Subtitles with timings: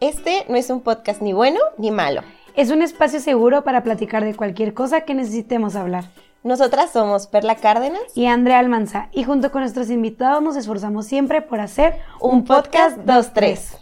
[0.00, 2.20] Este no es un podcast ni bueno ni malo.
[2.54, 6.04] Es un espacio seguro para platicar de cualquier cosa que necesitemos hablar.
[6.42, 11.40] Nosotras somos Perla Cárdenas y Andrea Almanza y junto con nuestros invitados nos esforzamos siempre
[11.40, 13.78] por hacer un, podcast 2-3.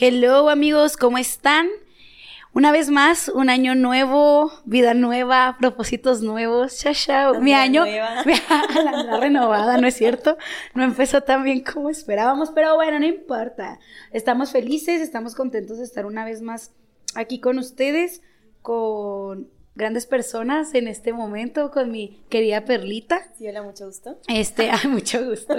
[0.00, 1.68] Hello amigos, ¿cómo están?
[2.56, 6.78] Una vez más, un año nuevo, vida nueva, propósitos nuevos.
[6.78, 7.40] Chao, chao.
[7.42, 10.38] Mi año, la renovada, ¿no es cierto?
[10.72, 13.78] No empezó tan bien como esperábamos, pero bueno, no importa.
[14.10, 16.72] Estamos felices, estamos contentos de estar una vez más
[17.14, 18.22] aquí con ustedes,
[18.62, 23.34] con grandes personas en este momento, con mi querida Perlita.
[23.36, 24.18] Sí, hola, mucho gusto.
[24.28, 25.56] Este, ay, mucho gusto.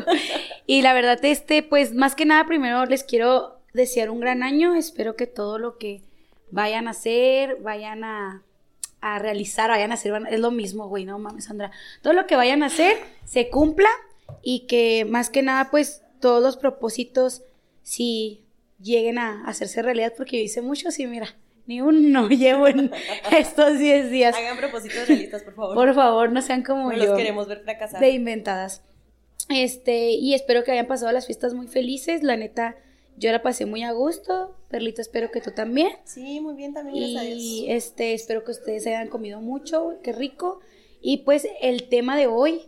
[0.66, 4.74] y la verdad, este, pues más que nada, primero les quiero desear un gran año.
[4.74, 6.07] Espero que todo lo que
[6.52, 8.44] vayan a hacer, vayan a,
[9.20, 11.72] realizar, vayan a hacer, es lo mismo, güey, no mames, Sandra.
[12.02, 13.90] Todo lo que vayan a hacer se cumpla
[14.42, 17.44] y que más que nada, pues todos los propósitos
[17.84, 18.44] sí
[18.82, 21.36] lleguen a hacerse realidad, porque yo hice muchos y mira,
[21.68, 22.92] ni uno llevo en
[23.32, 24.36] estos 10 días.
[24.36, 25.76] Hagan propósitos realistas, por favor.
[25.76, 27.06] Por favor, no sean como no yo.
[27.06, 28.00] los queremos ver fracasar.
[28.00, 28.82] De inventadas.
[29.50, 32.24] Este, y espero que hayan pasado las fiestas muy felices.
[32.24, 32.76] La neta,
[33.18, 34.56] yo la pasé muy a gusto.
[34.70, 35.92] Perlita, espero que tú también.
[36.06, 36.96] Sí, muy bien también.
[36.98, 40.60] Y este, espero que ustedes hayan comido mucho, qué rico.
[41.02, 42.62] Y pues el tema de hoy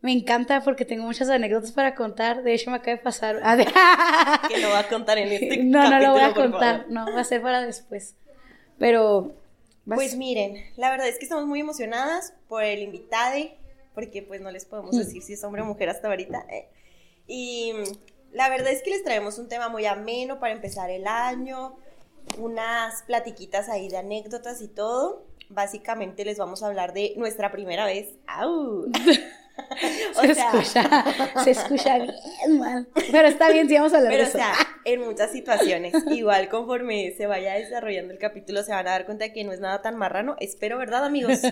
[0.00, 2.44] me encanta porque tengo muchas anécdotas para contar.
[2.44, 3.36] De hecho, me acaba de pasar.
[4.48, 6.86] que lo va a contar en este No, no lo voy a contar.
[6.88, 8.14] No, va a ser para después.
[8.78, 9.34] Pero.
[9.84, 13.38] Pues miren, la verdad es que estamos muy emocionadas por el invitado,
[13.94, 14.98] porque pues no les podemos mm.
[14.98, 16.44] decir si es hombre o mujer hasta ahorita.
[16.50, 16.68] Eh.
[17.26, 17.72] Y
[18.32, 21.76] la verdad es que les traemos un tema muy ameno para empezar el año,
[22.38, 25.24] unas platiquitas ahí de anécdotas y todo.
[25.48, 28.14] Básicamente les vamos a hablar de nuestra primera vez.
[28.26, 28.86] ¡Au!
[30.20, 31.04] se, escucha,
[31.44, 32.86] se escucha bien mal.
[33.10, 34.38] Pero está bien, si vamos a hablar pero, de eso.
[34.38, 34.54] o sea,
[34.84, 39.32] en muchas situaciones, igual conforme se vaya desarrollando el capítulo, se van a dar cuenta
[39.32, 40.36] que no es nada tan marrano.
[40.40, 41.40] Espero, ¿verdad, amigos?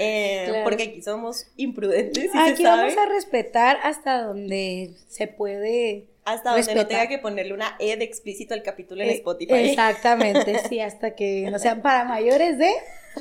[0.00, 2.30] Eh, porque aquí somos imprudentes.
[2.34, 6.06] aquí vamos a respetar hasta donde se puede.
[6.32, 9.70] Hasta donde no tenga que ponerle una E de explícito al capítulo en eh, Spotify.
[9.70, 12.72] Exactamente, sí, hasta que no sean para mayores de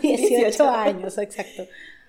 [0.02, 0.70] 18.
[0.70, 1.68] años, exacto.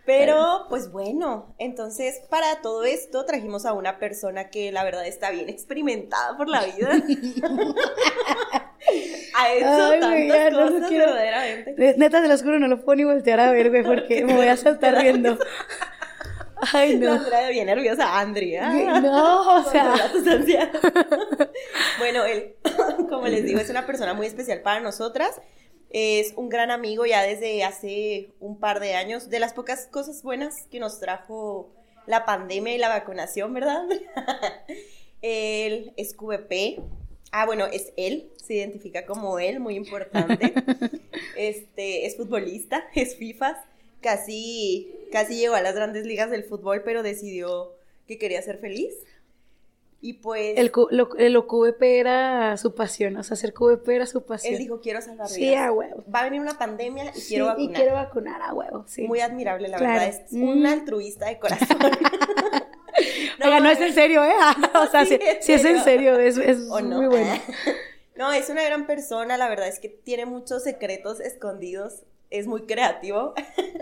[0.09, 5.31] Pero, pues bueno, entonces para todo esto trajimos a una persona que la verdad está
[5.31, 6.93] bien experimentada por la vida.
[9.35, 11.75] a eso tantas cosas verdaderamente.
[11.99, 14.47] Neta, te lo juro, no lo puedo ni voltear a ver, güey, porque me voy
[14.47, 15.39] a saltar riendo.
[16.73, 17.25] Ay, no.
[17.25, 18.71] Trae bien nerviosa, Andrea.
[19.01, 19.95] No, o sea.
[21.99, 22.57] bueno, él,
[23.09, 25.41] como les digo, es una persona muy especial para nosotras.
[25.91, 29.31] Es un gran amigo ya desde hace un par de años.
[29.31, 31.71] De las pocas cosas buenas que nos trajo
[32.07, 33.85] la pandemia y la vacunación, ¿verdad?
[35.23, 36.81] él es QVP.
[37.31, 40.55] Ah, bueno, es él, se identifica como él, muy importante.
[41.37, 43.63] Este, es futbolista, es FIFA,
[44.01, 47.75] casi, casi llegó a las grandes ligas del fútbol, pero decidió
[48.07, 48.95] que quería ser feliz.
[50.01, 50.57] Y pues...
[50.57, 54.55] El, lo, el QVP era su pasión, o sea, hacer QVP era su pasión.
[54.55, 55.33] Él dijo, quiero salvar vidas.
[55.33, 56.05] Sí, a huevo.
[56.13, 57.71] Va a venir una pandemia y quiero vacunar.
[57.71, 59.09] y quiero vacunar a huevo, sí.
[59.09, 60.67] Muy admirable, la verdad, es un mm.
[60.67, 61.79] altruista de corazón.
[63.41, 64.35] no, Oiga, no es en serio, ¿eh?
[64.75, 67.33] o sea, sí, es en serio, es, es muy bueno.
[68.15, 72.66] no, es una gran persona, la verdad es que tiene muchos secretos escondidos, es muy
[72.66, 73.34] creativo.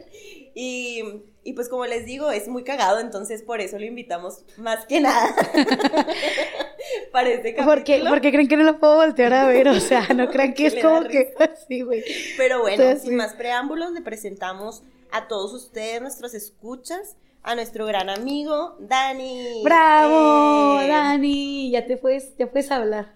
[0.55, 1.03] y
[1.47, 5.01] y pues como les digo, es muy cagado, entonces por eso lo invitamos más que
[5.01, 5.33] nada
[7.13, 8.11] para este capítulo.
[8.11, 9.69] ¿Por qué, creen que no lo puedo voltear a ver?
[9.69, 12.03] O sea, no crean que es como que así, güey.
[12.37, 18.11] Pero bueno, sin más preámbulos, le presentamos a todos ustedes, nuestros escuchas, a nuestro gran
[18.11, 19.63] amigo, Dani.
[19.63, 21.71] ¡Bravo, eh, Dani!
[21.71, 23.15] Ya te puedes, ya puedes hablar.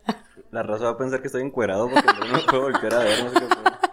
[0.52, 3.24] La raza va a pensar que estoy encuerado porque no me puedo voltear a ver,
[3.24, 3.89] no sé qué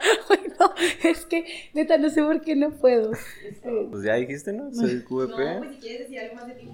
[1.03, 3.11] es que neta no sé por qué no puedo.
[3.91, 4.73] Pues ya dijiste, ¿no?
[4.73, 5.55] Soy QVP.
[5.55, 6.69] No, pues si quieres decir algo más de ti.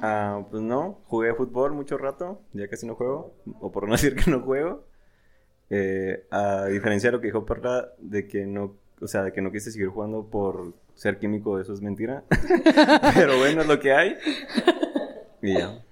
[0.00, 4.14] Ah, pues no, jugué fútbol mucho rato, ya casi no juego, o por no decir
[4.16, 4.84] que no juego.
[5.68, 9.40] Eh, a diferencia de lo que dijo Perla, de que no, o sea, de que
[9.42, 12.24] no quise seguir jugando por ser químico, eso es mentira.
[13.14, 14.16] Pero bueno, es lo que hay.
[15.42, 15.82] Y ya.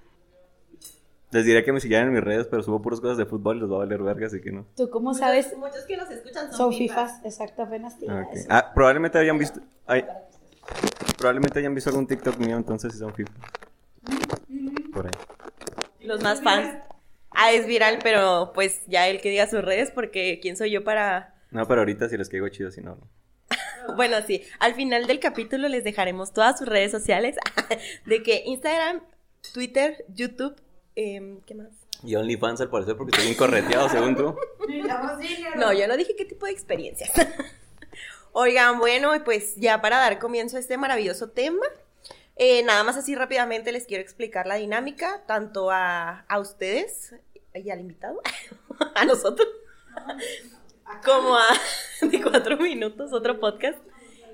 [1.30, 3.60] Les diré que me siguieran en mis redes, pero subo puras cosas de fútbol y
[3.60, 4.66] les va a valer verga, así que no.
[4.74, 5.54] ¿Tú cómo sabes?
[5.58, 7.22] Muchos que nos escuchan son, son FIFAs.
[7.22, 9.60] Exacto, apenas ah, ah, probablemente hayan visto...
[11.18, 13.32] probablemente hayan visto algún TikTok mío, entonces si son FIFA.
[14.90, 15.12] Por ahí.
[16.00, 16.78] Los más fans.
[17.30, 20.82] Ah, es viral, pero pues ya él que diga sus redes, porque ¿quién soy yo
[20.82, 21.34] para...?
[21.50, 23.06] No, pero ahorita si les caigo chido, si no, no.
[23.96, 24.42] bueno, sí.
[24.60, 27.36] Al final del capítulo les dejaremos todas sus redes sociales
[28.06, 29.02] de que Instagram,
[29.52, 30.56] Twitter, YouTube
[31.00, 31.68] Em, ¿Qué más?
[32.02, 34.36] Y OnlyFans al parecer porque estoy bien correteado, según tú.
[35.56, 37.12] No, yo no dije qué tipo de experiencias.
[38.32, 41.64] Oigan, bueno, pues ya para dar comienzo a este maravilloso tema,
[42.34, 47.14] eh, nada más así rápidamente les quiero explicar la dinámica, tanto a, a ustedes
[47.54, 48.20] y al invitado,
[48.96, 49.46] a nosotros,
[51.04, 51.46] como a
[52.02, 53.78] de cuatro minutos, otro podcast,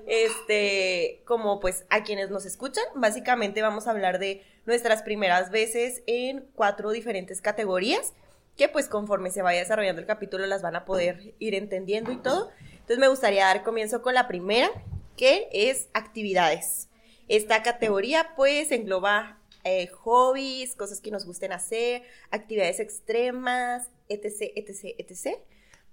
[0.07, 2.83] este, como pues a quienes nos escuchan.
[2.95, 8.13] Básicamente vamos a hablar de nuestras primeras veces en cuatro diferentes categorías
[8.57, 12.17] que pues conforme se vaya desarrollando el capítulo las van a poder ir entendiendo y
[12.17, 12.51] todo.
[12.71, 14.69] Entonces me gustaría dar comienzo con la primera,
[15.17, 16.87] que es actividades.
[17.27, 24.95] Esta categoría pues engloba eh, hobbies, cosas que nos gusten hacer, actividades extremas, etc, etc,
[24.99, 25.39] etc.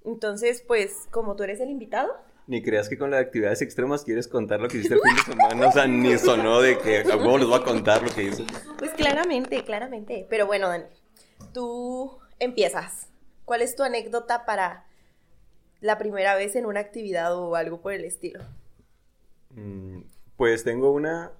[0.04, 2.12] Entonces, pues, como tú eres el invitado.
[2.46, 5.22] Ni creas que con las actividades extremas quieres contar lo que hiciste el fin de
[5.22, 5.68] semana.
[5.68, 8.44] O sea, ni sonó de que a huevo les voy a contar lo que hice.
[8.78, 10.26] Pues claramente, claramente.
[10.28, 10.84] Pero bueno, Dani,
[11.52, 13.08] tú empiezas.
[13.44, 14.86] ¿Cuál es tu anécdota para
[15.80, 18.40] la primera vez en una actividad o algo por el estilo?
[19.50, 20.00] Mm,
[20.36, 21.32] Pues tengo una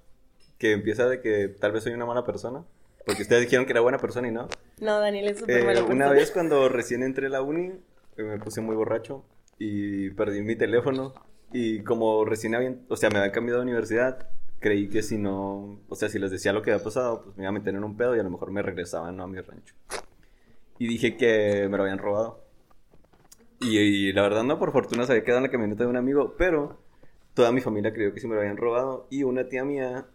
[0.59, 2.65] que empieza de que tal vez soy una mala persona.
[3.05, 4.49] Porque ustedes dijeron que era buena persona y no.
[4.79, 7.73] No, Daniel es súper Eh, mala una vez cuando recién entré a la uni,
[8.17, 9.25] eh, me puse muy borracho
[9.63, 11.15] y perdí mi teléfono.
[11.53, 14.29] Y como recién habían, o sea, me habían cambiado de universidad,
[14.59, 17.45] creí que si no, o sea, si les decía lo que había pasado, pues me
[17.45, 19.25] iba a meter en un pedo y a lo mejor me regresaban ¿no?
[19.25, 19.75] a mi rancho.
[20.79, 22.45] Y dije que me lo habían robado.
[23.61, 25.97] Y, y la verdad no, por fortuna se había quedado en la camioneta de un
[25.97, 26.81] amigo, pero
[27.35, 30.07] toda mi familia creyó que sí me lo habían robado y una tía mía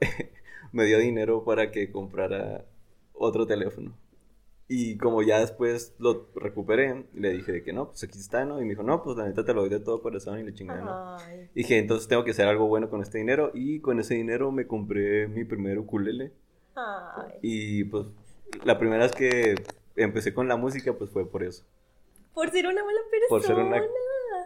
[0.72, 2.64] me dio dinero para que comprara
[3.12, 3.94] otro teléfono.
[4.72, 8.60] Y como ya después lo recuperé, le dije de que no, pues aquí está, ¿no?
[8.60, 10.54] Y me dijo, no, pues la neta te lo doy de todo corazón y le
[10.54, 11.16] chingada, ¿no?
[11.16, 11.50] Ay.
[11.56, 13.50] Dije, entonces tengo que hacer algo bueno con este dinero.
[13.52, 16.30] Y con ese dinero me compré mi primer ukulele.
[16.76, 17.32] Ay.
[17.42, 18.06] Y pues
[18.62, 19.56] la primera vez que
[19.96, 21.64] empecé con la música, pues fue por eso.
[22.32, 23.28] Por ser una mala persona.
[23.28, 23.82] Por ser una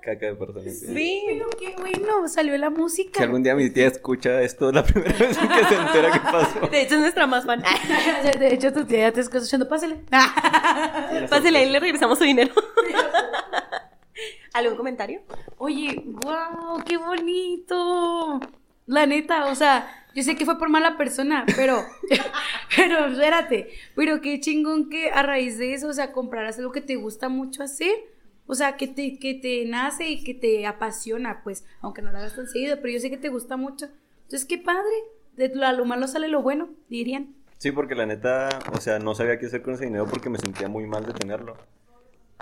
[0.04, 0.70] caca de persona.
[0.70, 1.22] Sí.
[1.26, 3.18] Pero qué bueno, salió la música.
[3.18, 6.60] Si algún día mi tía escucha esto, la primera vez que se entera que pasó.
[6.68, 7.62] De hecho, es nuestra más fan.
[8.38, 9.96] De hecho, tu tía ya te está escuchando, pásale.
[11.28, 12.52] Pásale, ahí le regresamos su dinero.
[14.52, 15.22] ¿Algún comentario?
[15.58, 18.40] Oye, wow, qué bonito.
[18.86, 21.84] La neta, o sea, yo sé que fue por mala persona, pero,
[22.76, 26.82] pero espérate, pero qué chingón que a raíz de eso, o sea, compraras algo que
[26.82, 27.94] te gusta mucho hacer,
[28.46, 32.18] o sea, que te, que te nace y que te apasiona, pues, aunque no lo
[32.18, 33.86] hagas tan seguido, pero yo sé que te gusta mucho.
[34.22, 34.94] Entonces, qué padre,
[35.36, 37.34] de lo, a lo malo sale lo bueno, dirían.
[37.58, 40.38] Sí, porque la neta, o sea, no sabía qué hacer con ese dinero porque me
[40.38, 41.56] sentía muy mal de tenerlo.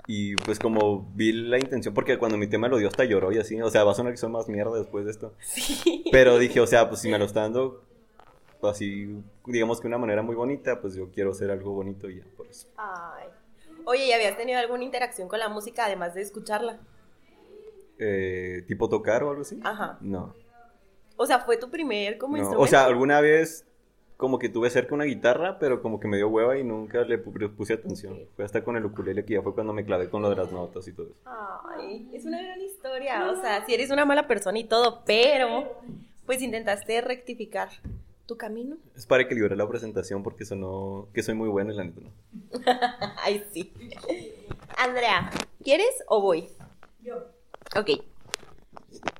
[0.05, 3.37] Y pues como vi la intención, porque cuando mi tema lo dio hasta lloró y
[3.37, 5.33] así, o sea, va a sonar que son más mierda después de esto.
[5.39, 6.03] Sí.
[6.11, 7.85] Pero dije, o sea, pues si me lo está dando
[8.63, 12.17] así, digamos que de una manera muy bonita, pues yo quiero hacer algo bonito y
[12.17, 12.67] ya, por eso.
[12.75, 13.29] Ay.
[13.85, 16.79] Oye, ¿y habías tenido alguna interacción con la música además de escucharla?
[17.99, 19.59] Eh, ¿Tipo tocar o algo así?
[19.63, 19.97] Ajá.
[20.01, 20.33] No.
[21.15, 22.39] O sea, fue tu primer como no.
[22.43, 22.63] instrumento.
[22.63, 23.65] O sea, alguna vez
[24.17, 27.23] como que tuve cerca una guitarra, pero como que me dio hueva y nunca le
[27.23, 28.19] pu- puse atención.
[28.35, 30.51] Fue hasta con el ukulele que ya fue cuando me clavé con lo de las
[30.51, 31.15] notas y todo eso.
[31.25, 33.29] Ay, es una gran historia.
[33.31, 35.81] O sea, si eres una mala persona y todo, pero
[36.25, 37.69] pues intentaste rectificar
[38.25, 38.77] tu camino.
[38.95, 42.11] Es para equilibrar la presentación porque sonó que soy muy bueno y la neta no.
[43.23, 43.73] Ay, sí.
[44.77, 45.29] Andrea,
[45.63, 46.49] ¿quieres o voy?
[47.01, 47.27] Yo.
[47.75, 48.01] Ok.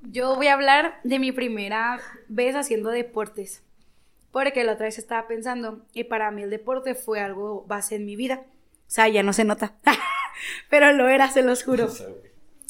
[0.04, 3.64] Yo voy a hablar de mi primera vez haciendo deportes.
[4.32, 8.06] Porque la otra vez estaba pensando, y para mí el deporte fue algo base en
[8.06, 8.44] mi vida.
[8.88, 9.76] O sea, ya no se nota.
[10.70, 11.88] Pero lo era, se los juro.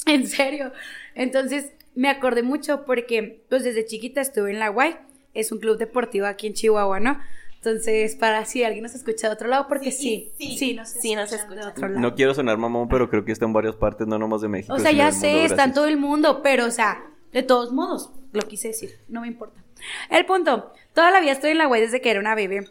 [0.06, 0.70] En serio.
[1.14, 4.98] Entonces, me acordé mucho porque, pues desde chiquita estuve en la UAI.
[5.34, 7.18] Es un club deportivo aquí en Chihuahua, ¿no?
[7.56, 10.74] Entonces, para si alguien nos escucha de otro lado, porque sí, Sí, sí, sí.
[10.74, 12.00] nos Sí, nos escuchan de otro lado.
[12.00, 14.74] No quiero sonar mamón, pero creo que está en varias partes, no nomás de México.
[14.74, 18.12] O sea, ya sé, está en todo el mundo, pero, o sea, de todos modos,
[18.32, 19.64] lo quise decir, no me importa.
[20.10, 22.68] El punto, toda la vida estoy en la UAI desde que era una bebé,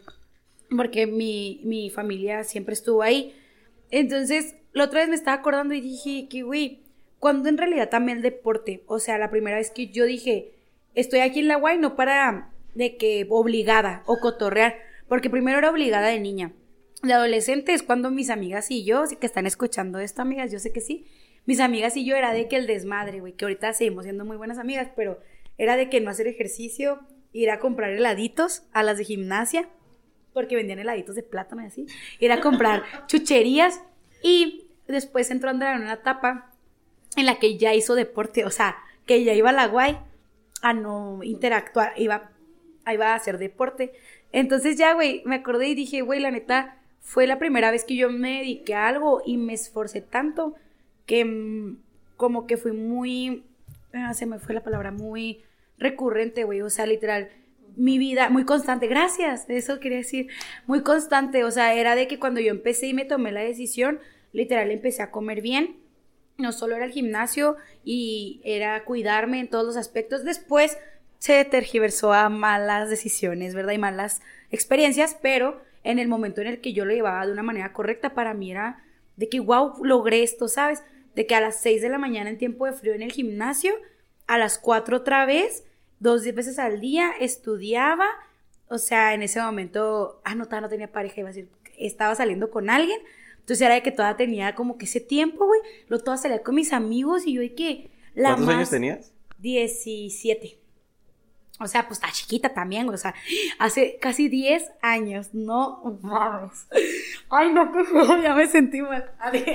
[0.76, 3.34] porque mi, mi familia siempre estuvo ahí.
[3.90, 6.84] Entonces, la otra vez me estaba acordando y dije que, güey,
[7.18, 10.52] cuando en realidad también el deporte, o sea, la primera vez que yo dije,
[10.94, 14.76] estoy aquí en la UAI no para de que obligada o cotorrear,
[15.08, 16.52] porque primero era obligada de niña.
[17.02, 20.58] De adolescente es cuando mis amigas y yo, sí que están escuchando esto, amigas, yo
[20.58, 21.06] sé que sí,
[21.46, 24.36] mis amigas y yo era de que el desmadre, güey, que ahorita seguimos siendo muy
[24.36, 25.20] buenas amigas, pero
[25.58, 27.00] era de que no hacer ejercicio,
[27.32, 29.68] ir a comprar heladitos a las de gimnasia,
[30.32, 31.86] porque vendían heladitos de plátano y así,
[32.18, 33.80] ir a comprar chucherías
[34.22, 36.50] y después entró Andrea en una etapa
[37.16, 38.76] en la que ya hizo deporte, o sea,
[39.06, 39.98] que ya iba a la guay
[40.62, 42.30] a no interactuar, iba,
[42.92, 43.92] iba a hacer deporte.
[44.32, 47.96] Entonces ya, güey, me acordé y dije, güey, la neta, fue la primera vez que
[47.96, 50.54] yo me dediqué a algo y me esforcé tanto
[51.06, 51.76] que mm,
[52.16, 53.44] como que fui muy,
[53.92, 55.42] ah, se me fue la palabra, muy
[55.78, 57.28] recurrente, güey, o sea, literal,
[57.76, 60.28] mi vida, muy constante, gracias, eso quería decir,
[60.66, 63.98] muy constante, o sea, era de que cuando yo empecé y me tomé la decisión,
[64.32, 65.76] literal, empecé a comer bien,
[66.38, 70.78] no solo era el gimnasio y era cuidarme en todos los aspectos, después
[71.24, 73.72] se tergiversó a malas decisiones, ¿verdad?
[73.72, 77.42] Y malas experiencias, pero en el momento en el que yo lo llevaba de una
[77.42, 78.84] manera correcta, para mí era
[79.16, 80.82] de que, wow, logré esto, ¿sabes?
[81.14, 83.72] De que a las 6 de la mañana en tiempo de frío en el gimnasio,
[84.26, 85.64] a las 4 otra vez,
[85.98, 88.06] dos veces al día, estudiaba,
[88.68, 92.50] o sea, en ese momento, ah, no, no tenía pareja, iba a decir, estaba saliendo
[92.50, 93.00] con alguien,
[93.36, 96.54] entonces era de que toda tenía como que ese tiempo, güey, lo toda salía con
[96.54, 97.90] mis amigos y yo de que...
[98.12, 99.14] La ¿Cuántos años tenías?
[99.38, 100.63] 17.
[101.60, 103.14] O sea, pues está chiquita también, o sea,
[103.60, 106.66] hace casi 10 años, no mames.
[107.30, 107.70] Ay, no,
[108.22, 109.12] ya me sentí mal.
[109.20, 109.54] A ver,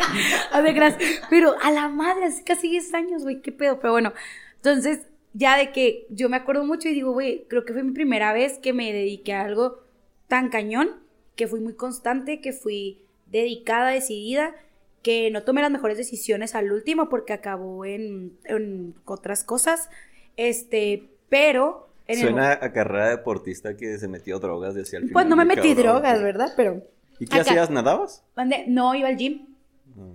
[0.52, 1.22] a ver, gracias.
[1.30, 3.82] Pero a la madre, hace casi 10 años, güey, qué pedo.
[3.82, 4.14] Pero bueno,
[4.56, 7.92] entonces, ya de que yo me acuerdo mucho y digo, güey, creo que fue mi
[7.92, 9.84] primera vez que me dediqué a algo
[10.30, 11.04] tan cañón,
[11.36, 14.56] que fui muy constante, que fui dedicada, decidida,
[15.02, 19.90] que no tomé las mejores decisiones al último porque acabó en, en otras cosas.
[20.38, 25.10] Este, pero Suena a carrera deportista que se metió drogas el final.
[25.12, 26.54] Pues no me metí drogas, ¿verdad?
[26.56, 26.84] Pero.
[27.20, 27.70] ¿Y qué hacías?
[27.70, 28.24] ¿Nadabas?
[28.68, 29.48] No, iba al gym.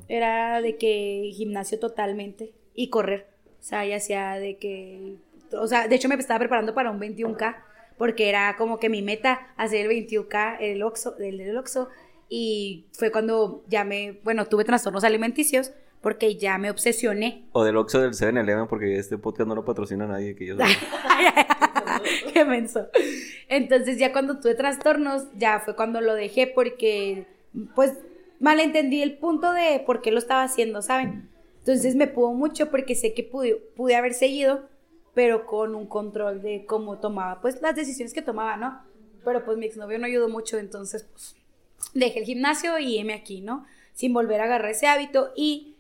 [0.09, 3.27] Era de que gimnasio totalmente y correr.
[3.61, 5.17] O sea, ya hacía de que.
[5.53, 7.57] O sea, de hecho me estaba preparando para un 21K
[7.97, 11.89] porque era como que mi meta hacer el 21K, el Oxo, el del Oxo.
[12.29, 14.21] Y fue cuando ya me.
[14.25, 15.73] Bueno, tuve trastornos alimenticios
[16.05, 17.47] porque ya me obsesioné.
[17.53, 20.55] O del Oxxo del 7-Eleven, porque este podcast no lo patrocina nadie que yo
[22.35, 22.89] Qué menso.
[23.49, 27.27] Entonces ya cuando tuve trastornos, ya fue cuando lo dejé porque,
[27.75, 27.95] pues,
[28.39, 31.31] malentendí el punto de por qué lo estaba haciendo, ¿saben?
[31.61, 34.69] Entonces me pudo mucho porque sé que pude, pude haber seguido,
[35.15, 38.83] pero con un control de cómo tomaba, pues, las decisiones que tomaba, ¿no?
[39.25, 41.35] Pero pues mi exnovio no ayudó mucho, entonces, pues,
[41.95, 43.65] dejé el gimnasio y heme aquí, ¿no?
[43.95, 45.74] Sin volver a agarrar ese hábito y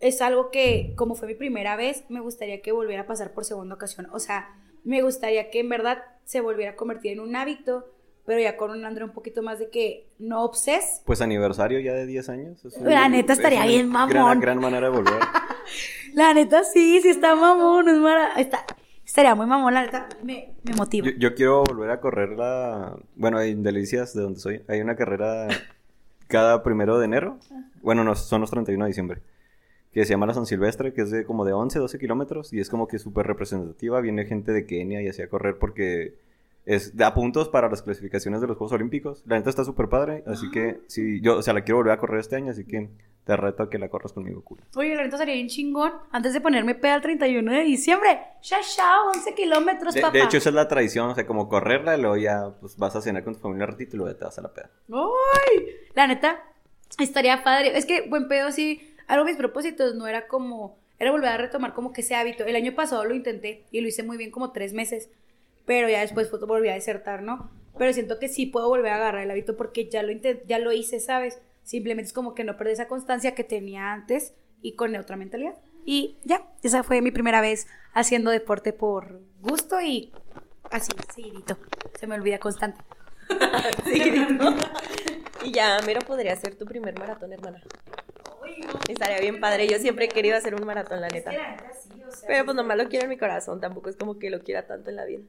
[0.00, 3.44] es algo que, como fue mi primera vez, me gustaría que volviera a pasar por
[3.44, 4.08] segunda ocasión.
[4.12, 7.86] O sea, me gustaría que en verdad se volviera a convertir en un hábito,
[8.26, 11.02] pero ya con un André un poquito más de que no obses.
[11.06, 12.62] Pues aniversario ya de 10 años.
[12.82, 14.10] la neta estaría bien mamón.
[14.10, 15.20] Gran, gran manera de volver.
[16.14, 18.34] la neta sí, sí está mamón, es mara...
[18.36, 18.64] está...
[19.04, 21.06] Estaría muy mamón, la neta, me, me motiva.
[21.16, 22.96] Yo, quiero volver a correr la...
[23.14, 25.46] Bueno, en Delicias, de donde soy, hay una carrera
[26.26, 27.38] cada primero de enero.
[27.82, 29.22] Bueno, no, son los 31 de diciembre
[29.96, 32.60] que se llama la San Silvestre, que es de como de 11, 12 kilómetros y
[32.60, 33.98] es como que súper representativa.
[34.02, 36.16] Viene gente de Kenia y así a correr porque
[36.66, 39.22] es da puntos para las clasificaciones de los Juegos Olímpicos.
[39.24, 41.98] La neta está súper padre, así que sí, yo, o sea, la quiero volver a
[41.98, 42.90] correr este año, así que
[43.24, 44.58] te reto a que la corras conmigo, cool.
[44.74, 45.94] Oye, la neta sería bien chingón.
[46.10, 50.12] Antes de ponerme peda el 31 de diciembre, ya, ya, 11 kilómetros, de, papá.
[50.12, 52.94] De hecho, esa es la tradición, o sea, como correrla y luego ya pues, vas
[52.96, 54.68] a cenar con tu familia un ratito y luego te vas a la peda.
[54.90, 55.68] ¡Ay!
[55.94, 56.44] La neta,
[56.98, 57.78] estaría padre.
[57.78, 61.36] Es que buen pedo sí algo de mis propósitos no era como, era volver a
[61.36, 62.44] retomar como que ese hábito.
[62.44, 65.10] El año pasado lo intenté y lo hice muy bien como tres meses,
[65.64, 67.50] pero ya después volví a desertar, ¿no?
[67.78, 70.72] Pero siento que sí puedo volver a agarrar el hábito porque ya lo, ya lo
[70.72, 71.40] hice, ¿sabes?
[71.62, 75.54] Simplemente es como que no perdí esa constancia que tenía antes y con otra mentalidad.
[75.84, 80.12] Y ya, esa fue mi primera vez haciendo deporte por gusto y
[80.70, 81.58] así, seguidito.
[81.98, 82.80] Se me olvida constante.
[85.44, 87.62] y ya, mero podría ser tu primer maratón, hermana.
[88.88, 89.68] Estaría bien padre.
[89.68, 91.30] Yo siempre he querido hacer un maratón, la neta.
[92.26, 93.60] Pero pues nomás lo quiero en mi corazón.
[93.60, 95.22] Tampoco es como que lo quiera tanto en la vida.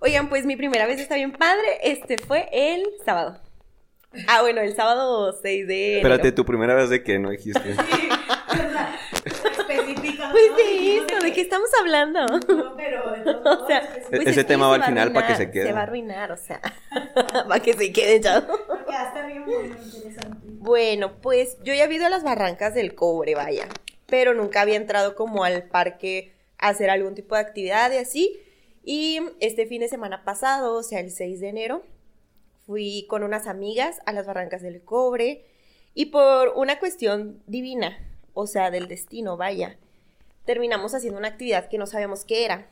[0.00, 1.78] Oigan, pues mi primera vez está bien padre.
[1.82, 3.38] Este fue el sábado.
[4.28, 5.96] Ah, bueno, el sábado 6 de.
[5.96, 7.76] Espérate, tu primera vez de qué no dijiste.
[10.30, 12.26] Pues de eso, ¿de qué estamos hablando?
[12.26, 13.02] No, pero.
[13.44, 15.66] o sea, pues ese tema va al final para que se quede.
[15.66, 16.60] Se va a arruinar, o sea.
[17.48, 18.38] para que se quede ya.
[18.38, 20.38] está bien bueno, interesante.
[20.44, 23.66] Bueno, pues yo ya he ido a las barrancas del cobre, vaya.
[24.06, 28.40] Pero nunca había entrado como al parque a hacer algún tipo de actividad y así.
[28.84, 31.82] Y este fin de semana pasado, o sea, el 6 de enero,
[32.66, 35.46] fui con unas amigas a las barrancas del cobre.
[35.94, 37.98] Y por una cuestión divina,
[38.34, 39.76] o sea, del destino, vaya,
[40.44, 42.66] terminamos haciendo una actividad que no sabíamos qué era.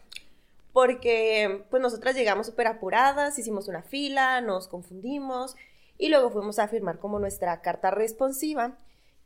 [0.73, 5.57] Porque pues nosotras llegamos súper apuradas, hicimos una fila, nos confundimos
[5.99, 8.79] y luego fuimos a firmar como nuestra carta responsiva,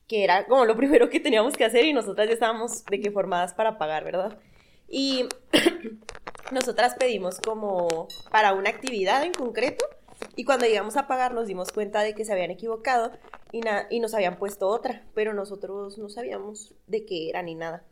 [0.09, 3.11] que era como lo primero que teníamos que hacer y nosotras ya estábamos de que
[3.11, 4.39] formadas para pagar, ¿verdad?
[4.89, 5.29] Y
[6.53, 9.85] nosotras pedimos como para una actividad en concreto,
[10.37, 13.13] Y cuando llegamos a pagar nos dimos cuenta de que se habían equivocado
[13.53, 13.61] y,
[13.91, 17.85] y nos habían puesto otra, pero nosotros no sabíamos de qué era ni nada.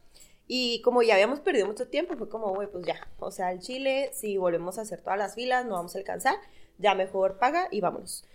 [0.54, 3.61] Y como ya habíamos perdido mucho tiempo, fue como, güey, pues ya, o sea, el
[3.61, 6.35] Chile, si volvemos a hacer todas las filas, no vamos a alcanzar,
[6.76, 8.26] ya mejor paga y vámonos.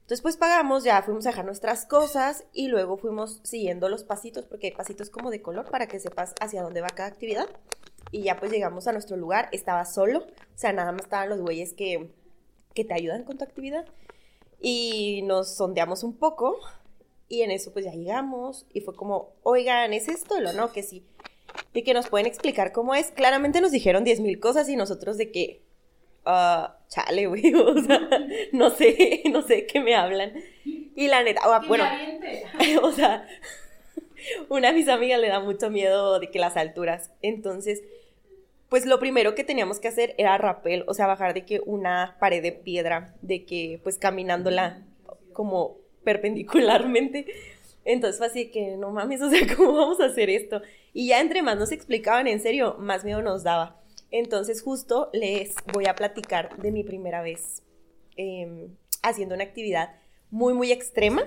[0.00, 4.46] Entonces, pues pagamos, ya fuimos a dejar nuestras cosas y luego fuimos siguiendo los pasitos,
[4.46, 7.50] porque hay pasitos como de color para que sepas hacia dónde va cada actividad.
[8.12, 10.24] Y ya pues llegamos a nuestro lugar, estaba solo, o
[10.58, 12.14] sea, nada más estaban los güeyes que,
[12.72, 13.84] que te ayudan con tu actividad.
[14.58, 16.58] Y nos sondeamos un poco
[17.28, 20.72] y en eso pues ya llegamos y fue como, oigan, ¿es esto lo no?
[20.72, 21.04] Que sí.
[21.74, 23.10] De que nos pueden explicar cómo es.
[23.10, 25.62] Claramente nos dijeron 10 mil cosas y nosotros de que,
[26.26, 28.00] uh, chale, güey, o sea,
[28.52, 30.32] no sé, no sé qué me hablan.
[30.64, 31.84] Y la neta, ah, bueno,
[32.82, 33.26] o sea,
[34.48, 37.12] una de mis amigas le da mucho miedo de que las alturas.
[37.22, 37.82] Entonces,
[38.68, 42.16] pues lo primero que teníamos que hacer era rapel, o sea, bajar de que una
[42.20, 44.82] pared de piedra, de que pues caminándola
[45.32, 47.26] como perpendicularmente.
[47.88, 50.60] Entonces fue así que, no mames, o sea, ¿cómo vamos a hacer esto?
[50.92, 53.80] Y ya entre más nos explicaban en serio, más miedo nos daba.
[54.10, 57.62] Entonces justo les voy a platicar de mi primera vez
[58.16, 59.96] em, haciendo una actividad
[60.30, 61.26] muy, muy extrema,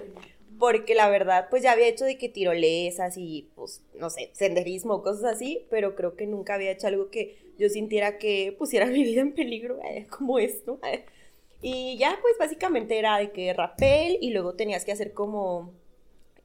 [0.60, 5.02] porque la verdad, pues ya había hecho de que tirolesas y, pues, no sé, senderismo,
[5.02, 9.04] cosas así, pero creo que nunca había hecho algo que yo sintiera que pusiera mi
[9.04, 10.80] vida en peligro, eh, como esto.
[10.84, 11.06] Eh.
[11.64, 15.76] Y ya, pues, básicamente era de que rapel y luego tenías que hacer como,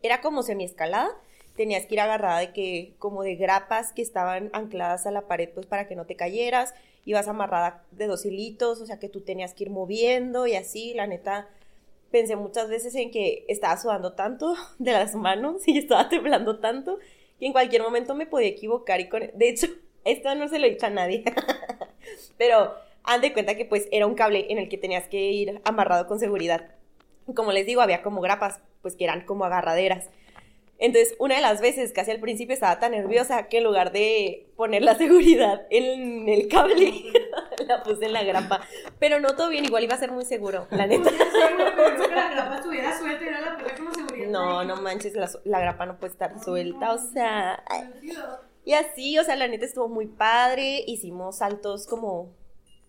[0.02, 1.10] era como semiescalada,
[1.56, 5.48] tenías que ir agarrada de que, como de grapas que estaban ancladas a la pared,
[5.54, 6.74] pues para que no te cayeras,
[7.04, 10.92] ibas amarrada de dos hilitos, o sea que tú tenías que ir moviendo y así,
[10.94, 11.48] la neta,
[12.10, 16.98] pensé muchas veces en que estaba sudando tanto de las manos y estaba temblando tanto
[17.38, 19.30] que en cualquier momento me podía equivocar y con...
[19.34, 19.66] De hecho,
[20.04, 21.24] esto no se lo he dicho a nadie,
[22.38, 25.60] pero han de cuenta que pues era un cable en el que tenías que ir
[25.64, 26.70] amarrado con seguridad.
[27.34, 30.10] Como les digo, había como grapas, pues que eran como agarraderas.
[30.78, 34.46] Entonces, una de las veces, casi al principio, estaba tan nerviosa que en lugar de
[34.54, 37.02] poner la seguridad en el cable,
[37.66, 38.60] la puse en la grapa.
[39.00, 41.10] Pero no todo bien, igual iba a ser muy seguro, la neta.
[44.28, 47.64] No, no manches, la, la grapa no puede estar suelta, o sea...
[48.64, 50.84] Y así, o sea, la neta estuvo muy padre.
[50.86, 52.32] Hicimos saltos como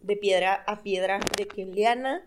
[0.02, 2.24] de piedra a piedra de que liana.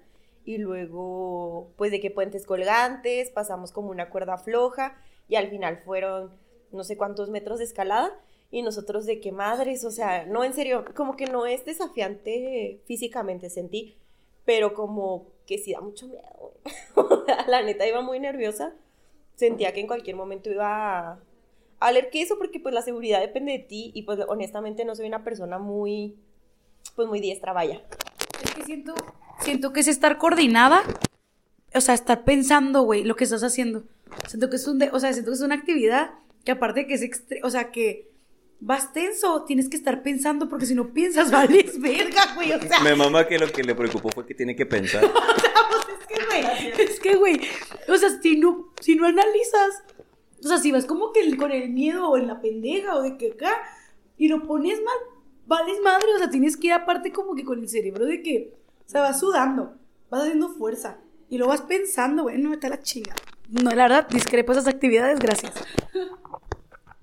[0.51, 5.77] Y luego, pues de que puentes colgantes, pasamos como una cuerda floja y al final
[5.77, 6.33] fueron
[6.73, 8.13] no sé cuántos metros de escalada
[8.51, 12.81] y nosotros de qué madres, o sea, no en serio, como que no es desafiante
[12.85, 13.95] físicamente, sentí,
[14.45, 16.55] pero como que sí da mucho miedo.
[17.47, 18.75] la neta iba muy nerviosa,
[19.37, 21.21] sentía que en cualquier momento iba a,
[21.79, 25.07] a que eso porque pues la seguridad depende de ti y pues honestamente no soy
[25.07, 26.19] una persona muy
[26.97, 27.85] pues muy diestra, vaya.
[28.43, 28.97] Es que siento
[29.43, 30.83] siento que es estar coordinada,
[31.75, 33.85] o sea, estar pensando, güey, lo que estás haciendo.
[34.29, 36.11] Siento que es un, o sea, siento que es una actividad
[36.45, 38.11] que aparte de que es, o sea, que
[38.61, 42.81] vas tenso, tienes que estar pensando porque si no piensas, vales verga, güey, o sea.
[42.81, 45.05] Mi mamá que lo que le preocupó fue que tiene que pensar.
[45.05, 47.41] o sea, pues es que, güey, es que, güey,
[47.89, 49.83] o sea, si no, si no analizas,
[50.43, 53.17] o sea, si vas como que con el miedo o en la pendeja o de
[53.17, 53.53] que acá
[54.17, 54.97] y lo pones mal,
[55.47, 58.55] vales madre, o sea, tienes que ir aparte como que con el cerebro de que,
[58.91, 59.77] o sea, vas sudando,
[60.11, 60.99] vas haciendo fuerza
[61.29, 63.15] y lo vas pensando, güey, no, está la chinga.
[63.49, 65.53] No, la verdad, discrepo esas actividades, gracias.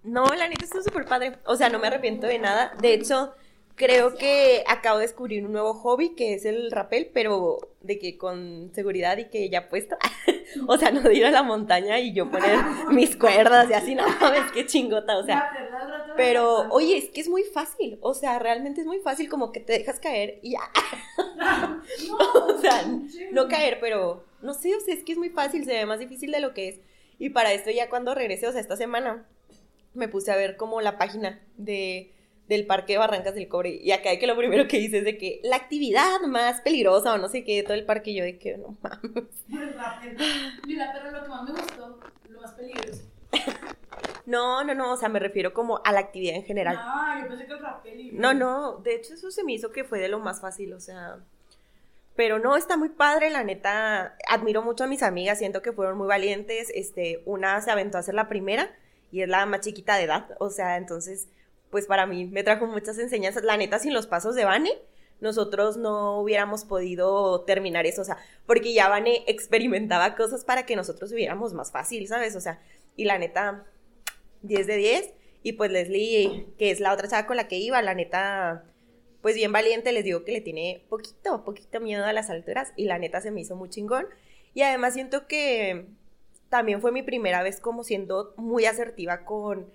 [0.03, 1.37] No, la neta estuvo súper padre.
[1.45, 2.71] O sea, no me arrepiento de nada.
[2.79, 3.33] De hecho,
[3.77, 8.17] creo que acabo de descubrir un nuevo hobby que es el rapel, pero de que
[8.17, 9.95] con seguridad y que ya puesto.
[10.67, 12.57] o sea, no de ir a la montaña y yo poner
[12.91, 15.51] mis cuerdas y así, no ves qué chingota, o sea.
[16.17, 17.99] Pero, oye, es que es muy fácil.
[18.01, 20.61] O sea, realmente es muy fácil, como que te dejas caer y ya.
[22.33, 22.83] o sea,
[23.31, 25.99] no caer, pero no sé, o sea, es que es muy fácil, se ve más
[25.99, 26.79] difícil de lo que es.
[27.19, 29.27] Y para esto ya cuando regresé, o sea, esta semana,
[29.93, 32.11] me puse a ver como la página de,
[32.47, 33.69] del Parque de Barrancas del Cobre.
[33.81, 37.13] Y acá hay que lo primero que dice es de que la actividad más peligrosa
[37.13, 39.25] o no sé qué de todo el parque, yo de que no mames.
[40.67, 43.01] Mira, pero lo que más me gustó, lo más peligroso.
[44.25, 46.75] No, no, no, o sea, me refiero como a la actividad en general.
[46.77, 48.09] Ah, yo pensé que el rappel.
[48.11, 50.81] No, no, de hecho eso se me hizo que fue de lo más fácil, o
[50.81, 51.19] sea,
[52.17, 55.97] pero no, está muy padre, la neta, admiro mucho a mis amigas, siento que fueron
[55.97, 58.75] muy valientes, este, una se aventó a ser la primera
[59.11, 61.27] y es la más chiquita de edad, o sea, entonces,
[61.69, 64.71] pues para mí me trajo muchas enseñanzas, la neta, sin los pasos de Vane,
[65.19, 70.75] nosotros no hubiéramos podido terminar eso, o sea, porque ya Vane experimentaba cosas para que
[70.75, 72.35] nosotros hubiéramos más fácil, ¿sabes?
[72.35, 72.61] O sea,
[72.95, 73.65] y la neta,
[74.43, 77.81] 10 de 10, y pues Leslie, que es la otra chava con la que iba,
[77.81, 78.65] la neta
[79.21, 82.85] pues bien valiente, les digo que le tiene poquito, poquito miedo a las alturas y
[82.85, 84.07] la neta se me hizo muy chingón.
[84.53, 85.87] Y además siento que
[86.49, 89.69] también fue mi primera vez como siendo muy asertiva con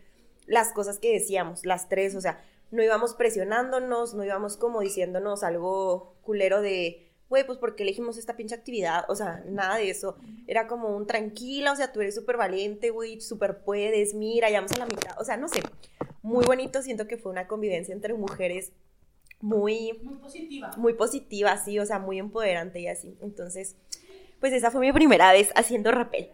[0.53, 5.43] las cosas que decíamos, las tres, o sea, no íbamos presionándonos, no íbamos como diciéndonos
[5.45, 10.15] algo culero de, güey, pues porque elegimos esta pinche actividad, o sea, nada de eso.
[10.47, 14.61] Era como un tranquila, o sea, tú eres súper valiente, güey, súper puedes, mira, ya
[14.61, 15.63] vamos a la mitad, o sea, no sé,
[16.21, 18.73] muy bonito, siento que fue una convivencia entre mujeres
[19.41, 19.99] muy...
[20.03, 20.71] Muy positiva.
[20.77, 23.17] Muy positiva, sí, o sea, muy empoderante y así.
[23.23, 23.75] Entonces,
[24.39, 26.29] pues esa fue mi primera vez haciendo rappel.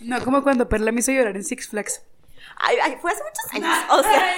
[0.00, 2.02] No como cuando Perla me hizo llorar en Six Flags.
[2.60, 4.34] Ay, ay, fue hace muchos años, o sea,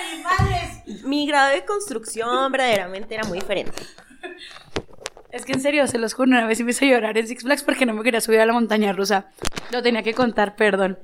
[1.04, 3.82] mi grado de construcción verdaderamente era muy diferente.
[5.30, 7.62] Es que en serio, se los juro, una vez me hizo llorar en Six Flags
[7.62, 9.30] porque no me quería subir a la montaña rusa.
[9.70, 10.98] Lo tenía que contar, perdón.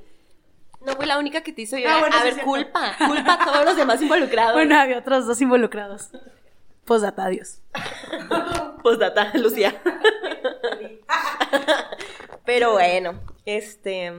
[0.85, 2.01] No fue la única que te hizo llorar.
[2.01, 4.53] bueno, a sí ver, culpa, culpa a todos los demás involucrados.
[4.53, 6.09] Bueno, había otros dos involucrados.
[6.85, 7.61] Posdata, adiós.
[8.83, 9.81] Postdata, Lucía.
[12.45, 14.13] Pero bueno, este.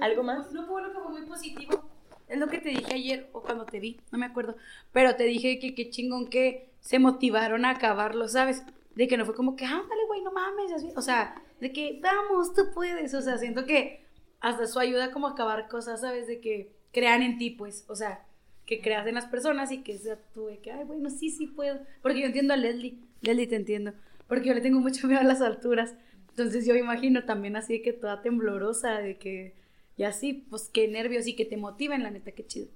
[0.00, 0.50] ¿Algo más?
[0.52, 1.90] No, bueno que fue muy positivo.
[2.28, 4.56] Es lo que te dije ayer o cuando te vi, no me acuerdo.
[4.92, 8.62] Pero te dije que qué chingón que se motivaron a acabarlo, ¿sabes?
[8.94, 10.72] De que no fue como que, ándale, güey, no mames.
[10.72, 10.92] así.
[10.96, 13.14] O sea, de que, vamos, tú puedes.
[13.14, 14.04] O sea, siento que
[14.40, 16.26] hasta eso ayuda como a acabar cosas, ¿sabes?
[16.26, 17.84] De que crean en ti, pues.
[17.88, 18.24] O sea,
[18.64, 21.46] que creas en las personas y que sea tú de que, ay, bueno, sí, sí
[21.46, 21.78] puedo.
[22.02, 22.98] Porque yo entiendo a Leslie.
[23.20, 23.92] Leslie, te entiendo.
[24.26, 25.94] Porque yo le tengo mucho miedo a las alturas.
[26.30, 29.54] Entonces yo imagino también así de que toda temblorosa, de que...
[29.96, 32.68] Y así, pues qué nervios y que te motiven, la neta, qué chido.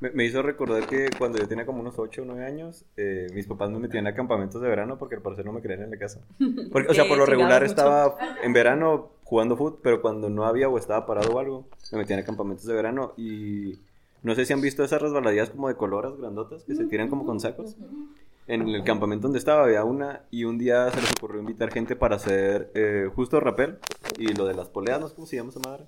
[0.00, 3.28] Me, me hizo recordar que cuando yo tenía como unos 8 o 9 años, eh,
[3.32, 5.90] mis papás me metían a campamentos de verano porque al parecer no me querían en
[5.90, 6.20] la casa.
[6.72, 10.44] Porque, o sea, por lo regular chingados, estaba en verano jugando fútbol, pero cuando no
[10.44, 13.78] había o estaba parado o algo, me metían a campamentos de verano y
[14.22, 17.24] no sé si han visto esas resbaladillas como de coloras grandotas que se tiran como
[17.24, 17.76] con sacos.
[18.46, 21.94] En el campamento donde estaba había una y un día se les ocurrió invitar gente
[21.96, 23.78] para hacer eh, justo rapel
[24.18, 25.84] y lo de las poleas, no sé cómo se llama esa madre.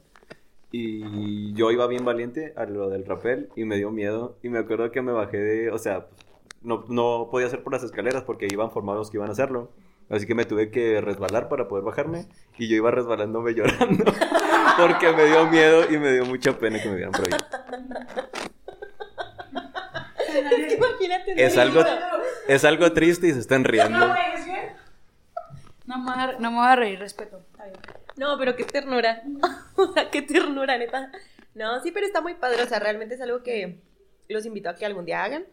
[0.72, 4.36] Y yo iba bien valiente a lo del rapel y me dio miedo.
[4.42, 6.06] Y me acuerdo que me bajé de, o sea,
[6.62, 9.72] no, no podía hacer por las escaleras porque iban formados que iban a hacerlo.
[10.08, 12.26] Así que me tuve que resbalar para poder bajarme.
[12.58, 14.04] Y yo iba resbalándome llorando.
[14.76, 17.30] Porque me dio miedo y me dio mucha pena que me vieran por ahí.
[20.76, 21.44] Imagínate.
[21.44, 21.82] Es algo,
[22.48, 23.98] es algo triste y se están riendo.
[25.86, 27.40] No me, voy a, no me voy a reír, respeto.
[27.52, 27.78] Está bien.
[28.20, 29.22] No, pero qué ternura.
[29.76, 31.10] o sea, qué ternura, neta.
[31.54, 32.62] No, sí, pero está muy padre.
[32.62, 33.80] O sea, realmente es algo que
[34.28, 35.46] los invito a que algún día hagan.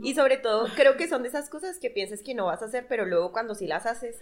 [0.00, 2.66] Y sobre todo, creo que son de esas cosas que piensas que no vas a
[2.66, 4.20] hacer, pero luego cuando sí las haces,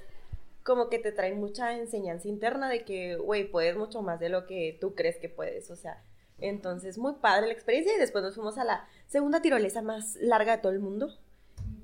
[0.62, 4.46] como que te traen mucha enseñanza interna de que, güey, puedes mucho más de lo
[4.46, 5.70] que tú crees que puedes.
[5.70, 6.02] O sea,
[6.38, 7.94] entonces, muy padre la experiencia.
[7.94, 11.18] Y después nos fuimos a la segunda tirolesa más larga de todo el mundo.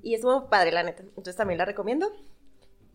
[0.02, 1.02] Y es muy padre, la neta.
[1.02, 2.10] Entonces también la recomiendo.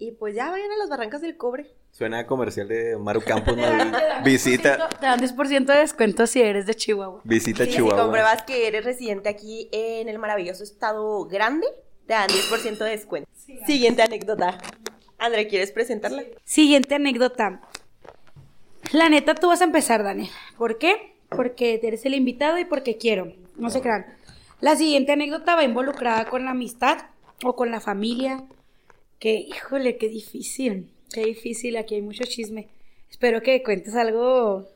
[0.02, 1.68] Y pues ya vayan a las barrancas del cobre.
[1.92, 3.56] Suena a comercial de Maru Campos.
[3.56, 3.62] ¿no?
[3.62, 7.22] Te dan Visita, 10%, Te dan 10% de descuento si eres de Chihuahua.
[7.24, 8.02] visita Sí, si Chihuahua.
[8.02, 11.68] compruebas que eres residente aquí en el maravilloso estado grande,
[12.08, 13.30] te dan 10% de descuento.
[13.68, 14.58] Siguiente anécdota.
[15.20, 16.24] André, ¿quieres presentarla?
[16.46, 17.62] Siguiente anécdota.
[18.94, 20.32] La neta, tú vas a empezar, Daniel.
[20.58, 21.16] ¿Por qué?
[21.30, 23.32] Porque eres el invitado y porque quiero.
[23.56, 24.08] No se crean.
[24.62, 26.98] La siguiente anécdota va involucrada con la amistad
[27.44, 28.44] o con la familia.
[29.22, 30.92] Que, híjole, qué difícil.
[31.14, 31.78] Qué difícil.
[31.78, 32.70] Aquí hay mucho chisme.
[33.08, 34.68] Espero que cuentes algo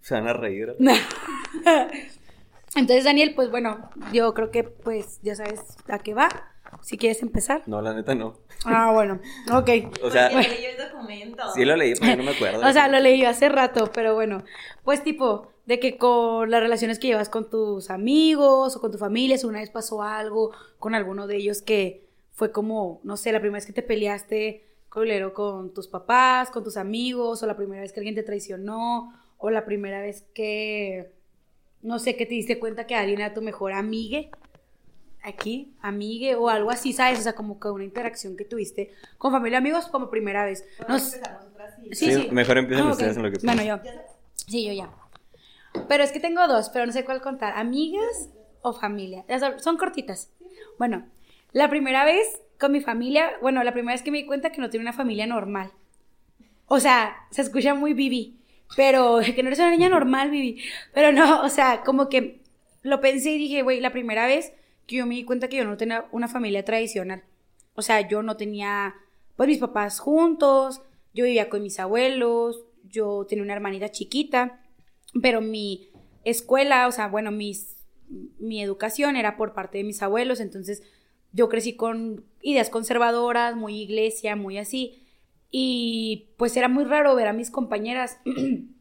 [0.00, 0.74] Se van a reír.
[2.74, 6.28] Entonces, Daniel, pues bueno, yo creo que pues ya sabes a qué va.
[6.82, 7.62] Si quieres empezar.
[7.66, 8.36] No, la neta no.
[8.64, 9.20] Ah, bueno,
[9.52, 9.70] ok.
[10.02, 11.44] O sea, leí el documento.
[11.54, 12.62] sí lo leí, pero no me acuerdo.
[12.68, 14.42] O sea, lo leí hace rato, pero bueno,
[14.82, 18.98] pues tipo, de que con las relaciones que llevas con tus amigos o con tu
[18.98, 22.03] familia, si una vez pasó algo con alguno de ellos que
[22.34, 26.62] fue como, no sé, la primera vez que te peleaste colero con tus papás, con
[26.62, 31.12] tus amigos, o la primera vez que alguien te traicionó, o la primera vez que,
[31.82, 34.30] no sé, que te diste cuenta que alguien era tu mejor amigue,
[35.22, 37.18] aquí, amigue, o algo así, ¿sabes?
[37.20, 40.64] O sea, como que una interacción que tuviste con familia y amigos como primera vez.
[40.88, 41.20] No sé-
[41.92, 43.78] Sí, mejor empiecen Ah, ustedes en lo que Bueno, yo.
[44.34, 44.90] Sí, yo ya.
[45.88, 47.54] Pero es que tengo dos, pero no sé cuál contar.
[47.56, 48.28] ¿Amigas
[48.62, 49.24] o familia?
[49.58, 50.30] Son cortitas.
[50.78, 51.06] Bueno,
[51.54, 54.60] la primera vez con mi familia, bueno, la primera vez que me di cuenta que
[54.60, 55.72] no tenía una familia normal.
[56.66, 58.40] O sea, se escucha muy Vivi,
[58.76, 60.60] pero que no eres una niña normal, Vivi.
[60.92, 62.42] Pero no, o sea, como que
[62.82, 64.52] lo pensé y dije, güey, la primera vez
[64.86, 67.22] que yo me di cuenta que yo no tenía una familia tradicional.
[67.74, 68.94] O sea, yo no tenía,
[69.36, 70.82] pues, mis papás juntos,
[71.14, 74.60] yo vivía con mis abuelos, yo tenía una hermanita chiquita,
[75.22, 75.88] pero mi
[76.24, 77.76] escuela, o sea, bueno, mis,
[78.40, 80.82] mi educación era por parte de mis abuelos, entonces
[81.34, 85.02] yo crecí con ideas conservadoras, muy iglesia, muy así.
[85.50, 88.74] Y pues era muy raro ver a mis compañeras en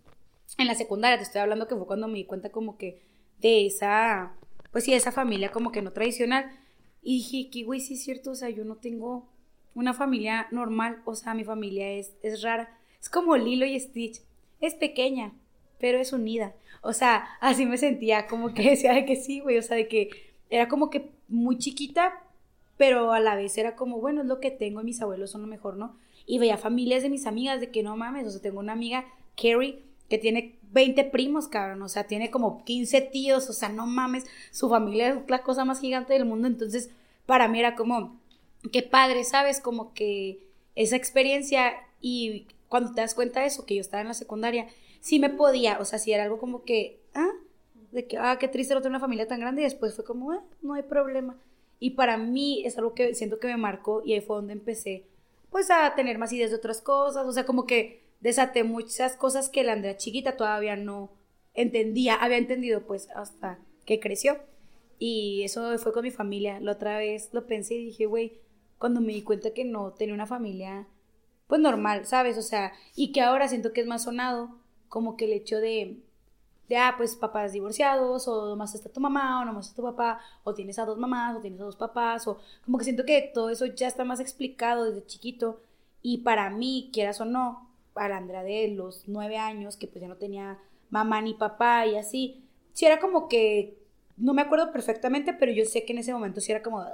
[0.58, 3.02] la secundaria, te estoy hablando que fue cuando me di cuenta como que
[3.42, 4.34] de esa,
[4.72, 6.52] pues sí, de esa familia como que no tradicional.
[7.02, 9.28] Y dije, que güey, sí es cierto, o sea, yo no tengo
[9.74, 12.78] una familia normal, o sea, mi familia es, es rara.
[13.02, 14.22] Es como Lilo y Stitch,
[14.62, 15.34] es pequeña,
[15.80, 16.54] pero es unida.
[16.82, 19.88] O sea, así me sentía, como que decía de que sí, güey, o sea, de
[19.88, 20.10] que
[20.50, 22.23] era como que muy chiquita,
[22.84, 25.48] pero a la vez era como, bueno, es lo que tengo mis abuelos son lo
[25.48, 25.96] mejor, ¿no?
[26.26, 29.06] Y veía familias de mis amigas de que no mames, o sea, tengo una amiga,
[29.38, 33.88] Carrie, que tiene 20 primos, cabrón, o sea, tiene como 15 tíos, o sea, no
[33.88, 36.90] mames, su familia es la cosa más gigante del mundo, entonces
[37.26, 38.20] para mí era como,
[38.74, 39.62] qué padre, ¿sabes?
[39.62, 44.10] Como que esa experiencia y cuando te das cuenta de eso, que yo estaba en
[44.10, 44.68] la secundaria,
[45.00, 47.32] sí me podía, o sea, sí era algo como que, ah,
[47.94, 50.34] de que, ah, qué triste no tener una familia tan grande y después fue como,
[50.34, 51.38] ah, no hay problema.
[51.80, 55.06] Y para mí es algo que siento que me marcó y ahí fue donde empecé,
[55.50, 59.50] pues, a tener más ideas de otras cosas, o sea, como que desaté muchas cosas
[59.50, 61.12] que la Andrea chiquita todavía no
[61.54, 64.38] entendía, había entendido pues hasta que creció.
[65.00, 66.60] Y eso fue con mi familia.
[66.60, 68.40] La otra vez lo pensé y dije, güey,
[68.78, 70.88] cuando me di cuenta que no tenía una familia,
[71.48, 72.38] pues normal, ¿sabes?
[72.38, 74.58] O sea, y que ahora siento que es más sonado,
[74.88, 75.98] como que el hecho de,
[76.70, 80.20] de ah, pues papás divorciados, o nomás está tu mamá, o nomás está tu papá,
[80.44, 83.32] o tienes a dos mamás, o tienes a dos papás, o como que siento que
[83.34, 85.62] todo eso ya está más explicado desde chiquito.
[86.02, 90.08] Y para mí, quieras o no, para Andrea de los nueve años, que pues ya
[90.08, 93.78] no tenía mamá ni papá y así, sí era como que,
[94.18, 96.86] no me acuerdo perfectamente, pero yo sé que en ese momento sí era como,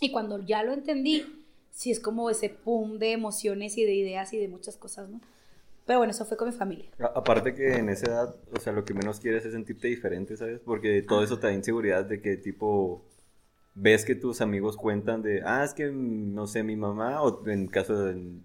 [0.00, 1.24] y cuando ya lo entendí,
[1.70, 5.20] sí es como ese pum de emociones y de ideas y de muchas cosas, ¿no?
[5.86, 6.88] Pero bueno, eso fue con mi familia.
[7.14, 10.60] aparte que en esa edad, o sea, lo que menos quieres es sentirte diferente, ¿sabes?
[10.60, 13.04] Porque todo eso te da inseguridad de que tipo
[13.74, 17.66] ves que tus amigos cuentan de, ah, es que, no sé, mi mamá, o en
[17.66, 18.40] caso de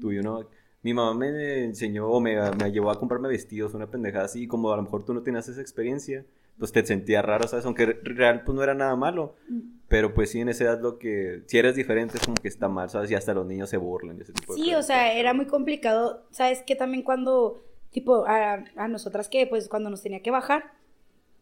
[0.00, 0.48] tuyo, ¿no?
[0.82, 4.72] mi mamá me enseñó o me, me, llevó a comprarme vestidos, una pendejada así, como
[4.72, 6.24] a lo mejor tú no tenías esa experiencia,
[6.58, 7.64] pues te sentías raro, ¿sabes?
[7.64, 9.77] Aunque real pues no era nada malo, mm.
[9.88, 12.68] Pero pues sí en esa edad lo que, si eres diferente es como que está
[12.68, 13.10] mal, ¿sabes?
[13.10, 15.46] Y hasta los niños se burlan de ese tipo de Sí, o sea, era muy
[15.46, 16.62] complicado, ¿sabes?
[16.62, 20.72] Que también cuando, tipo, a, a nosotras que pues cuando nos tenía que bajar,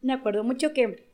[0.00, 1.08] me acuerdo mucho que,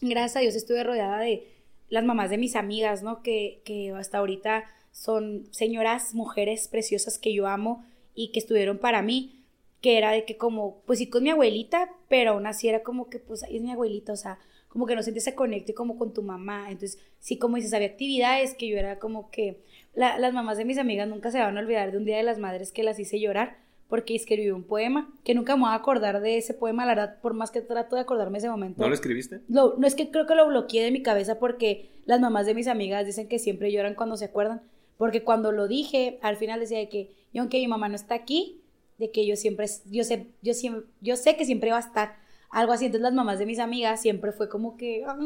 [0.00, 1.46] gracias a Dios, estuve rodeada de
[1.88, 3.22] las mamás de mis amigas, ¿no?
[3.22, 9.02] Que, que hasta ahorita son señoras, mujeres preciosas que yo amo y que estuvieron para
[9.02, 9.44] mí,
[9.80, 13.08] que era de que como, pues sí con mi abuelita, pero aún así era como
[13.08, 14.38] que, pues ahí es mi abuelita, o sea,
[14.72, 17.88] como que no sientes ese conecte como con tu mamá, entonces sí, como dices, había
[17.88, 19.60] actividades que yo era como que,
[19.94, 22.38] las mamás de mis amigas nunca se van a olvidar de un Día de las
[22.38, 23.58] Madres que las hice llorar,
[23.88, 27.20] porque escribí un poema, que nunca me voy a acordar de ese poema, la verdad,
[27.20, 28.80] por más que trato de acordarme ese momento.
[28.80, 29.40] ¿No lo escribiste?
[29.48, 32.68] no, es que creo que lo bloqueé de mi cabeza porque las mamás de mis
[32.68, 34.62] amigas dicen que siempre lloran cuando se acuerdan.
[34.96, 38.62] Porque cuando lo dije, al final decía que, y aunque mi mamá no está aquí,
[38.98, 42.21] de que yo siempre, yo sé, yo siempre, yo sé que siempre va a estar.
[42.52, 45.16] Algo así, entonces las mamás de mis amigas siempre fue como que, ah".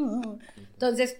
[0.73, 1.17] entonces,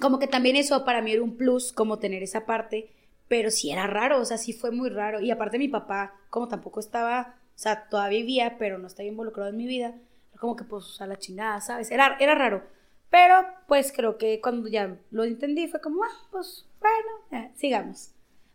[0.00, 2.92] como que también eso para mí era un plus, como tener esa parte,
[3.28, 5.20] pero sí era raro, o sea, sí fue muy raro.
[5.20, 9.48] Y aparte mi papá, como tampoco estaba, o sea, todavía vivía, pero no estaba involucrado
[9.48, 9.94] en mi vida,
[10.38, 11.90] como que pues a la chingada, ¿sabes?
[11.90, 12.62] Era, era raro.
[13.10, 18.10] Pero pues creo que cuando ya lo entendí fue como, ah, pues bueno, sigamos.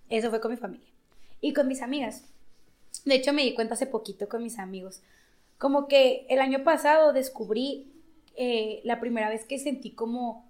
[0.10, 0.88] Eso fue con mi familia.
[1.42, 2.26] Y con mis amigas.
[3.04, 5.02] De hecho, me di cuenta hace poquito con mis amigos.
[5.58, 7.92] Como que el año pasado descubrí
[8.36, 10.46] eh, la primera vez que sentí como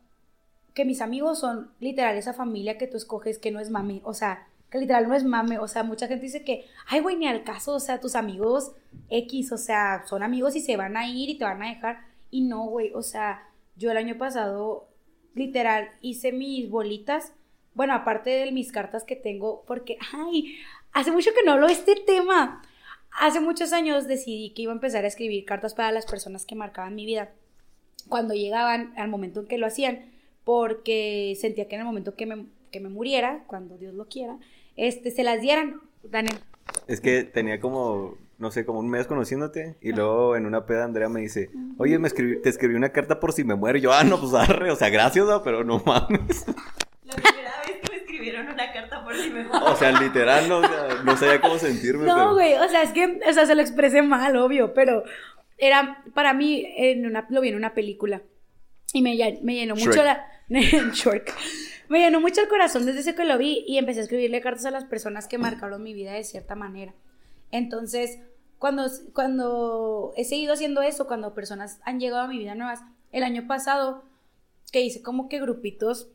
[0.74, 4.02] que mis amigos son literal esa familia que tú escoges que no es mami.
[4.06, 5.60] O sea, que literal no es mame.
[5.60, 7.74] O sea, mucha gente dice que, ay, güey, ni al caso.
[7.74, 8.72] O sea, tus amigos
[9.10, 12.00] X, o sea, son amigos y se van a ir y te van a dejar.
[12.32, 14.88] Y no, güey, o sea, yo el año pasado
[15.36, 17.34] literal hice mis bolitas
[17.76, 20.58] bueno, aparte de mis cartas que tengo, porque, ay,
[20.92, 22.62] hace mucho que no hablo de este tema.
[23.20, 26.56] Hace muchos años decidí que iba a empezar a escribir cartas para las personas que
[26.56, 27.32] marcaban mi vida.
[28.10, 30.06] Cuando llegaban, al momento en que lo hacían,
[30.44, 34.38] porque sentía que en el momento que me, que me muriera, cuando Dios lo quiera,
[34.76, 35.82] este, se las dieran.
[36.04, 36.38] Daniel.
[36.88, 40.84] Es que tenía como, no sé, como un mes conociéndote y luego en una peda
[40.84, 43.78] Andrea me dice, oye, me escribí, te escribí una carta por si me muero.
[43.78, 46.46] yo, ah, no, pues arre, o sea, gracias, pero no mames
[48.32, 50.62] una carta por si me O sea, literal, no,
[51.04, 52.06] no sabía cómo sentirme.
[52.06, 55.04] No, güey, o sea, es que, o sea, se lo expresé mal, obvio, pero
[55.58, 58.22] era, para mí, en una, lo vi en una película.
[58.94, 60.28] Y me, me llenó mucho la...
[61.90, 64.66] Me llenó mucho el corazón desde ese que lo vi y empecé a escribirle cartas
[64.66, 66.94] a las personas que marcaron mi vida de cierta manera.
[67.52, 68.20] Entonces,
[68.58, 72.82] cuando, cuando he seguido haciendo eso, cuando personas han llegado a mi vida nuevas,
[73.12, 74.04] el año pasado,
[74.72, 76.08] que hice como que grupitos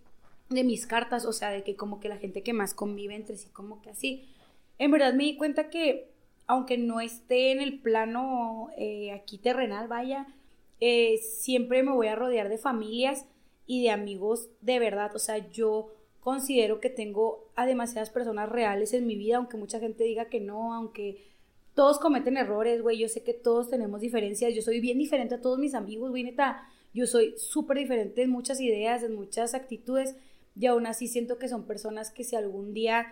[0.51, 3.37] de mis cartas, o sea, de que como que la gente que más convive entre
[3.37, 4.29] sí, como que así.
[4.79, 6.11] En verdad me di cuenta que,
[6.47, 10.27] aunque no esté en el plano eh, aquí terrenal, vaya,
[10.81, 13.27] eh, siempre me voy a rodear de familias
[13.67, 15.15] y de amigos de verdad.
[15.15, 19.81] O sea, yo considero que tengo a demasiadas personas reales en mi vida, aunque mucha
[19.81, 21.23] gente diga que no, aunque
[21.75, 22.99] todos cometen errores, güey.
[22.99, 24.55] Yo sé que todos tenemos diferencias.
[24.55, 26.69] Yo soy bien diferente a todos mis amigos, güey, neta.
[26.93, 30.17] Yo soy súper diferente en muchas ideas, en muchas actitudes.
[30.59, 33.07] Y aún así siento que son personas que si algún día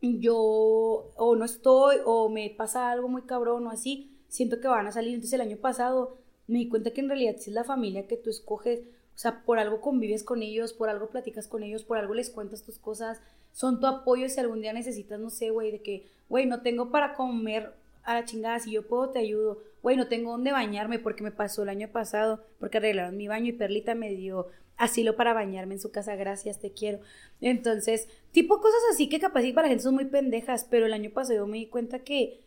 [0.00, 4.86] yo o no estoy o me pasa algo muy cabrón o así, siento que van
[4.86, 5.14] a salir.
[5.14, 8.16] Entonces el año pasado me di cuenta que en realidad si es la familia que
[8.16, 11.98] tú escoges, o sea, por algo convives con ellos, por algo platicas con ellos, por
[11.98, 13.20] algo les cuentas tus cosas,
[13.52, 16.90] son tu apoyo si algún día necesitas, no sé, güey, de que, güey, no tengo
[16.90, 20.98] para comer a la chingada, si yo puedo te ayudo, güey, no tengo dónde bañarme
[20.98, 25.16] porque me pasó el año pasado, porque arreglaron mi baño y Perlita me dio asilo
[25.16, 27.00] para bañarme en su casa, gracias, te quiero.
[27.40, 31.10] Entonces, tipo cosas así que capaz para la gente son muy pendejas, pero el año
[31.10, 32.40] pasado yo me di cuenta que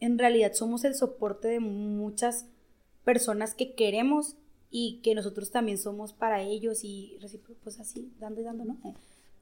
[0.00, 2.46] en realidad somos el soporte de muchas
[3.04, 4.36] personas que queremos
[4.70, 7.18] y que nosotros también somos para ellos y
[7.62, 8.78] pues así, dando y dando, ¿no?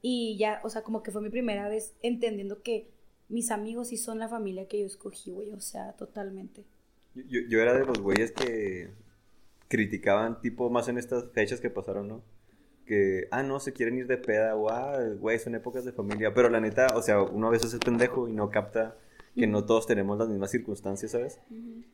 [0.01, 2.91] Y ya, o sea, como que fue mi primera vez entendiendo que
[3.27, 6.63] mis amigos sí son la familia que yo escogí, güey, o sea, totalmente.
[7.15, 8.91] Yo, yo era de los güeyes que
[9.67, 12.34] criticaban, tipo, más en estas fechas que pasaron, ¿no?
[12.85, 16.33] Que, ah, no, se quieren ir de peda, o, ah, güey, son épocas de familia.
[16.33, 18.95] Pero la neta, o sea, uno a veces es pendejo y no capta
[19.35, 21.39] que no todos tenemos las mismas circunstancias, ¿sabes?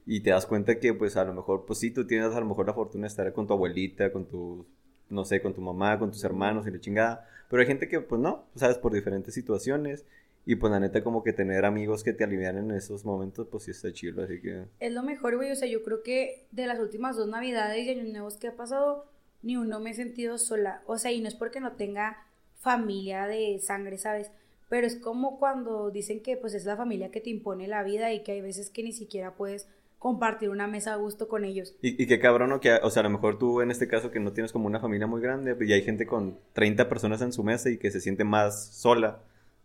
[0.06, 2.46] Y te das cuenta que, pues, a lo mejor, pues sí, tú tienes a lo
[2.46, 4.66] mejor la fortuna de estar con tu abuelita, con tu,
[5.10, 7.28] no sé, con tu mamá, con tus hermanos y la chingada.
[7.50, 8.78] Pero hay gente que, pues, no, ¿sabes?
[8.78, 10.06] Por diferentes situaciones.
[10.46, 13.66] Y pues la neta como que tener amigos que te alivian en esos momentos, pues
[13.66, 14.66] sí está chido, así que...
[14.80, 17.92] Es lo mejor, güey, o sea, yo creo que de las últimas dos navidades y
[17.92, 19.06] años nuevos que ha pasado,
[19.44, 20.82] ni uno me he sentido sola.
[20.86, 22.26] O sea, y no es porque no tenga
[22.60, 24.32] familia de sangre, ¿sabes?
[24.72, 28.14] pero es como cuando dicen que pues es la familia que te impone la vida
[28.14, 29.68] y que hay veces que ni siquiera puedes
[30.00, 31.76] compartir una mesa a gusto con ellos.
[31.82, 32.62] Y, y qué cabrón, ¿no?
[32.62, 34.80] Que, o sea, a lo mejor tú en este caso que no tienes como una
[34.80, 38.00] familia muy grande y hay gente con 30 personas en su mesa y que se
[38.00, 39.20] siente más sola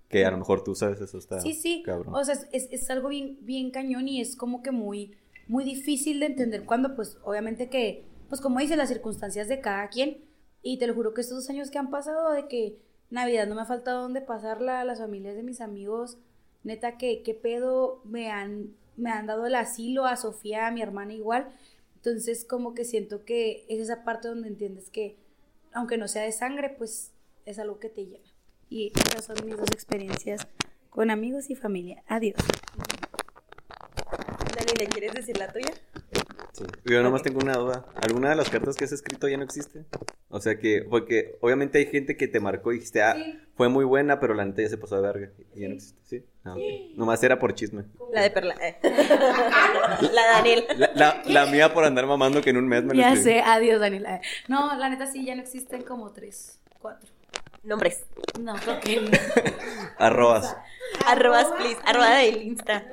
[0.08, 2.12] que a lo mejor tú sabes eso está Sí, sí, cabrón.
[2.12, 5.12] o sea, es, es, algo bien, bien cañón y es como que muy,
[5.46, 9.88] muy difícil de entender cuando pues obviamente que, pues como dice, las circunstancias de cada
[9.88, 10.24] quien
[10.62, 12.78] y te lo juro que estos dos años que han pasado de que
[13.10, 16.18] Navidad no me ha faltado donde pasarla, las familias de mis amigos,
[16.64, 20.82] neta que qué pedo me han, me han dado el asilo, a Sofía, a mi
[20.82, 21.48] hermana igual.
[21.94, 25.16] Entonces como que siento que es esa parte donde entiendes que
[25.72, 27.12] aunque no sea de sangre, pues
[27.44, 28.24] es algo que te llena.
[28.68, 30.46] Y esas son mis dos experiencias
[30.90, 32.02] con amigos y familia.
[32.08, 32.38] Adiós.
[34.56, 35.72] Dani, quieres decir la tuya?
[36.84, 37.84] Yo nomás tengo una duda.
[37.96, 39.84] ¿Alguna de las cartas que has escrito ya no existe?
[40.28, 43.16] O sea que, porque obviamente hay gente que te marcó y dijiste, ah,
[43.56, 45.30] fue muy buena, pero la neta ya se pasó de verga.
[45.54, 46.24] Y ya no existe, ¿sí?
[46.44, 46.54] Ah,
[46.94, 47.84] nomás era por chisme.
[48.12, 48.54] La de Perla.
[48.60, 48.76] Eh.
[50.12, 50.64] la Daniel.
[51.26, 54.06] La, mía por andar mamando que en un mes me lo Ya sé, adiós, Daniel.
[54.48, 57.10] No, la neta sí, ya no existen como tres, cuatro.
[57.62, 58.04] Nombres.
[58.40, 59.10] No, creo que
[59.98, 60.56] Arrobas.
[61.04, 61.78] Arrobas, please.
[61.84, 62.84] Arroba del Insta.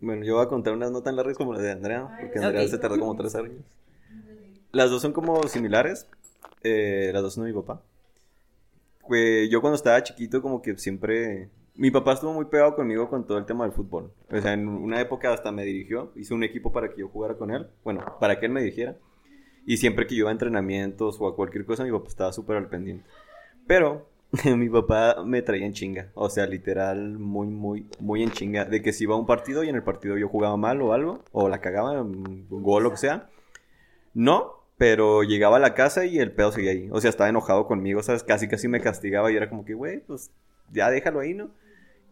[0.00, 2.68] Bueno, yo voy a contar unas no tan largas como la de Andrea, porque Andrea
[2.68, 3.52] se tardó como tres años.
[4.72, 6.06] Las dos son como similares.
[6.62, 7.80] Eh, las dos son de mi papá.
[9.50, 11.48] yo cuando estaba chiquito, como que siempre.
[11.74, 14.10] Mi papá estuvo muy pegado conmigo con todo el tema del fútbol.
[14.30, 17.34] O sea, en una época hasta me dirigió, hizo un equipo para que yo jugara
[17.34, 17.66] con él.
[17.84, 18.96] Bueno, para que él me dirigiera.
[19.66, 22.56] Y siempre que yo iba a entrenamientos o a cualquier cosa, mi papá estaba súper
[22.56, 23.04] al pendiente.
[23.66, 24.06] Pero
[24.56, 26.10] mi papá me traía en chinga.
[26.14, 28.64] O sea, literal, muy, muy, muy en chinga.
[28.64, 30.92] De que si iba a un partido y en el partido yo jugaba mal o
[30.92, 33.28] algo, o la cagaba, un gol lo que sea.
[34.14, 36.88] No, pero llegaba a la casa y el pedo seguía ahí.
[36.90, 38.22] O sea, estaba enojado conmigo, ¿sabes?
[38.22, 40.30] Casi, casi me castigaba y era como que, güey, pues
[40.72, 41.50] ya déjalo ahí, ¿no?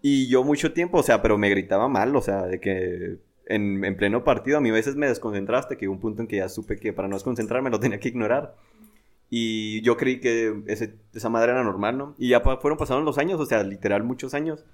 [0.02, 3.84] Y yo mucho tiempo, o sea, pero me gritaba mal, o sea, de que en,
[3.84, 6.36] en pleno partido a mí a veces me desconcentraste, que hubo un punto en que
[6.36, 8.54] ya supe que para no desconcentrarme lo tenía que ignorar.
[9.36, 10.62] Y yo creí que
[11.12, 12.14] esa madre era normal, ¿no?
[12.18, 14.64] Y ya fueron pasando los años, o sea, literal muchos años.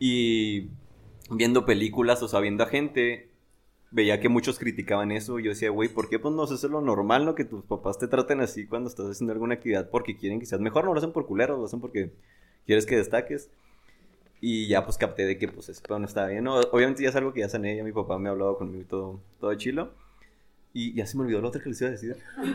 [0.00, 0.70] Y
[1.30, 3.30] viendo películas, o sea, viendo a gente,
[3.92, 5.38] veía que muchos criticaban eso.
[5.38, 7.36] Y yo decía, güey, ¿por qué pues no es lo normal, no?
[7.36, 10.60] Que tus papás te traten así cuando estás haciendo alguna actividad porque quieren que seas
[10.60, 10.84] mejor.
[10.84, 12.10] No lo hacen por culero, lo hacen porque
[12.66, 13.50] quieres que destaques.
[14.40, 16.42] Y ya pues capté de que pues pedo no estaba bien.
[16.42, 18.84] No, obviamente ya es algo que ya sané, ya mi papá me ha hablado conmigo
[18.88, 19.92] todo, todo chilo.
[20.78, 22.18] Y ya se me olvidó lo otro que les iba a decir.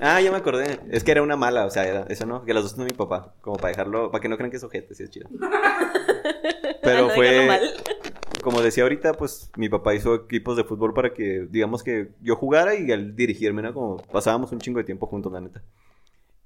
[0.00, 0.80] ah, ya me acordé.
[0.90, 2.90] Es que era una mala, o sea, era eso no, que las dos son mi
[2.90, 3.34] papá.
[3.40, 5.28] Como para dejarlo, para que no crean que es ojete, si es chido.
[6.82, 7.48] Pero fue.
[8.42, 12.34] Como decía ahorita, pues mi papá hizo equipos de fútbol para que, digamos que yo
[12.34, 13.72] jugara y él dirigirme, ¿no?
[13.72, 15.62] Como pasábamos un chingo de tiempo juntos, la neta.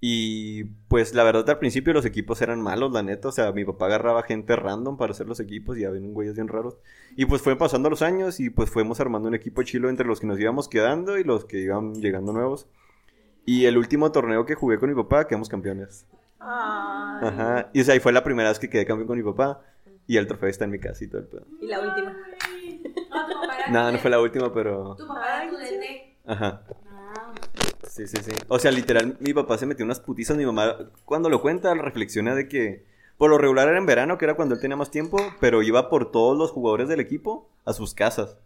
[0.05, 3.29] Y pues la verdad al principio los equipos eran malos, la neta.
[3.29, 6.49] O sea, mi papá agarraba gente random para hacer los equipos y había güeyes bien
[6.49, 6.77] raros.
[7.15, 10.19] Y pues fue pasando los años y pues fuimos armando un equipo chilo entre los
[10.19, 12.67] que nos íbamos quedando y los que iban llegando nuevos.
[13.47, 16.05] Y el último torneo que jugué con mi papá quedamos campeones.
[16.41, 17.29] Ay.
[17.29, 17.71] Ajá.
[17.73, 19.63] Y o sea, ahí fue la primera vez que quedé campeón con mi papá.
[20.09, 21.47] Y el trofeo está en mi casa y todo el pedo.
[21.61, 22.13] Y la última.
[22.93, 24.97] Tu papá era Nada, tu no fue la última, pero...
[24.97, 26.17] Tu papá era tu DT.
[26.27, 26.63] Ajá.
[27.93, 28.33] Sí, sí, sí.
[28.49, 30.35] O sea, literal, mi papá se metió unas putizas.
[30.39, 32.87] Mi mamá, cuando lo cuenta, reflexiona de que
[33.19, 35.91] por lo regular era en verano, que era cuando él tenía más tiempo, pero iba
[35.91, 38.39] por todos los jugadores del equipo a sus casas.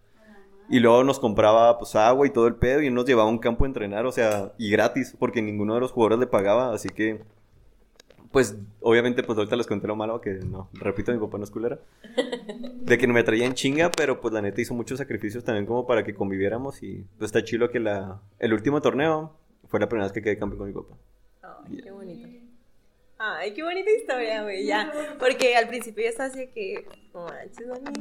[0.69, 3.39] Y luego nos compraba pues agua y todo el pedo y nos llevaba a un
[3.39, 6.89] campo a entrenar, o sea, y gratis, porque ninguno de los jugadores le pagaba, así
[6.89, 7.23] que
[8.37, 11.51] pues obviamente pues ahorita les conté lo malo que no, repito, mi papá no es
[11.51, 11.79] culera.
[12.83, 15.65] De que no me traía en chinga, pero pues la neta hizo muchos sacrificios también
[15.65, 19.35] como para que conviviéramos y pues está chido que la el último torneo
[19.69, 20.95] fue la primera vez que quedé campeón con mi papá.
[21.65, 22.29] Ay, qué bonito.
[23.17, 24.93] Ay, qué bonita historia, güey, ya.
[25.19, 26.87] Porque al principio ya estaba así de que.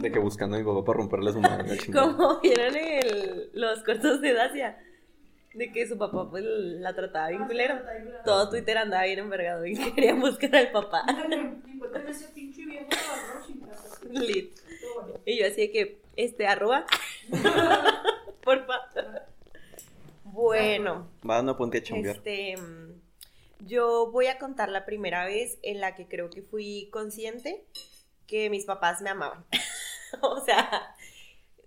[0.02, 1.78] De que buscando a mi papá para romperle a su madre.
[1.94, 4.78] Como vieron el, los cortos de Dacia.
[5.56, 7.80] De que su papá pues la trataba bien culero.
[8.26, 11.06] Todo Twitter andaba bien envergado y querían buscar al papá.
[14.12, 14.58] Lit.
[15.26, 16.86] Y yo así de que, este, arroba.
[18.44, 18.80] Porfa.
[20.24, 22.18] Bueno, Va, no ponte a chambear.
[22.18, 22.58] este.
[22.58, 23.02] mm,
[23.66, 27.64] Yo voy a contar la primera vez en la que creo que fui consciente
[28.28, 29.46] que mis papás me amaban.
[30.22, 30.96] o sea,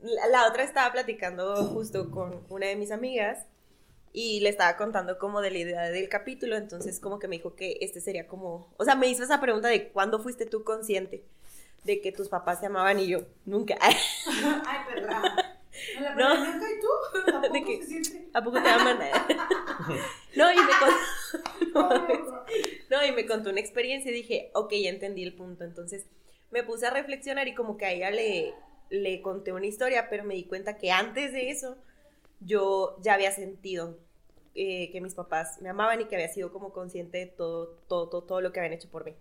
[0.00, 3.46] la, la otra estaba platicando justo con una de mis amigas
[4.12, 7.54] y le estaba contando como de la idea del capítulo, entonces como que me dijo
[7.54, 11.24] que este sería como, o sea, me hizo esa pregunta de cuándo fuiste tú consciente
[11.84, 13.76] de que tus papás te amaban y yo, nunca.
[13.80, 13.94] Ay.
[16.00, 16.34] La No.
[16.34, 16.88] ¿y tú?
[17.36, 18.28] ¿A De poco que- se?
[18.34, 18.98] ¿A poco te aman?
[20.34, 22.44] no, y me contó,
[22.90, 25.64] no, y me contó una experiencia y dije, ok, ya entendí el punto.
[25.64, 26.06] Entonces
[26.50, 28.54] me puse a reflexionar y como que a ella le,
[28.90, 31.76] le conté una historia, pero me di cuenta que antes de eso
[32.40, 33.98] yo ya había sentido
[34.54, 38.08] eh, que mis papás me amaban y que había sido como consciente de todo, todo,
[38.08, 39.14] todo, todo lo que habían hecho por mí.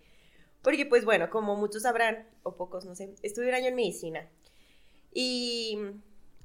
[0.62, 4.28] Porque pues bueno, como muchos sabrán, o pocos, no sé, estuve un año en medicina.
[5.12, 5.78] Y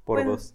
[0.04, 0.32] Por bueno.
[0.32, 0.54] dos.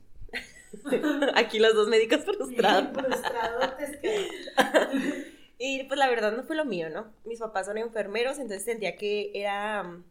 [1.36, 2.94] aquí los dos médicos frustrados.
[2.94, 4.90] Frustrado, te esquema.
[5.62, 7.14] Y pues la verdad no fue lo mío, ¿no?
[7.26, 10.04] Mis papás son enfermeros, entonces sentía que era um,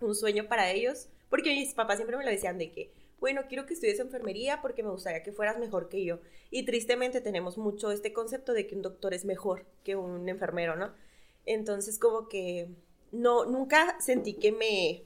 [0.00, 3.66] un sueño para ellos, porque mis papás siempre me lo decían de que, bueno, quiero
[3.66, 6.20] que estudies enfermería porque me gustaría que fueras mejor que yo.
[6.50, 10.76] Y tristemente tenemos mucho este concepto de que un doctor es mejor que un enfermero,
[10.76, 10.92] ¿no?
[11.46, 12.68] Entonces como que
[13.12, 15.04] no, nunca sentí que me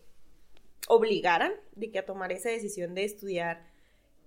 [0.89, 3.67] obligaran de que a tomar esa decisión de estudiar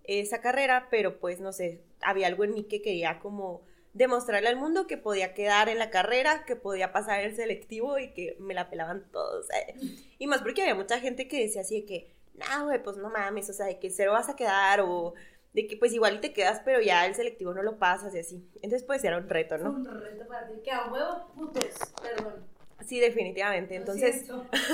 [0.04, 3.62] esa carrera, pero pues no sé, había algo en mí que quería como
[3.94, 8.14] demostrarle al mundo que podía quedar en la carrera, que podía pasar el selectivo y
[8.14, 9.48] que me la pelaban todos.
[9.52, 9.76] eh.
[10.18, 12.12] Y más porque había mucha gente que decía así de que,
[12.50, 15.14] no, güey, pues no mames, o sea, de que cero vas a quedar o
[15.54, 18.20] de que pues igual y te quedas, pero ya el selectivo no lo pasas y
[18.20, 18.48] así.
[18.56, 19.72] Entonces pues era un reto, ¿no?
[19.72, 20.54] un reto para ti.
[20.64, 21.76] Que a huevo, putes.
[22.02, 22.46] Perdón.
[22.86, 23.76] Sí, definitivamente.
[23.76, 24.26] Entonces,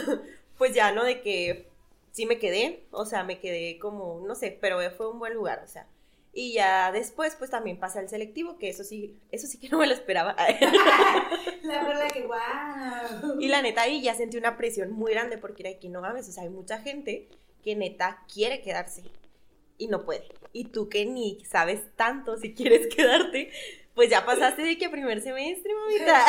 [0.58, 1.04] pues ya, ¿no?
[1.04, 1.68] De que
[2.12, 5.62] sí me quedé, o sea, me quedé como, no sé, pero fue un buen lugar,
[5.64, 5.88] o sea.
[6.34, 9.80] Y ya después, pues también pasé al selectivo, que eso sí, eso sí que no
[9.80, 10.36] me lo esperaba.
[11.64, 13.40] La verdad que guau.
[13.40, 16.30] y la neta ahí ya sentí una presión muy grande porque era que no mames,
[16.30, 17.28] o sea, hay mucha gente
[17.68, 19.04] que neta quiere quedarse
[19.78, 20.24] y no puede.
[20.54, 23.52] Y tú que ni sabes tanto si quieres quedarte,
[23.94, 26.26] pues ya pasaste de que primer semestre, mamita.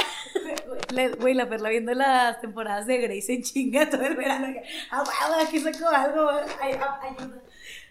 [1.20, 4.52] Güey, la perla viendo las temporadas de Grace en chinga todo el verano.
[4.52, 5.04] que, Ah,
[5.40, 6.28] aquí sacó algo.
[6.60, 7.40] Ay, a- ayuda.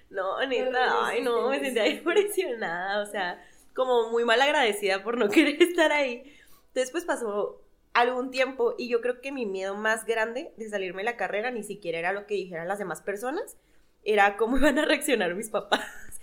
[0.10, 3.42] No, neta, ay, no, me sentía impresionada, o sea,
[3.74, 6.36] como muy mal agradecida por no querer estar ahí.
[6.74, 7.62] Después pasó
[8.02, 11.52] algún tiempo y yo creo que mi miedo más grande de salirme de la carrera
[11.52, 13.58] ni siquiera era lo que dijeran las demás personas,
[14.04, 15.82] era cómo iban a reaccionar mis papás.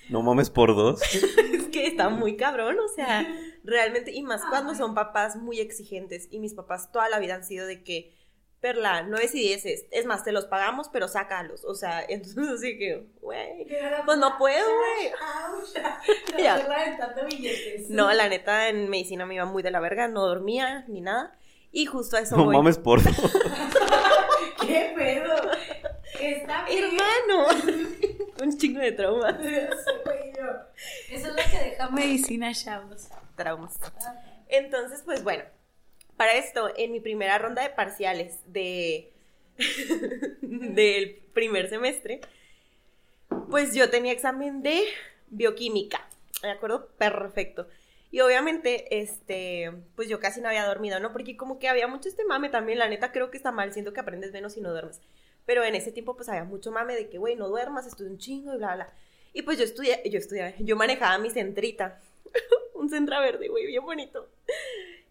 [0.09, 1.03] No mames por dos.
[1.14, 3.27] es que está muy cabrón, o sea,
[3.64, 7.45] realmente, y más cuando son papás muy exigentes y mis papás toda la vida han
[7.45, 8.14] sido de que,
[8.61, 12.49] Perla, no es y dieces, es más, te los pagamos, pero sácalos, o sea, entonces
[12.49, 13.66] así que, güey,
[14.07, 15.12] pues no puedo, güey.
[17.89, 21.39] No, la neta, en medicina me iba muy de la verga, no dormía ni nada.
[21.77, 22.57] Y justo a eso No voy.
[22.57, 23.03] mames por.
[24.66, 25.35] ¿Qué pedo?
[26.20, 26.85] Está bien.
[26.85, 27.47] Hermano.
[28.43, 29.35] Un chingo de traumas.
[29.41, 29.75] Eso
[31.11, 33.09] es lo que deja medicina, chavos.
[33.37, 33.79] Traumas.
[34.49, 35.43] Entonces, pues bueno.
[36.16, 39.12] Para esto, en mi primera ronda de parciales de
[40.43, 42.20] del primer semestre,
[43.51, 44.81] pues yo tenía examen de
[45.27, 46.07] bioquímica.
[46.41, 46.87] ¿De acuerdo?
[46.99, 47.66] Perfecto.
[48.15, 51.12] Y obviamente, este, pues yo casi no había dormido, ¿no?
[51.12, 53.93] Porque como que había mucho este mame también, la neta creo que está mal, siento
[53.93, 55.01] que aprendes menos si no duermes.
[55.47, 58.19] Pero en ese tiempo pues había mucho mame de que, güey, no duermas, estudia un
[58.19, 58.93] chingo y bla, bla.
[59.33, 62.01] Y pues yo estudié, yo estudiaba, yo manejaba mi centrita,
[62.75, 64.29] un centra verde, güey, bien bonito.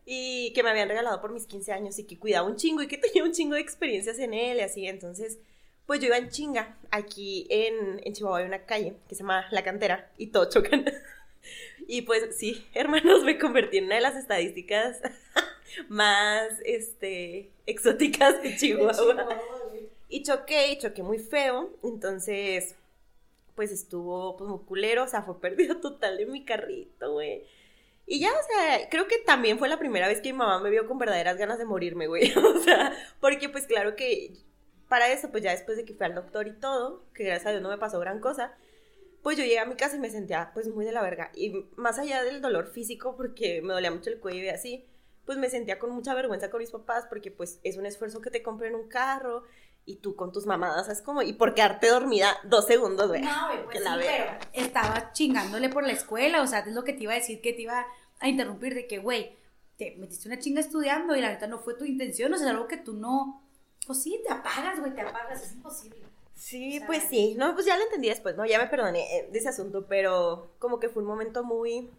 [0.06, 2.88] Y que me habían regalado por mis 15 años y que cuidaba un chingo y
[2.88, 4.88] que tenía un chingo de experiencias en él y así.
[4.88, 5.40] Entonces,
[5.86, 6.78] pues yo iba en chinga.
[6.90, 10.86] Aquí en, en Chihuahua hay una calle que se llama La Cantera y todo chocan.
[11.88, 15.02] Y pues sí, hermanos, me convertí en una de las estadísticas
[15.90, 19.28] más este, exóticas de Chihuahua.
[20.10, 21.72] Y choqué, y choqué muy feo.
[21.84, 22.76] Entonces,
[23.56, 27.44] pues estuvo pues, muy culero, o sea, fue pérdida total de mi carrito, güey.
[28.06, 30.70] Y ya, o sea, creo que también fue la primera vez que mi mamá me
[30.70, 32.34] vio con verdaderas ganas de morirme, güey.
[32.38, 34.34] O sea, porque pues claro que
[34.90, 37.52] para eso, pues ya después de que fui al doctor y todo, que gracias a
[37.52, 38.54] Dios no me pasó gran cosa,
[39.24, 41.32] pues yo llegué a mi casa y me sentía pues muy de la verga.
[41.34, 44.86] Y más allá del dolor físico, porque me dolía mucho el cuello y así,
[45.26, 48.30] pues me sentía con mucha vergüenza con mis papás, porque pues es un esfuerzo que
[48.30, 49.44] te compren un carro
[49.86, 53.22] y tú con tus mamadas, es como, y por quedarte dormida dos segundos, güey.
[53.22, 57.04] No, pues sí, pero estaba chingándole por la escuela, o sea, es lo que te
[57.04, 57.86] iba a decir, que te iba
[58.20, 59.38] a interrumpir, de que, güey,
[59.78, 62.68] te metiste una chinga estudiando y la neta no fue tu intención, o sea, algo
[62.68, 63.42] que tú no,
[63.86, 66.04] pues sí, te apagas, güey, te apagas, es imposible.
[66.44, 68.46] Sí, pues sí, no, pues ya lo entendí después, ¿no?
[68.46, 71.90] Ya me perdoné eh, de ese asunto, pero como que fue un momento muy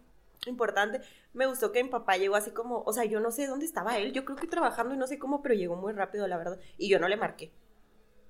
[0.45, 1.01] importante.
[1.33, 3.97] Me gustó que mi papá llegó así como, o sea, yo no sé dónde estaba
[3.97, 6.59] él, yo creo que trabajando y no sé cómo, pero llegó muy rápido, la verdad,
[6.77, 7.51] y yo no le marqué.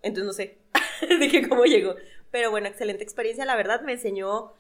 [0.04, 0.58] Entonces no sé
[1.32, 1.96] qué cómo llegó.
[2.32, 4.54] Pero bueno, excelente experiencia, la verdad me enseñó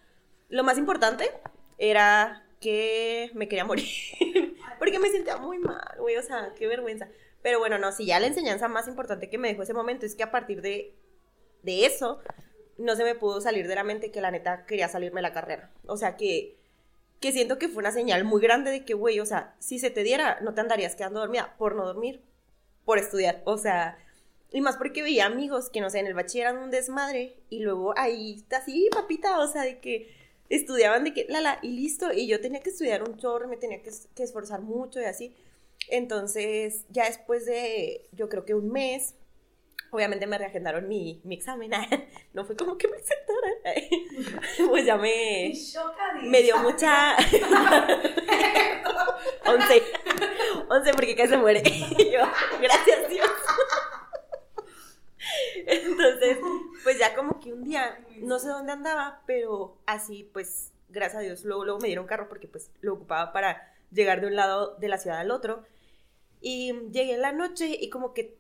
[0.49, 1.31] lo más importante
[1.77, 3.87] era que me quería morir.
[4.77, 7.07] Porque me sentía muy mal, güey, o sea, qué vergüenza.
[7.41, 10.15] Pero bueno, no, si ya la enseñanza más importante que me dejó ese momento es
[10.15, 10.93] que a partir de,
[11.65, 12.19] de eso,
[12.77, 15.71] no se me pudo salir de la mente que la neta quería salirme la carrera.
[15.87, 16.57] O sea, que,
[17.19, 19.89] que siento que fue una señal muy grande de que, güey, o sea, si se
[19.89, 22.21] te diera, no te andarías quedando dormida por no dormir,
[22.85, 23.41] por estudiar.
[23.45, 23.97] O sea,
[24.51, 27.59] y más porque veía amigos que, no sé, en el bachiller eran un desmadre y
[27.59, 30.13] luego ahí está así, papita, o sea, de que
[30.49, 33.57] estudiaban de que, la, la, y listo, y yo tenía que estudiar un chorro, me
[33.57, 35.35] tenía que, que esforzar mucho y así.
[35.89, 39.15] Entonces, ya después de, yo creo que un mes,
[39.95, 41.71] obviamente me reagendaron mi, mi examen.
[42.33, 43.53] No fue como que me aceptaran.
[44.69, 45.53] Pues ya me.
[46.23, 47.15] Me dio mucha.
[49.45, 49.83] once.
[50.69, 51.63] Once porque casi se muere.
[51.65, 52.19] Y yo,
[52.61, 53.29] gracias Dios.
[55.65, 56.37] Entonces,
[56.83, 61.23] pues ya como que un día, no sé dónde andaba, pero así, pues, gracias a
[61.23, 64.75] Dios, luego, luego me dieron carro porque pues lo ocupaba para llegar de un lado
[64.75, 65.63] de la ciudad al otro.
[66.41, 68.37] Y llegué en la noche y como que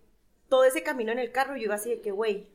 [0.55, 2.47] todo ese camino en el carro yo iba así de que, güey,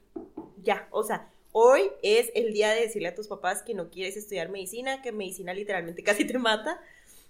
[0.62, 4.16] ya, o sea, hoy es el día de decirle a tus papás que no quieres
[4.16, 6.80] estudiar medicina, que medicina literalmente casi te mata.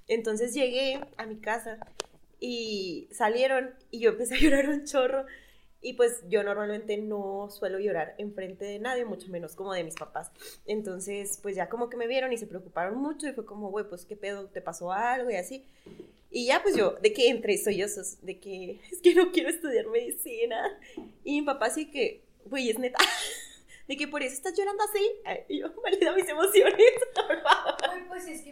[0.07, 1.81] Entonces llegué a mi casa
[2.39, 5.27] y salieron y yo empecé a llorar un chorro
[5.81, 9.97] y pues yo normalmente no suelo llorar enfrente de nadie, mucho menos como de mis
[9.97, 10.31] papás.
[10.67, 13.89] Entonces, pues ya como que me vieron y se preocuparon mucho y fue como, güey,
[13.89, 15.67] pues qué pedo, te pasó algo y así.
[16.31, 19.87] Y ya pues yo, de que entre sollozos, de que es que no quiero estudiar
[19.89, 20.79] medicina.
[21.25, 22.99] Y mi papá sí que, güey, es neta.
[23.89, 25.45] De que por eso estás llorando así.
[25.49, 27.75] Y yo, valida mis emociones, por favor.
[27.91, 28.51] Ay, pues es que,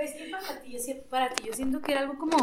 [0.00, 2.38] es que para, ti, para ti yo siento que era algo como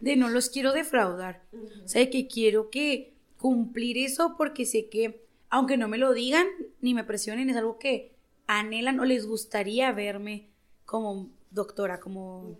[0.00, 1.44] de no los quiero defraudar.
[1.84, 6.48] O sea, que quiero que cumplir eso porque sé que, aunque no me lo digan
[6.80, 8.12] ni me presionen, es algo que
[8.48, 10.48] anhelan o les gustaría verme
[10.84, 12.58] como doctora, como,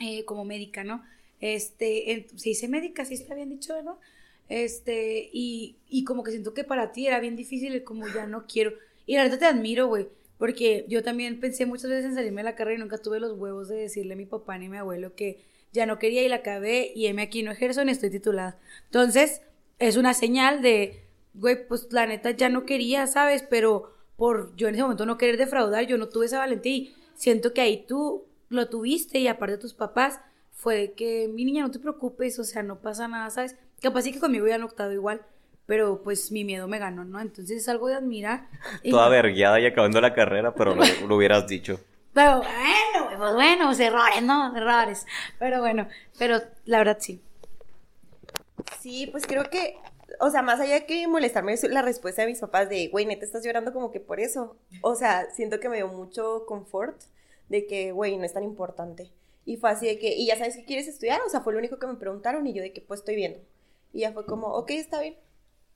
[0.00, 1.04] eh, como médica, ¿no?
[1.40, 3.98] Este, se dice médica, sí está bien dicho, ¿no?
[4.48, 8.46] Este, y, y como que siento que para ti era bien difícil, como ya no
[8.46, 8.72] quiero.
[9.06, 12.50] Y la verdad te admiro, güey, porque yo también pensé muchas veces en salirme de
[12.50, 14.76] la carrera y nunca tuve los huevos de decirle a mi papá ni a mi
[14.76, 15.40] abuelo que
[15.72, 18.58] ya no quería y la acabé y M aquí no ejerzo ni estoy titulada.
[18.86, 19.42] Entonces,
[19.78, 21.02] es una señal de,
[21.34, 23.42] güey, pues la neta ya no quería, ¿sabes?
[23.42, 26.94] Pero por yo en ese momento no querer defraudar, yo no tuve esa valentía y
[27.14, 30.20] siento que ahí tú lo tuviste y aparte de tus papás,
[30.52, 33.56] fue que mi niña no te preocupes, o sea, no pasa nada, ¿sabes?
[33.80, 35.22] Capaz sí que conmigo hubieran optado igual,
[35.66, 37.20] pero pues mi miedo me ganó, ¿no?
[37.20, 38.48] Entonces es algo de admirar.
[38.88, 41.78] Toda vergueada y acabando la carrera, pero lo, lo hubieras dicho.
[42.16, 44.56] Pero bueno, pues bueno, pues errores, ¿no?
[44.56, 45.04] Errores.
[45.38, 45.86] Pero bueno,
[46.18, 47.20] pero la verdad sí.
[48.80, 49.76] Sí, pues creo que,
[50.20, 53.44] o sea, más allá que molestarme la respuesta de mis papás de, güey, neta, estás
[53.44, 54.56] llorando como que por eso.
[54.80, 57.02] O sea, siento que me dio mucho confort
[57.48, 59.10] de que, güey, no es tan importante.
[59.44, 61.20] Y fue así de que, ¿y ya sabes qué quieres estudiar?
[61.22, 63.38] O sea, fue lo único que me preguntaron y yo de que, pues estoy viendo.
[63.92, 65.16] Y ya fue como, ok, está bien.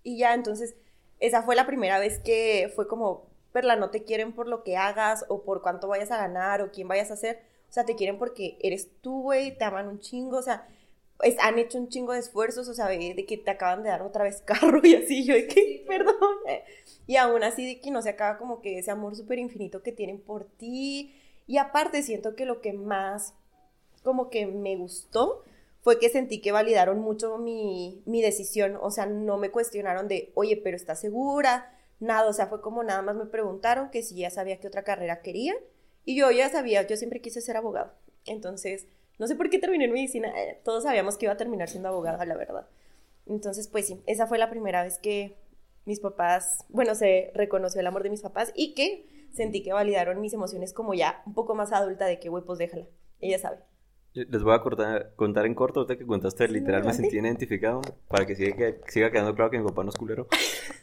[0.02, 0.74] Y ya, entonces,
[1.20, 4.76] esa fue la primera vez que fue como, Perla, no te quieren por lo que
[4.76, 7.42] hagas o por cuánto vayas a ganar o quién vayas a ser.
[7.68, 10.66] O sea, te quieren porque eres tú, güey, te aman un chingo, o sea,
[11.40, 14.02] han hecho un chingo de esfuerzos, o sea, de, de que te acaban de dar
[14.02, 16.16] otra vez carro y así, yo de que, perdón.
[17.06, 19.92] Y aún así de que no se acaba como que ese amor súper infinito que
[19.92, 21.14] tienen por ti.
[21.50, 23.34] Y aparte siento que lo que más
[24.04, 25.42] como que me gustó
[25.80, 30.30] fue que sentí que validaron mucho mi, mi decisión, o sea, no me cuestionaron de,
[30.36, 31.76] oye, pero ¿estás segura?
[31.98, 34.84] Nada, o sea, fue como nada más me preguntaron que si ya sabía qué otra
[34.84, 35.56] carrera quería.
[36.04, 37.94] Y yo ya sabía, yo siempre quise ser abogado.
[38.26, 38.86] Entonces,
[39.18, 41.88] no sé por qué terminé en medicina, eh, todos sabíamos que iba a terminar siendo
[41.88, 42.68] abogada, la verdad.
[43.26, 45.36] Entonces, pues sí, esa fue la primera vez que
[45.84, 50.20] mis papás, bueno, se reconoció el amor de mis papás y que sentí que validaron
[50.20, 52.86] mis emociones como ya un poco más adulta de que, güey, pues déjala,
[53.20, 53.58] ella sabe.
[54.12, 58.26] Les voy a cortar- contar en corto, ahorita que contaste, literal me sentí identificado para
[58.26, 60.26] que siga, que siga quedando claro que mi papá no es culero.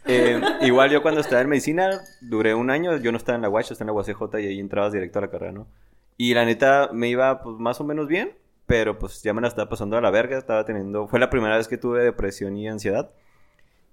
[0.09, 3.49] Eh, igual yo cuando estaba en medicina, duré un año, yo no estaba en la
[3.49, 5.67] UACH, estaba en la UACJ y ahí entrabas directo a la carrera, ¿no?
[6.15, 8.31] Y la neta me iba pues más o menos bien,
[8.67, 11.57] pero pues ya me la estaba pasando a la verga, estaba teniendo, fue la primera
[11.57, 13.11] vez que tuve depresión y ansiedad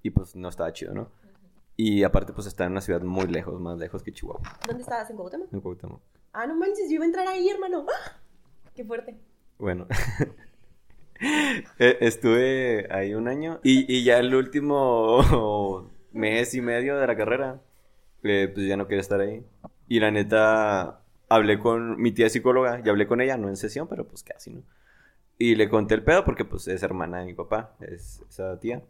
[0.05, 1.09] y pues no estaba chido, ¿no?
[1.77, 5.11] Y aparte pues estaba en una ciudad muy lejos, más lejos que Chihuahua, ¿Dónde estabas?
[5.11, 5.53] ¿En Cuauhtémoc?
[5.53, 6.01] en Cuauhtémoc.
[6.33, 7.87] Ah, no manches, yo iba a entrar ahí, hermano.
[7.89, 8.17] ¡Ah!
[8.75, 9.17] Qué fuerte.
[9.59, 9.87] Bueno,
[11.79, 17.17] Eh, estuve ahí un año y, y ya el último mes y medio de la
[17.17, 17.61] carrera,
[18.23, 19.45] eh, pues ya no quería estar ahí.
[19.89, 23.89] Y la neta, hablé con mi tía psicóloga y hablé con ella, no en sesión,
[23.89, 24.63] pero pues casi, ¿no?
[25.39, 28.83] Y le conté el pedo porque pues es hermana de mi papá, es esa tía.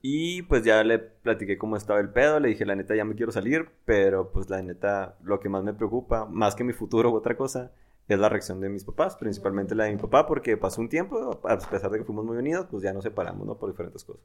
[0.00, 3.14] Y pues ya le platiqué cómo estaba el pedo, le dije, la neta, ya me
[3.14, 7.10] quiero salir, pero pues la neta, lo que más me preocupa, más que mi futuro
[7.10, 7.72] u otra cosa,
[8.06, 11.40] es la reacción de mis papás, principalmente la de mi papá, porque pasó un tiempo,
[11.42, 13.56] a pesar de que fuimos muy unidos, pues ya nos separamos, ¿no?
[13.58, 14.24] Por diferentes cosas.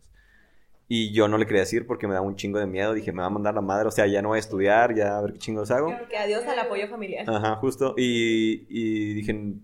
[0.88, 3.22] Y yo no le quería decir porque me daba un chingo de miedo, dije, me
[3.22, 5.34] va a mandar la madre, o sea, ya no voy a estudiar, ya a ver
[5.34, 5.94] qué chingos hago.
[6.10, 7.28] Que adiós al apoyo familiar.
[7.28, 7.96] Ajá, justo.
[7.98, 9.56] Y, y dije,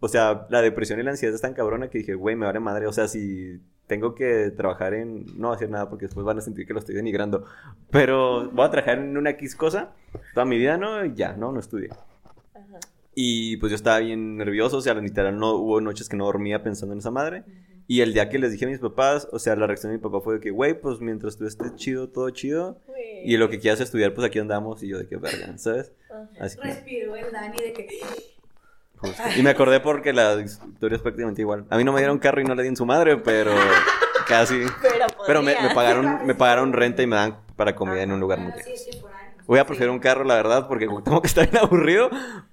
[0.00, 2.60] o sea, la depresión y la ansiedad es tan cabrona que dije, güey, me vale
[2.60, 2.86] madre.
[2.86, 5.26] O sea, si tengo que trabajar en.
[5.38, 7.44] No hacer nada porque después van a sentir que lo estoy denigrando.
[7.90, 9.92] Pero voy a trabajar en una X cosa
[10.32, 11.04] toda mi vida, ¿no?
[11.04, 11.90] Ya, no, no estudié.
[12.54, 12.80] Ajá.
[13.14, 16.62] Y pues yo estaba bien nervioso, o sea, literal, no hubo noches que no dormía
[16.62, 17.44] pensando en esa madre.
[17.86, 20.02] Y el día que les dije a mis papás, o sea, la reacción de mi
[20.02, 22.80] papá fue de que, güey, pues mientras tú estés chido, todo chido.
[23.24, 24.82] Y lo que quieras estudiar, pues aquí andamos.
[24.82, 25.92] Y yo de que verga, ¿sabes?
[26.40, 26.68] Así que.
[26.68, 27.88] Respiró el Dani de que.
[29.06, 29.22] Justo.
[29.36, 31.66] Y me acordé porque la historia es prácticamente igual.
[31.70, 33.52] A mí no me dieron carro y no le di en su madre, pero
[34.26, 34.60] casi.
[34.82, 38.38] Pero, Pero me, pagaron, me pagaron renta y me dan para comida en un lugar
[38.38, 38.66] muy lejos.
[38.66, 39.02] ahí.
[39.46, 42.10] Voy a preferir un carro, la verdad, porque tengo que estar bien aburrido,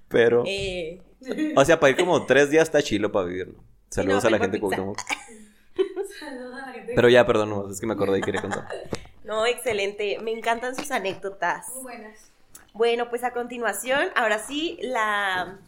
[0.08, 0.44] pero...
[0.46, 1.00] Eh,
[1.56, 3.54] O sea, para ir como tres días está chilo para vivirlo.
[3.90, 4.60] Saludos no, a la gente de.
[4.60, 4.98] Cuauhtémoc.
[6.18, 6.92] Saludos a la gente.
[6.94, 8.66] Pero ya, perdón, no, es que me acordé y quería contar.
[9.24, 10.18] no, excelente.
[10.22, 11.68] Me encantan sus anécdotas.
[11.74, 12.30] Muy buenas.
[12.74, 15.58] Bueno, pues a continuación, ahora sí, la,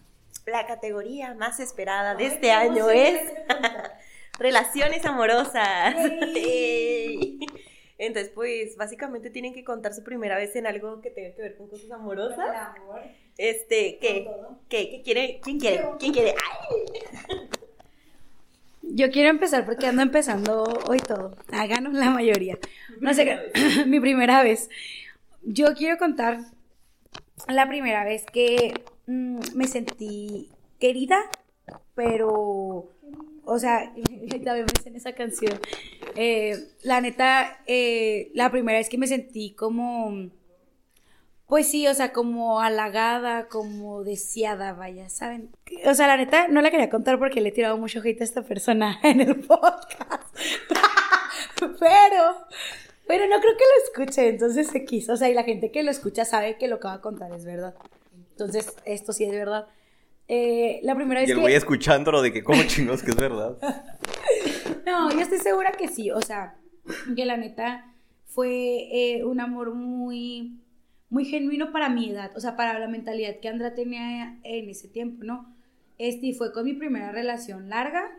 [0.47, 3.21] la categoría más esperada de este año es
[4.39, 5.95] relaciones amorosas.
[6.35, 7.41] Ey.
[7.99, 11.57] Entonces, pues, básicamente tienen que contar su primera vez en algo que tenga que ver
[11.57, 12.77] con cosas amorosas.
[12.77, 13.03] amor.
[13.39, 14.29] Este, ¿qué?
[14.69, 14.91] ¿Qué?
[14.91, 15.41] ¿Qué quiere?
[15.43, 15.85] ¿Quién quiere?
[15.99, 16.35] ¿Quién quiere?
[16.35, 17.49] ¡Ay!
[18.83, 21.37] Yo quiero empezar porque ando empezando hoy todo.
[21.53, 22.59] Háganos la mayoría.
[23.01, 23.85] No sé qué.
[23.87, 24.69] Mi primera vez.
[25.43, 26.41] Yo quiero contar
[27.49, 28.75] la primera vez que
[29.07, 31.19] mm, me sentí querida,
[31.95, 32.91] pero.
[33.47, 33.93] O sea,
[34.45, 35.59] también me en esa canción.
[36.17, 40.31] Eh, la neta, eh, la primera vez que me sentí como.
[41.47, 45.51] Pues sí, o sea, como halagada, como deseada, vaya, ¿saben?
[45.85, 48.25] O sea, la neta, no la quería contar porque le he tirado mucho hate a
[48.25, 50.35] esta persona en el podcast.
[51.61, 52.47] pero,
[53.07, 55.13] pero no creo que lo escuche, entonces se quiso.
[55.13, 57.31] O sea, y la gente que lo escucha sabe que lo que va a contar
[57.33, 57.75] es verdad.
[58.35, 59.69] Entonces, esto sí es verdad.
[60.27, 61.43] Eh, la primera vez Y el que...
[61.43, 63.57] güey escuchándolo de que, ¿cómo chingos que es verdad?
[64.87, 66.57] No, yo estoy segura que sí, o sea,
[67.17, 67.91] que la neta
[68.27, 70.61] fue eh, un amor muy,
[71.09, 74.89] muy genuino para mi edad, o sea, para la mentalidad que Andra tenía en ese
[74.89, 75.55] tiempo, ¿no?
[75.97, 78.11] Este fue con mi primera relación larga,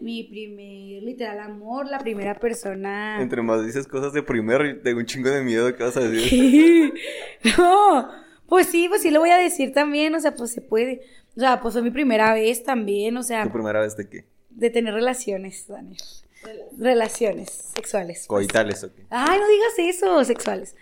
[0.00, 3.20] mi primer literal amor, la primera persona...
[3.20, 6.92] Entre más dices cosas de primero, tengo un chingo de miedo que vas a decir.
[7.58, 8.21] no,
[8.52, 11.00] pues sí, pues sí lo voy a decir también, o sea, pues se puede.
[11.34, 14.26] O sea, pues fue mi primera vez también, o sea, ¿Tu primera vez de qué?
[14.50, 15.96] de tener relaciones, Daniel.
[16.76, 18.26] Relaciones sexuales.
[18.28, 18.46] pues.
[18.46, 18.92] Coitales, ok.
[19.08, 20.76] Ay, no digas eso, sexuales.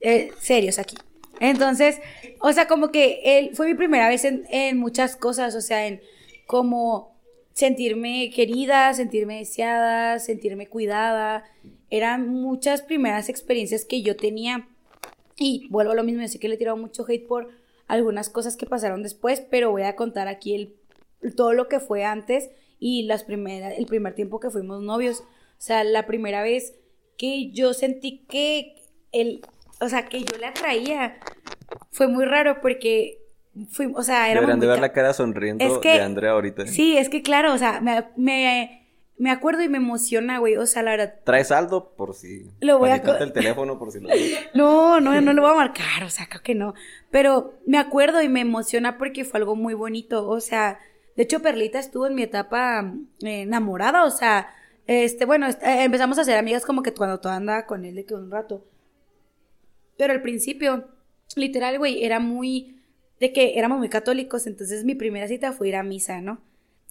[0.00, 0.94] Eh, serios aquí.
[1.40, 1.98] Entonces,
[2.38, 5.84] o sea, como que él fue mi primera vez en, en muchas cosas, o sea,
[5.88, 6.00] en
[6.46, 7.18] como
[7.54, 11.42] sentirme querida, sentirme deseada, sentirme cuidada.
[11.90, 14.68] Eran muchas primeras experiencias que yo tenía.
[15.38, 17.48] Y vuelvo a lo mismo, yo sé que le he tirado mucho hate por
[17.86, 22.04] algunas cosas que pasaron después, pero voy a contar aquí el, todo lo que fue
[22.04, 25.20] antes y las primeras, el primer tiempo que fuimos novios.
[25.20, 26.74] O sea, la primera vez
[27.16, 28.82] que yo sentí que
[29.12, 29.42] el,
[29.80, 31.18] o sea, que yo le atraía,
[31.90, 33.22] fue muy raro porque
[33.70, 36.66] fui, o sea, era Deberían de ver la cara sonriendo de Andrea ahorita.
[36.66, 38.85] Sí, es que claro, o sea, me, me,
[39.18, 41.14] me acuerdo y me emociona, güey, o sea, la verdad.
[41.24, 42.46] ¿Traes saldo por si...
[42.60, 42.96] Lo voy a...
[42.96, 44.08] el teléfono por si lo...
[44.54, 46.74] no, no, no lo voy a marcar, o sea, creo que no.
[47.10, 50.78] Pero me acuerdo y me emociona porque fue algo muy bonito, o sea,
[51.16, 52.92] de hecho Perlita estuvo en mi etapa
[53.22, 54.48] eh, enamorada, o sea,
[54.86, 58.04] este, bueno, eh, empezamos a ser amigas como que cuando todo andaba con él de
[58.04, 58.64] que un rato.
[59.96, 60.88] Pero al principio,
[61.36, 62.82] literal, güey, era muy
[63.18, 66.42] de que éramos muy católicos, entonces mi primera cita fue ir a misa, ¿no?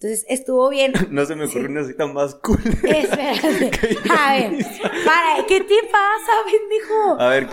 [0.05, 0.93] Entonces estuvo bien.
[1.09, 2.59] No se me ocurrió una cita más cool.
[2.63, 3.71] Espérate.
[4.09, 4.65] A ver,
[5.03, 7.19] para, ¿qué te pasa, bendijo?
[7.19, 7.47] A ver.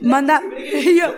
[0.00, 0.42] Manda,
[0.96, 1.14] yo,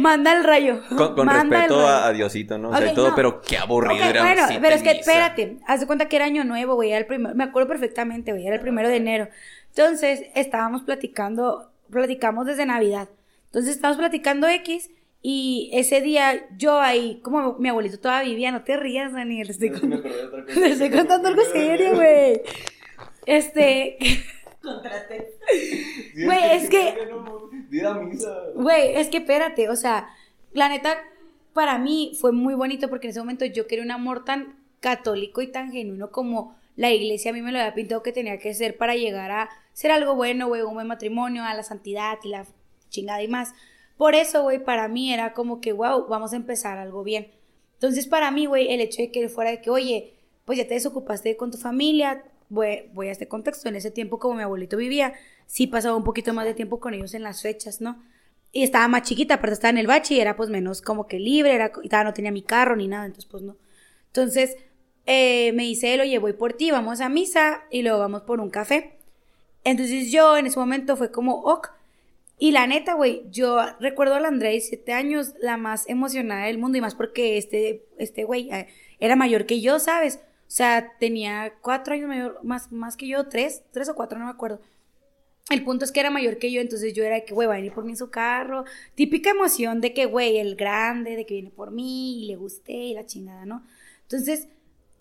[0.00, 0.80] manda el rayo.
[0.96, 2.70] Con, respeto a, Diosito, ¿no?
[2.70, 6.06] O sea, todo, pero qué aburrido era Bueno, pero es que espérate, haz de cuenta
[6.06, 8.88] que era año nuevo, güey, era el primero, me acuerdo perfectamente, güey, era el primero
[8.88, 9.28] de enero.
[9.68, 13.08] Entonces, estábamos platicando, platicamos desde Navidad.
[13.46, 14.90] Entonces, estábamos platicando X
[15.26, 19.68] y ese día yo ahí, como mi abuelito todavía vivía, no te rías, Daniel, estoy,
[20.48, 22.42] estoy contando algo serio, güey.
[23.24, 23.96] Este...
[24.60, 25.38] Contraste.
[26.14, 27.08] Güey, es que...
[28.54, 30.10] Güey, es que espérate, o sea,
[30.52, 30.98] la neta,
[31.54, 35.40] para mí fue muy bonito porque en ese momento yo quería un amor tan católico
[35.40, 38.52] y tan genuino como la iglesia a mí me lo había pintado que tenía que
[38.52, 42.28] ser para llegar a ser algo bueno, güey, un buen matrimonio, a la santidad y
[42.28, 42.44] la
[42.90, 43.54] chingada y más.
[43.96, 47.28] Por eso, güey, para mí era como que, wow, vamos a empezar algo bien.
[47.74, 50.14] Entonces, para mí, güey, el hecho de que fuera de que, oye,
[50.44, 54.34] pues ya te desocupaste con tu familia, voy, a este contexto, en ese tiempo como
[54.34, 55.14] mi abuelito vivía,
[55.46, 58.02] sí pasaba un poquito más de tiempo con ellos en las fechas, ¿no?
[58.52, 61.18] Y estaba más chiquita, pero estaba en el bache y era pues menos como que
[61.18, 63.56] libre, era, y no tenía mi carro ni nada, entonces pues no.
[64.06, 64.56] Entonces,
[65.06, 68.40] eh, me dice él, oye, voy por ti, vamos a misa y luego vamos por
[68.40, 68.96] un café.
[69.64, 71.70] Entonces yo en ese momento fue como, ok,
[72.38, 76.46] y la neta, güey, yo recuerdo a la Andrea de 7 años, la más emocionada
[76.46, 78.66] del mundo, y más porque este, este güey eh,
[78.98, 80.20] era mayor que yo, ¿sabes?
[80.46, 84.26] O sea, tenía cuatro años mayor, más, más que yo, tres, tres o cuatro, no
[84.26, 84.60] me acuerdo.
[85.50, 87.54] El punto es que era mayor que yo, entonces yo era de que, güey, va
[87.54, 88.64] a venir por mí en su carro.
[88.94, 92.72] Típica emoción de que, güey, el grande, de que viene por mí y le gusté
[92.72, 93.64] y la chingada, ¿no?
[94.02, 94.48] Entonces,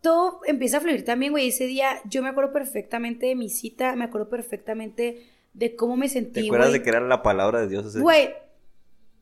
[0.01, 1.47] todo empieza a fluir también, güey.
[1.47, 6.09] Ese día yo me acuerdo perfectamente de mi cita, me acuerdo perfectamente de cómo me
[6.09, 6.41] sentí.
[6.41, 7.95] ¿Te acuerdas de que era la palabra de Dios?
[7.97, 8.33] Güey.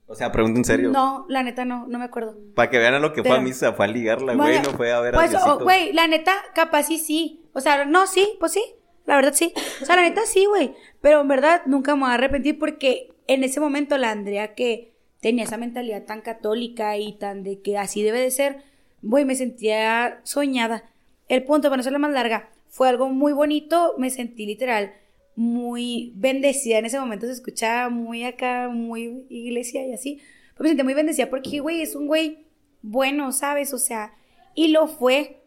[0.07, 0.89] O sea, pregunta en serio.
[0.91, 2.35] No, la neta no, no me acuerdo.
[2.53, 4.91] Para que vean a lo que fue a misa, fue a ligarla, güey, no fue
[4.91, 7.45] a ver a Pues, güey, la neta, capaz sí, sí.
[7.53, 8.63] O sea, no, sí, pues sí.
[9.05, 9.53] La verdad sí.
[9.81, 10.75] O sea, la neta sí, güey.
[10.99, 14.93] Pero en verdad nunca me voy a arrepentir porque en ese momento la Andrea que
[15.21, 18.63] tenía esa mentalidad tan católica y tan de que así debe de ser,
[19.01, 20.83] güey, me sentía soñada.
[21.29, 24.93] El punto, para no ser la más larga, fue algo muy bonito, me sentí literal
[25.35, 30.21] muy bendecida en ese momento, se escuchaba muy acá, muy iglesia y así.
[30.53, 32.45] Pero me sentí muy bendecida porque, güey, es un güey
[32.81, 33.73] bueno, ¿sabes?
[33.73, 34.13] O sea,
[34.55, 35.43] y lo fue.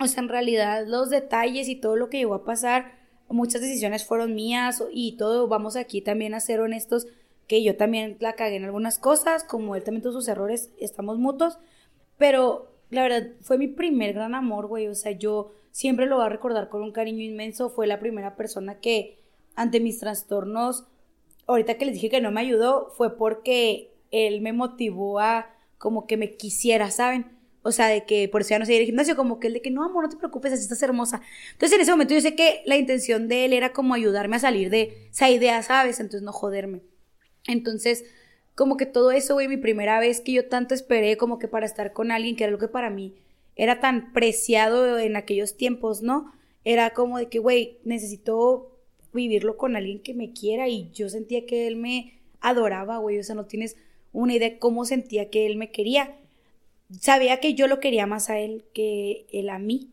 [0.00, 4.04] O sea, en realidad los detalles y todo lo que llegó a pasar, muchas decisiones
[4.04, 7.06] fueron mías y todo, vamos aquí también a ser honestos,
[7.46, 11.18] que yo también la cagué en algunas cosas, como él también tuvo sus errores, estamos
[11.18, 11.58] mutuos,
[12.16, 16.26] pero la verdad fue mi primer gran amor, güey, o sea, yo siempre lo voy
[16.26, 19.17] a recordar con un cariño inmenso, fue la primera persona que
[19.58, 20.84] ante mis trastornos,
[21.46, 26.06] ahorita que les dije que no me ayudó, fue porque él me motivó a como
[26.06, 27.26] que me quisiera, ¿saben?
[27.62, 29.62] O sea, de que por eso ya no seguir el gimnasio, como que el de
[29.62, 31.20] que no, amor, no te preocupes, así estás hermosa.
[31.52, 34.40] Entonces en ese momento yo sé que la intención de él era como ayudarme a
[34.40, 35.98] salir de esa idea, ¿sabes?
[36.00, 36.82] Entonces no joderme.
[37.46, 38.04] Entonces,
[38.54, 41.66] como que todo eso, güey, mi primera vez que yo tanto esperé como que para
[41.66, 43.14] estar con alguien, que era lo que para mí
[43.56, 46.32] era tan preciado en aquellos tiempos, ¿no?
[46.64, 48.77] Era como de que, güey, necesito
[49.18, 53.22] vivirlo con alguien que me quiera y yo sentía que él me adoraba, güey, o
[53.24, 53.76] sea, no tienes
[54.12, 56.16] una idea de cómo sentía que él me quería.
[57.00, 59.90] Sabía que yo lo quería más a él que él a mí,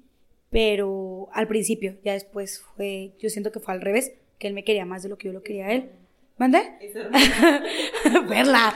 [0.49, 4.63] pero al principio, ya después fue, yo siento que fue al revés, que él me
[4.63, 5.89] quería más de lo que yo lo quería a él.
[6.38, 6.59] ¿Mande?
[8.30, 8.73] Verla.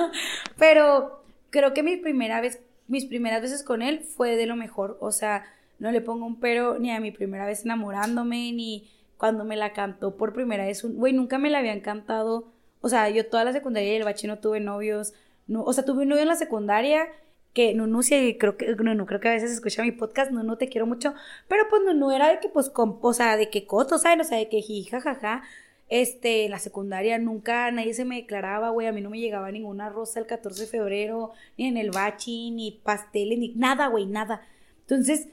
[0.58, 4.96] pero creo que mi primera vez, mis primeras veces con él fue de lo mejor,
[5.00, 5.44] o sea,
[5.78, 8.88] no le pongo un pero ni a mi primera vez enamorándome, ni
[9.20, 12.48] cuando me la cantó por primera vez, güey, nunca me la habían cantado,
[12.80, 15.12] o sea, yo toda la secundaria y el bache no tuve novios,
[15.46, 17.06] no, o sea, tuve un novio en la secundaria
[17.52, 20.68] que Nunu, sí, creo que, no creo que a veces escucha mi podcast, no te
[20.68, 21.14] quiero mucho,
[21.48, 24.26] pero pues no era de que, pues, con, o sea, de que coto, ¿sabes?
[24.26, 25.42] O sea, de que jiji, jajaja,
[25.88, 28.86] Este, en la secundaria nunca nadie se me declaraba, güey.
[28.86, 32.52] A mí no me llegaba ninguna rosa el 14 de febrero, ni en el bachi,
[32.52, 34.42] ni pasteles, ni nada, güey, nada.
[34.82, 35.28] Entonces,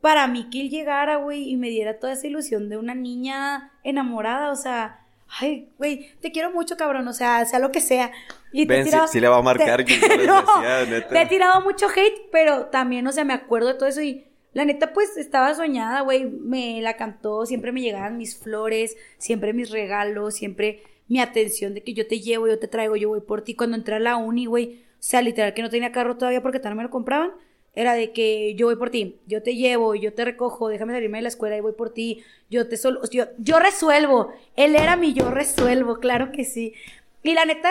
[0.00, 3.72] para mí que él llegara, güey, y me diera toda esa ilusión de una niña
[3.84, 5.00] enamorada, o sea,
[5.40, 8.10] ay, güey, te quiero mucho, cabrón, o sea, sea lo que sea.
[8.52, 9.84] Y te Ven, he si, tirado- si le va a marcar.
[9.84, 9.94] te-
[10.26, 11.08] No, decía, neta.
[11.08, 14.24] te he tirado mucho hate, pero también, o sea, me acuerdo de todo eso y
[14.52, 16.24] la neta, pues estaba soñada, güey.
[16.24, 21.82] Me la cantó, siempre me llegaban mis flores, siempre mis regalos, siempre mi atención de
[21.84, 23.54] que yo te llevo, yo te traigo, yo voy por ti.
[23.54, 26.58] Cuando entré a la uni, güey, o sea, literal que no tenía carro todavía porque
[26.58, 27.30] no me lo compraban.
[27.74, 31.18] Era de que yo voy por ti, yo te llevo, yo te recojo, déjame salirme
[31.18, 34.32] de la escuela y voy por ti, yo te solo, yo, yo resuelvo.
[34.56, 36.74] Él era mi yo resuelvo, claro que sí.
[37.22, 37.70] Y la neta,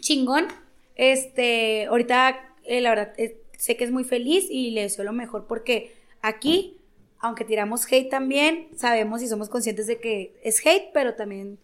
[0.00, 0.48] chingón.
[0.96, 5.12] Este, ahorita, eh, la verdad, eh, sé que es muy feliz y le deseo lo
[5.12, 6.78] mejor porque aquí,
[7.18, 11.58] aunque tiramos hate también, sabemos y somos conscientes de que es hate, pero también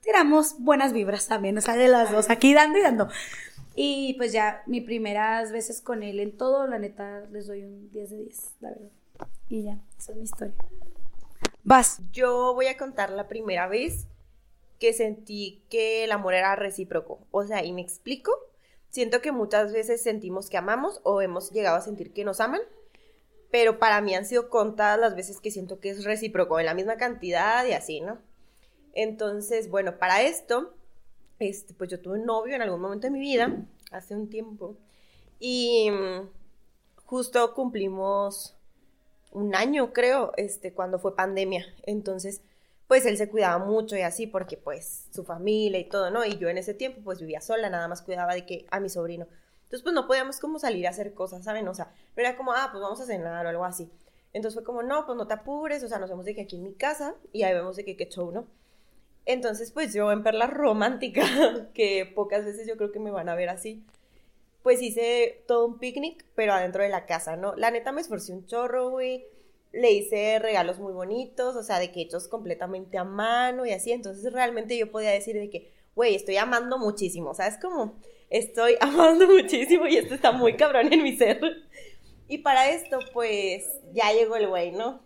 [0.00, 3.08] tiramos buenas vibras también, o sea, de las dos, aquí dando y dando.
[3.74, 7.90] Y pues ya, mis primeras veces con él en todo, la neta, les doy un
[7.90, 8.90] 10 de 10, la verdad.
[9.48, 10.54] Y ya, esa es mi historia.
[11.64, 12.00] Vas.
[12.12, 14.06] Yo voy a contar la primera vez
[14.78, 17.26] que sentí que el amor era recíproco.
[17.30, 18.32] O sea, y me explico.
[18.90, 22.60] Siento que muchas veces sentimos que amamos o hemos llegado a sentir que nos aman,
[23.50, 26.74] pero para mí han sido contadas las veces que siento que es recíproco, en la
[26.74, 28.18] misma cantidad y así, ¿no?
[28.92, 30.74] Entonces, bueno, para esto,
[31.38, 33.54] este, pues yo tuve un novio en algún momento de mi vida,
[33.90, 34.76] hace un tiempo,
[35.38, 36.28] y mm,
[37.04, 38.56] justo cumplimos
[39.32, 41.66] un año, creo, este, cuando fue pandemia.
[41.84, 42.42] Entonces,
[42.86, 46.24] pues él se cuidaba mucho y así, porque pues su familia y todo, ¿no?
[46.24, 48.88] Y yo en ese tiempo pues vivía sola, nada más cuidaba de que a mi
[48.88, 49.26] sobrino.
[49.64, 51.66] Entonces, pues no podíamos como salir a hacer cosas, ¿saben?
[51.66, 53.90] O sea, era como, ah, pues vamos a cenar o algo así.
[54.32, 56.56] Entonces fue como, no, pues no te apures, o sea, nos vemos de que aquí
[56.56, 58.46] en mi casa y ahí vemos de que qué show, ¿no?
[59.26, 61.24] Entonces, pues yo en Perla Romántica,
[61.74, 63.84] que pocas veces yo creo que me van a ver así,
[64.62, 67.54] pues hice todo un picnic, pero adentro de la casa, ¿no?
[67.54, 69.26] La neta me esforcé un chorro, güey.
[69.72, 73.92] Le hice regalos muy bonitos, o sea, de que hechos completamente a mano y así.
[73.92, 77.58] Entonces realmente yo podía decir de que, güey, estoy amando muchísimo, ¿sabes?
[77.60, 77.94] Como
[78.30, 81.40] estoy amando muchísimo y esto está muy cabrón en mi ser.
[82.26, 85.03] Y para esto, pues, ya llegó el güey, ¿no?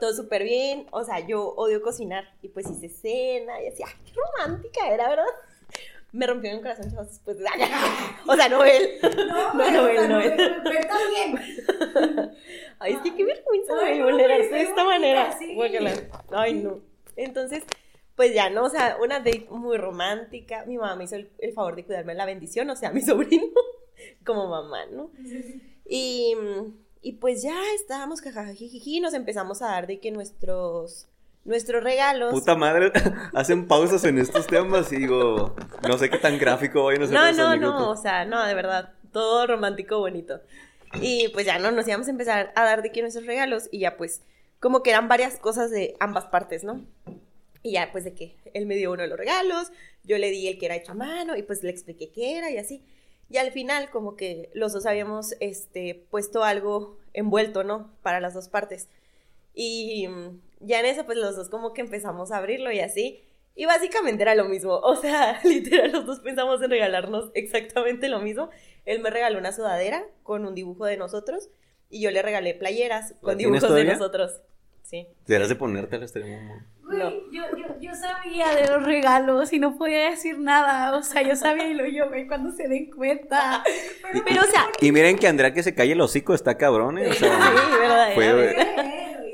[0.00, 3.92] Todo súper bien, o sea, yo odio cocinar y pues hice cena y así, ¡ay,
[4.04, 5.24] qué romántica era, ¿verdad?
[6.12, 7.44] Me rompió el corazón chavos, después de...
[8.26, 8.98] O sea, no él.
[9.02, 10.36] No, no, él, no él.
[12.78, 15.36] Ay, es que qué vergüenza, güey, vulnerarse de esta manera.
[16.30, 16.80] Ay, no.
[17.16, 17.64] Entonces,
[18.14, 18.64] pues ya, ¿no?
[18.64, 20.64] O sea, una date muy romántica.
[20.66, 23.46] Mi mamá me hizo el, el favor de cuidarme la bendición, o sea, mi sobrino,
[24.24, 25.10] como mamá, ¿no?
[25.84, 26.34] Y,
[27.06, 31.06] y pues ya estábamos jajajijiji, nos empezamos a dar de que nuestros,
[31.44, 32.32] nuestros regalos.
[32.32, 32.90] Puta madre,
[33.32, 35.54] hacen pausas en estos temas y digo,
[35.86, 38.92] no sé qué tan gráfico ser No, las no, no, o sea, no, de verdad,
[39.12, 40.40] todo romántico, bonito.
[41.00, 43.78] Y pues ya no, nos íbamos a empezar a dar de que nuestros regalos y
[43.78, 44.22] ya pues
[44.58, 46.84] como que eran varias cosas de ambas partes, ¿no?
[47.62, 49.70] Y ya pues de que él me dio uno de los regalos,
[50.02, 52.50] yo le di el que era hecho a mano y pues le expliqué qué era
[52.50, 52.82] y así.
[53.28, 57.90] Y al final como que los dos habíamos este, puesto algo envuelto, ¿no?
[58.02, 58.88] Para las dos partes.
[59.54, 63.22] Y mm, ya en eso pues los dos como que empezamos a abrirlo y así.
[63.54, 64.74] Y básicamente era lo mismo.
[64.74, 68.50] O sea, literal, los dos pensamos en regalarnos exactamente lo mismo.
[68.84, 71.48] Él me regaló una sudadera con un dibujo de nosotros
[71.88, 74.40] y yo le regalé playeras ¿La con dibujos de nosotros.
[74.88, 75.04] Sí.
[75.26, 76.58] Deberías de ponértela, estaría muy.
[76.84, 77.10] Güey, No.
[77.32, 80.96] yo, yo, yo sabía de los regalos y no podía decir nada.
[80.96, 83.64] O sea, yo sabía y lo yo, güey, cuando se den cuenta.
[84.12, 86.98] Pero, Pero, o sea, Y miren que Andrea que se calle el hocico está cabrón,
[86.98, 87.08] ¿eh?
[87.08, 88.14] O sea, sí, verdad.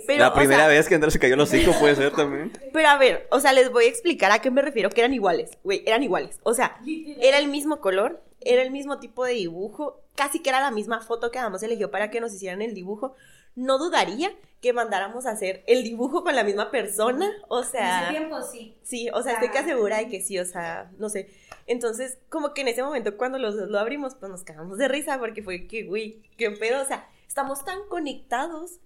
[0.07, 2.51] fue, la o primera sea, vez que Andrea se cayó el hocico puede ser también.
[2.73, 5.13] Pero a ver, o sea, les voy a explicar a qué me refiero que eran
[5.13, 5.51] iguales.
[5.65, 6.41] Güey, eran iguales.
[6.45, 6.79] O sea,
[7.21, 11.01] era el mismo color, era el mismo tipo de dibujo, casi que era la misma
[11.03, 13.15] foto que Adamos eligió para que nos hicieran el dibujo.
[13.55, 14.33] No dudaría
[14.63, 17.31] que mandáramos a hacer el dibujo con la misma persona.
[17.49, 18.09] O sea.
[18.11, 18.77] tiempo sí.
[18.83, 21.29] Sí, o sea, estoy casi segura de que sí, o sea, no sé.
[21.67, 24.89] Entonces, como que en ese momento cuando los dos lo abrimos, pues nos cagamos de
[24.89, 28.79] risa porque fue que, güey, qué pedo, o sea, estamos tan conectados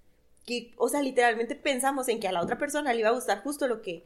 [0.46, 3.42] que, o sea, literalmente pensamos en que a la otra persona le iba a gustar
[3.42, 4.04] justo lo que,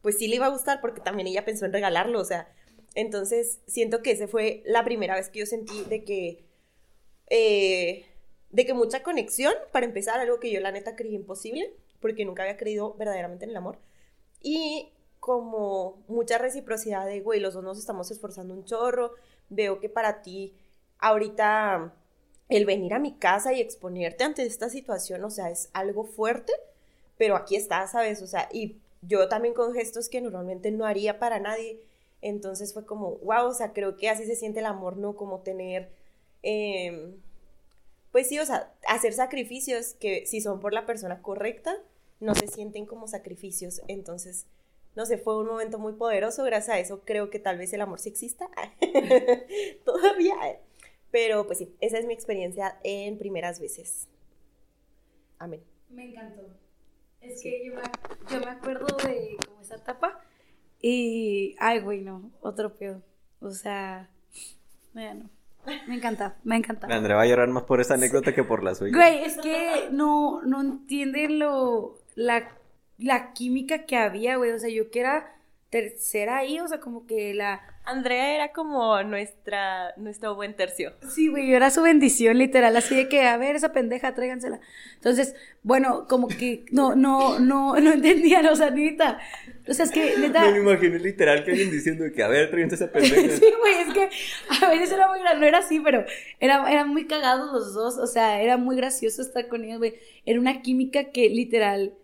[0.00, 2.48] pues sí le iba a gustar porque también ella pensó en regalarlo, o sea,
[2.94, 6.44] entonces siento que esa fue la primera vez que yo sentí de que,
[7.28, 8.06] eh,
[8.54, 12.44] de que mucha conexión, para empezar, algo que yo la neta creí imposible, porque nunca
[12.44, 13.78] había creído verdaderamente en el amor.
[14.40, 19.14] Y como mucha reciprocidad de, güey, los dos nos estamos esforzando un chorro,
[19.48, 20.54] veo que para ti
[20.98, 21.94] ahorita
[22.48, 26.52] el venir a mi casa y exponerte ante esta situación, o sea, es algo fuerte,
[27.18, 28.22] pero aquí está, ¿sabes?
[28.22, 31.80] O sea, y yo también con gestos que normalmente no haría para nadie.
[32.22, 35.16] Entonces fue como, wow, o sea, creo que así se siente el amor, ¿no?
[35.16, 35.90] Como tener,
[36.42, 37.16] em,
[38.14, 41.76] pues sí, o sea, hacer sacrificios que si son por la persona correcta,
[42.20, 43.82] no se sienten como sacrificios.
[43.88, 44.46] Entonces,
[44.94, 46.44] no sé, fue un momento muy poderoso.
[46.44, 48.48] Gracias a eso creo que tal vez el amor sí exista.
[49.84, 50.36] Todavía.
[51.10, 54.06] Pero pues sí, esa es mi experiencia en primeras veces.
[55.40, 55.64] Amén.
[55.90, 56.42] Me encantó.
[57.20, 57.82] Es que yo me,
[58.30, 60.20] yo me acuerdo de como esa etapa
[60.80, 63.02] y, ay, güey, no, otro pedo.
[63.40, 64.08] O sea,
[64.92, 65.28] bueno,
[65.86, 66.86] me encanta, me encanta.
[66.88, 68.92] Andrea va a llorar más por esa anécdota que por la suya.
[68.94, 72.48] Güey, es que no, no entienden lo, la,
[72.98, 74.50] la química que había, güey.
[74.50, 75.34] O sea, yo que era
[75.74, 77.60] tercera ahí, o sea, como que la...
[77.84, 80.92] Andrea era como nuestra, nuestro buen tercio.
[81.10, 84.60] Sí, güey, era su bendición, literal, así de que, a ver, esa pendeja, tráigansela.
[84.94, 89.18] Entonces, bueno, como que no, no, no, no entendían, o sea, neta.
[89.68, 90.42] O sea, es que, neta...
[90.42, 93.36] Me lo imaginé literal que alguien diciendo que, a ver, tráiganse esa pendeja.
[93.36, 96.04] sí, güey, es que a veces era muy grande, no era así, pero
[96.38, 99.94] era, eran muy cagados los dos, o sea, era muy gracioso estar con ellos, güey.
[100.24, 101.94] Era una química que, literal,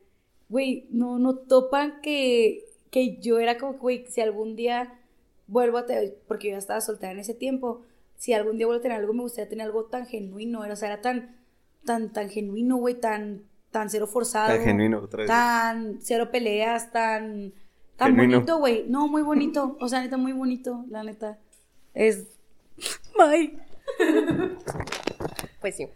[0.49, 4.99] güey, no, no topan que que yo era como, güey, si algún día
[5.47, 7.83] vuelvo a tener, porque yo ya estaba soltera en ese tiempo,
[8.17, 10.77] si algún día vuelvo a tener algo, me gustaría tener algo tan genuino, era, o
[10.77, 11.37] sea, era tan,
[11.85, 14.49] tan, tan genuino, güey, tan, tan cero forzado.
[14.49, 15.29] Tan genuino, otra vez.
[15.29, 17.53] Tan cero peleas, tan,
[17.97, 18.85] tan bonito, güey.
[18.89, 21.39] No, muy bonito, o sea, neta, muy bonito, la neta.
[21.95, 22.27] Es...
[23.17, 23.59] Bye.
[25.61, 25.89] Pues sí.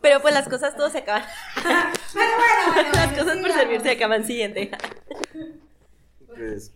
[0.00, 1.24] Pero pues las cosas todas se acaban.
[1.54, 1.74] Pero
[2.14, 3.52] bueno, bueno, las cosas por sigamos.
[3.52, 4.70] servir se acaban siguiente.
[6.38, 6.72] Pues,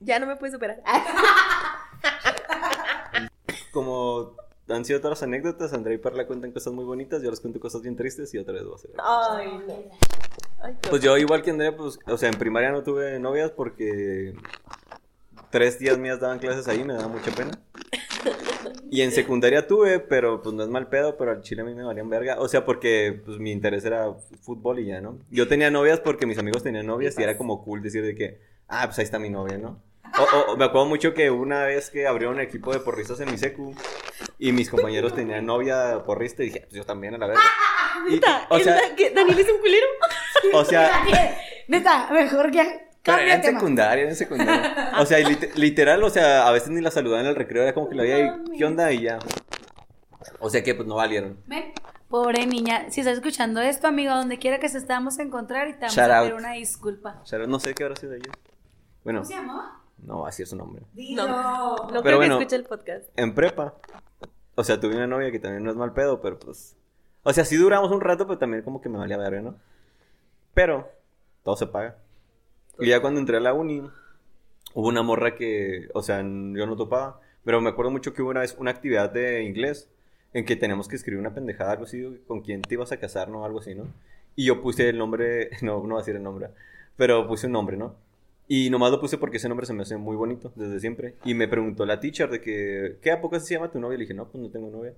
[0.00, 0.82] Ya no me puedes superar.
[3.72, 4.36] como
[4.68, 7.58] han sido todas las anécdotas, Andrea y Perla cuentan cosas muy bonitas, yo les cuento
[7.58, 8.90] cosas bien tristes y otra vez va a ser.
[9.02, 9.74] Ay, no.
[10.60, 13.50] Ay, qué Pues yo igual que Andrea, pues, o sea, en primaria no tuve novias
[13.50, 14.34] porque
[15.50, 17.52] tres días mías daban clases ahí, me daba mucha pena.
[18.90, 21.74] Y en secundaria tuve, pero pues no es mal pedo, pero al chile a mí
[21.74, 22.40] me valían verga.
[22.40, 25.18] O sea, porque pues mi interés era fútbol y ya, ¿no?
[25.30, 28.40] Yo tenía novias porque mis amigos tenían novias y era como cool decir de que,
[28.68, 29.80] ah, pues ahí está mi novia, ¿no?
[30.18, 33.30] O, o- me acuerdo mucho que una vez que abrieron un equipo de porristas en
[33.30, 33.74] mi secu
[34.38, 37.42] y mis compañeros tenían novia porrista y dije, pues yo también a la verga.
[38.08, 38.80] Y, o ¿es sea,
[39.14, 39.86] Daniel es un culero?
[40.54, 41.02] o sea,
[41.68, 42.88] Neta, mejor que...
[43.02, 44.92] Pero era en secundaria, era en secundaria.
[44.98, 47.72] O sea, lit- literal, o sea, a veces ni la saludaban en el recreo, era
[47.74, 48.18] como que la veía
[48.52, 48.90] y, ¿qué onda?
[48.92, 49.18] Y ya.
[50.40, 51.38] O sea que pues no valieron.
[51.46, 51.72] Ven.
[52.08, 55.72] Pobre niña, si estás escuchando esto, amigo, donde quiera que se estamos a encontrar y
[55.74, 56.28] te vamos Shout a out.
[56.28, 57.20] pedir una disculpa.
[57.22, 58.34] O sea, no sé qué habrá sido de ellos.
[59.08, 59.62] Bueno, ¿Cómo se llamó?
[60.04, 60.82] no va a decir su nombre.
[60.92, 61.26] Dilo.
[61.26, 62.36] No Pero creo bueno.
[62.36, 63.08] que escuche el podcast.
[63.16, 63.74] En prepa,
[64.54, 66.76] o sea, tuve una novia que también no es mal pedo, pero pues.
[67.22, 69.54] O sea, sí duramos un rato, pero también como que me valía verga, ¿no?
[70.52, 70.90] Pero,
[71.42, 71.96] todo se paga.
[72.78, 73.80] Y ya cuando entré a la uni,
[74.74, 76.22] hubo una morra que, o sea, yo
[76.66, 79.88] no topaba, pero me acuerdo mucho que hubo una vez una actividad de inglés
[80.34, 83.30] en que tenemos que escribir una pendejada, algo así, con quién te ibas a casar,
[83.30, 83.46] ¿no?
[83.46, 83.86] Algo así, ¿no?
[84.36, 86.50] Y yo puse el nombre, no, no voy a decir el nombre,
[86.98, 88.06] pero puse un nombre, ¿no?
[88.50, 91.14] Y nomás lo puse porque ese nombre se me hace muy bonito desde siempre.
[91.24, 93.96] Y me preguntó la teacher de que, ¿qué a poco se llama tu novia?
[93.96, 94.94] Y le dije, no, pues no tengo novia.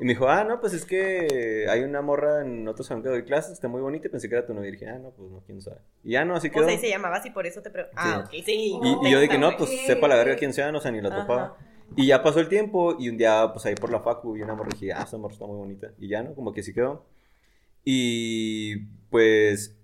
[0.00, 3.08] Y me dijo, ah, no, pues es que hay una morra en otro salón que
[3.08, 4.68] doy clases, está muy bonita y pensé que era tu novia.
[4.68, 5.78] Y dije, ah, no, pues no, quién sabe.
[6.04, 6.64] Y ya no, así O quedó.
[6.66, 7.96] sea, y se llamaba así, por eso te pregunto.
[7.98, 8.78] Ah, ok, sí.
[8.80, 9.76] Y, y yo dije, no, pues Ok.
[9.86, 11.22] sepa la verga quién sea, no sé, ni la Ajá.
[11.22, 11.56] topaba.
[11.96, 14.54] Y ya pasó el tiempo y un día, pues ahí por la facu, vi una
[14.54, 15.90] morra y dije, ah, esta morra está muy bonita.
[15.98, 16.34] Y ya, ¿no?
[16.36, 17.04] Como que sí quedó.
[17.84, 18.76] Y
[19.10, 19.76] pues,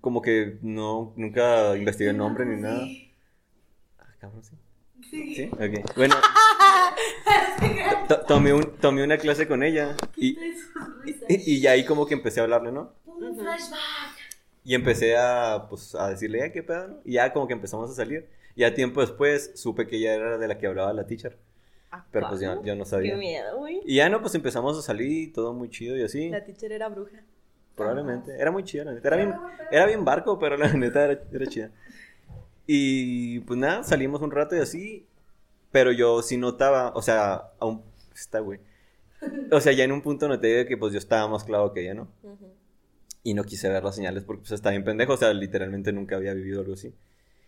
[0.00, 2.86] como que no, nunca investigué el nombre ni nada.
[3.98, 4.56] Ah, cabrón, sí.
[5.34, 5.48] Sí.
[5.52, 5.94] Ok.
[5.96, 6.14] Bueno,
[8.08, 10.38] to- tomé, un, tomé una clase con ella y,
[11.28, 12.92] y, y ya ahí como que empecé a hablarle, ¿no?
[13.06, 13.78] Un flashback.
[14.64, 16.88] Y empecé a, pues, a decirle, "Eh, ¿qué pedo?
[16.88, 18.28] no?" Y ya como que empezamos a salir.
[18.54, 21.38] Y ya tiempo después supe que ella era de la que hablaba la teacher.
[22.10, 23.16] Pero pues yo, yo no Qué sabía.
[23.16, 23.80] miedo, güey.
[23.86, 26.28] Y ya no, pues empezamos a salir, todo muy chido y así.
[26.28, 27.22] La teacher era bruja.
[27.78, 28.38] Probablemente.
[28.38, 29.08] Era muy chida, la neta.
[29.08, 29.34] Era bien,
[29.70, 31.70] era bien barco, pero la neta era, era chida.
[32.66, 35.06] Y pues nada, salimos un rato y así.
[35.72, 37.82] Pero yo sí notaba, o sea, aún
[38.14, 38.60] está, güey.
[39.50, 41.94] O sea, ya en un punto noté que pues yo estaba más clavo que ella,
[41.94, 42.08] ¿no?
[43.22, 46.16] Y no quise ver las señales porque pues estaba bien pendejo, o sea, literalmente nunca
[46.16, 46.94] había vivido algo así.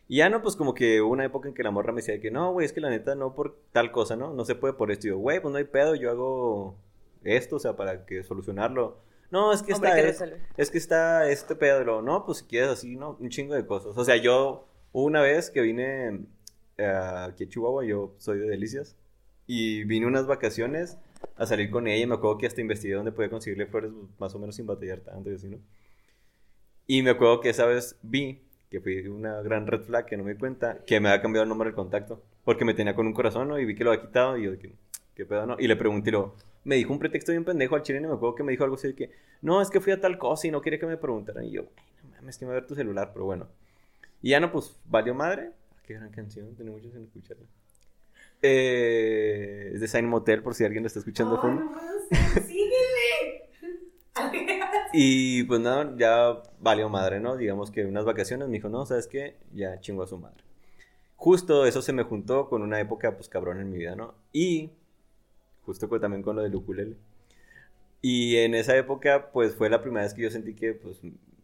[0.09, 2.21] Y ya no, pues como que hubo una época en que la morra me decía
[2.21, 4.35] que no, güey, es que la neta no por tal cosa, ¿no?
[4.35, 5.07] No se puede por esto.
[5.07, 6.77] Y yo, güey, pues no hay pedo, yo hago
[7.23, 8.99] esto, o sea, para que solucionarlo.
[9.31, 12.45] No, es que Hombre está, que es, es que está este luego, no, pues si
[12.45, 13.17] quieres así, ¿no?
[13.21, 13.97] Un chingo de cosas.
[13.97, 16.27] O sea, yo, una vez que vine
[16.79, 16.87] eh,
[17.29, 18.97] aquí a Chihuahua, yo soy de Delicias,
[19.47, 20.99] y vine unas vacaciones
[21.37, 24.11] a salir con ella y me acuerdo que hasta investigué dónde podía conseguirle flores pues,
[24.19, 25.59] más o menos sin batallar tanto y así, ¿no?
[26.87, 30.25] Y me acuerdo que esa vez vi que fue una gran red flag que no
[30.25, 33.07] me di cuenta, que me había cambiado el nombre del contacto, porque me tenía con
[33.07, 33.59] un corazón, ¿no?
[33.59, 34.73] Y vi que lo había quitado y yo, ¿qué,
[35.15, 35.57] qué pedo, no?
[35.59, 38.17] Y le pregunté, y luego, me dijo un pretexto bien pendejo al chileno y me
[38.17, 39.11] acuerdo que me dijo algo así de que,
[39.43, 41.45] no, es que fui a tal cosa y no quería que me preguntaran.
[41.45, 43.49] Y yo, ay, no mames, que me va a ver tu celular, pero bueno.
[44.23, 45.53] Y ya no, pues, valió madre.
[45.87, 47.47] Qué gran canción, tenía mucho sin escucharla.
[48.43, 51.37] Eh, es de Sign Motel, por si alguien lo está escuchando.
[51.37, 51.63] de fondo.
[54.93, 57.37] Y pues nada, ya valió madre, ¿no?
[57.37, 59.37] Digamos que unas vacaciones me dijo, no, ¿sabes qué?
[59.53, 60.43] Ya chingó a su madre.
[61.17, 64.15] Justo eso se me juntó con una época, pues cabrón en mi vida, ¿no?
[64.33, 64.71] Y
[65.71, 66.97] justo fue también con lo del ukulele.
[68.03, 70.99] Y en esa época, pues fue la primera vez que yo sentí que, pues,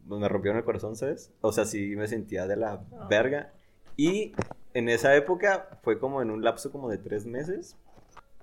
[0.09, 1.31] pues, me rompieron el corazón, ¿sabes?
[1.43, 3.53] O sea, sí me sentía de la verga.
[3.97, 4.33] Y
[4.75, 7.77] en esa época fue como en un lapso como de tres meses.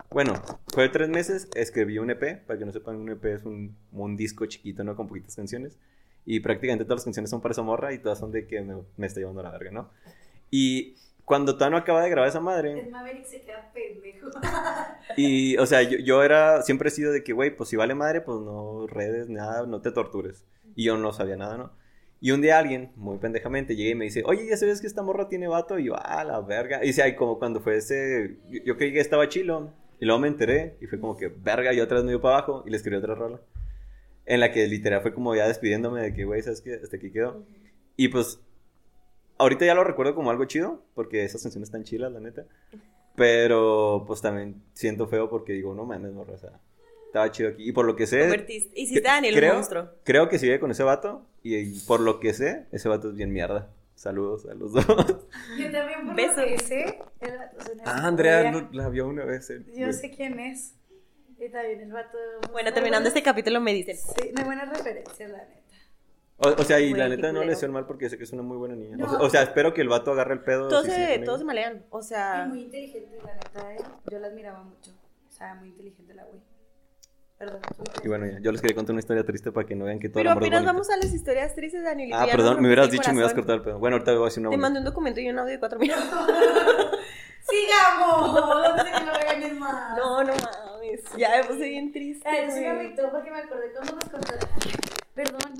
[0.10, 0.34] Bueno,
[0.74, 3.76] fue de tres meses, escribí un EP, para que no sepan, un EP es un,
[3.92, 4.96] un disco chiquito, ¿no?
[4.96, 5.78] Con poquitas canciones.
[6.26, 8.76] Y prácticamente todas las canciones son para esa morra y todas son de que me,
[8.96, 9.90] me está llevando a la verga, ¿no?
[10.50, 10.96] Y
[11.26, 12.80] cuando Tano acaba de grabar esa madre...
[12.80, 14.30] El Maverick se queda pendejo.
[15.18, 17.94] Y, o sea, yo, yo era, siempre he sido de que, güey, pues si vale
[17.94, 20.44] madre, pues no redes, nada, no te tortures.
[20.76, 21.72] Y yo no sabía nada, ¿no?
[22.20, 25.04] Y un día alguien, muy pendejamente, llega y me dice, oye, ¿ya sabes que esta
[25.04, 25.78] morra tiene vato?
[25.78, 26.80] Y yo, ah, la verga.
[26.82, 29.74] Y dice, ay, como cuando fue ese, yo, yo creí que estaba chilo.
[30.00, 32.38] Y luego me enteré y fue como que, verga, y otra vez me dio para
[32.38, 33.42] abajo y le escribí otra rola.
[34.26, 36.80] En la que literal fue como ya despidiéndome de que, güey, ¿sabes qué?
[36.82, 37.46] Hasta aquí quedó.
[37.98, 38.40] Y pues,
[39.38, 42.46] ahorita ya lo recuerdo como algo chido, porque esas canciones están chilas, la neta.
[43.16, 46.60] Pero, pues también siento feo porque digo, no mames, morra, o sea,
[47.06, 47.70] estaba chido aquí.
[47.70, 48.28] Y por lo que sé...
[48.28, 49.90] Convertiste- Hiciste a Daniel creo, monstruo.
[50.04, 51.26] Creo que sigue con ese vato.
[51.44, 53.70] Y, y por lo que sé, ese vato es bien mierda.
[53.96, 54.86] Saludos a los dos.
[55.60, 56.38] Yo también por Besos.
[56.38, 59.50] lo que sé, el vato es una ah, Andrea no- la vio una vez.
[59.52, 60.74] el- Yo sé quién es.
[61.40, 62.18] Y también el vato.
[62.52, 63.96] Bueno, terminando este capítulo me dicen.
[63.98, 65.60] Sí, no hay buenas referencias, la neta.
[66.38, 68.34] O, o sea, y Güey, la neta no le el mal porque sé que es
[68.34, 68.96] una muy buena niña.
[68.96, 69.10] O No.
[69.10, 70.68] sea, o sea, espero que el vato agarre el pedo.
[70.68, 71.86] Todos si se, todos se malean.
[71.90, 73.78] O sea, Y muy inteligente, la neta, ¿eh?
[74.12, 74.92] Yo la admiraba mucho.
[75.28, 76.42] O sea, muy inteligente la güey.
[77.38, 77.62] Perdón.
[78.04, 80.08] Y bueno, ya, yo les quería contar una historia triste para que no vean que
[80.10, 82.10] todo pero es apenas vamos a las historias tristes, Daniel.
[82.10, 83.80] y Ah, perdón, me hubieras dicho el me hubieras cortado el pedo.
[83.80, 85.80] Bueno, ahorita voy a hacer una Te mandé un documento y un audio de cuatro
[85.80, 86.04] minutos.
[87.50, 88.34] ¡Sigamos!
[88.34, 89.98] No sé que no regañes más.
[89.98, 91.02] No, no mames.
[91.18, 92.28] Ya me puse bien triste.
[92.28, 94.48] Ay, sí me porque me acordé cuando nos contaste.
[95.14, 95.54] Perdón.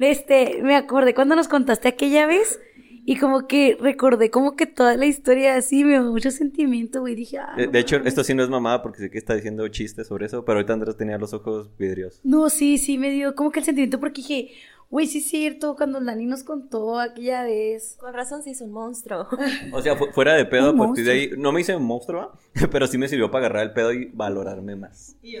[0.00, 2.60] Este, me acordé cuando nos contaste aquella vez
[3.04, 7.14] y como que recordé como que toda la historia así me dio mucho sentimiento, güey.
[7.14, 9.34] Dije, ah, De, no de hecho, esto sí no es mamada porque sé que está
[9.34, 12.20] diciendo chistes sobre eso, pero ahorita Andrés tenía los ojos vidriosos.
[12.24, 14.50] No, sí, sí, me dio como que el sentimiento porque dije,
[14.90, 17.96] güey, sí es cierto, cuando Dani nos contó aquella vez.
[17.98, 19.26] Con razón se hizo un monstruo.
[19.72, 22.32] O sea, fu- fuera de pedo, a partir de ahí, no me hice un monstruo,
[22.70, 25.16] pero sí me sirvió para agarrar el pedo y valorarme más.
[25.22, 25.40] Y yo.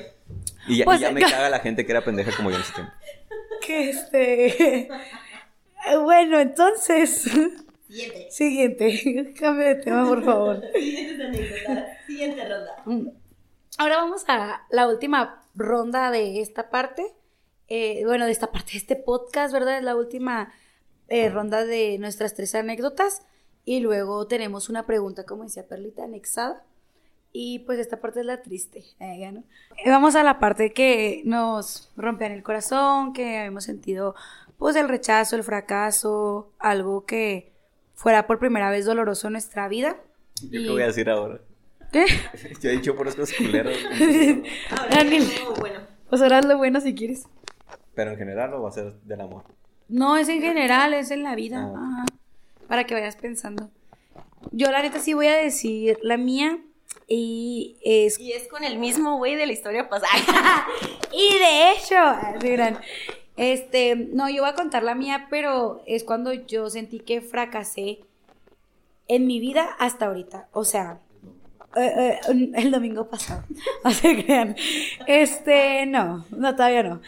[0.68, 2.62] Y ya, Pues, y ya me caga la gente que era pendeja como yo en
[2.62, 2.92] ese tiempo.
[3.64, 4.88] Que este.
[6.02, 7.22] Bueno, entonces.
[7.88, 8.26] Siguiente.
[8.30, 9.34] Siguiente.
[9.40, 10.62] Cambio de tema, por favor.
[10.74, 11.86] Siguiente anécdota.
[12.06, 13.12] Siguiente ronda.
[13.78, 17.06] Ahora vamos a la última ronda de esta parte.
[17.68, 19.78] Eh, bueno, de esta parte de este podcast, ¿verdad?
[19.78, 20.52] Es la última
[21.08, 23.22] eh, ronda de nuestras tres anécdotas.
[23.64, 26.64] Y luego tenemos una pregunta, como decía Perlita, anexada.
[27.32, 28.84] Y pues esta parte es la triste.
[29.00, 29.44] eh, ¿no?
[29.84, 34.14] Eh, Vamos a la parte que nos rompían el corazón, que hemos sentido
[34.58, 37.52] pues el rechazo, el fracaso, algo que
[37.94, 39.96] fuera por primera vez doloroso en nuestra vida.
[40.50, 41.40] Yo Y- qué voy a decir ahora.
[41.92, 42.04] ¿Qué?
[42.62, 43.76] Yo he dicho por cosas culeras.
[44.70, 45.24] Ahora, Daniel.
[45.44, 45.80] no, bueno.
[46.10, 47.26] Pues ahora lo bueno si quieres.
[47.94, 49.44] Pero en general lo va a ser del amor.
[49.88, 51.70] No, es en general, es en la vida.
[51.74, 52.02] Ah.
[52.02, 52.04] Ajá.
[52.66, 53.70] Para que vayas pensando.
[54.52, 56.58] Yo la neta sí voy a decir la mía
[57.08, 58.20] y es...
[58.20, 60.12] Y es con el mismo güey de la historia pasada.
[61.10, 62.78] Y de hecho, así gran,
[63.38, 68.00] este, no, yo voy a contar la mía, pero es cuando yo sentí que fracasé
[69.06, 70.48] en mi vida hasta ahorita.
[70.52, 71.00] O sea,
[71.76, 73.44] eh, eh, el domingo pasado.
[73.84, 74.56] No se crean.
[75.06, 77.00] Este, no, no, todavía no.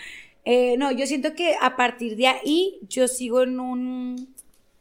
[0.44, 4.34] Eh, no, yo siento que a partir de ahí yo sigo en un,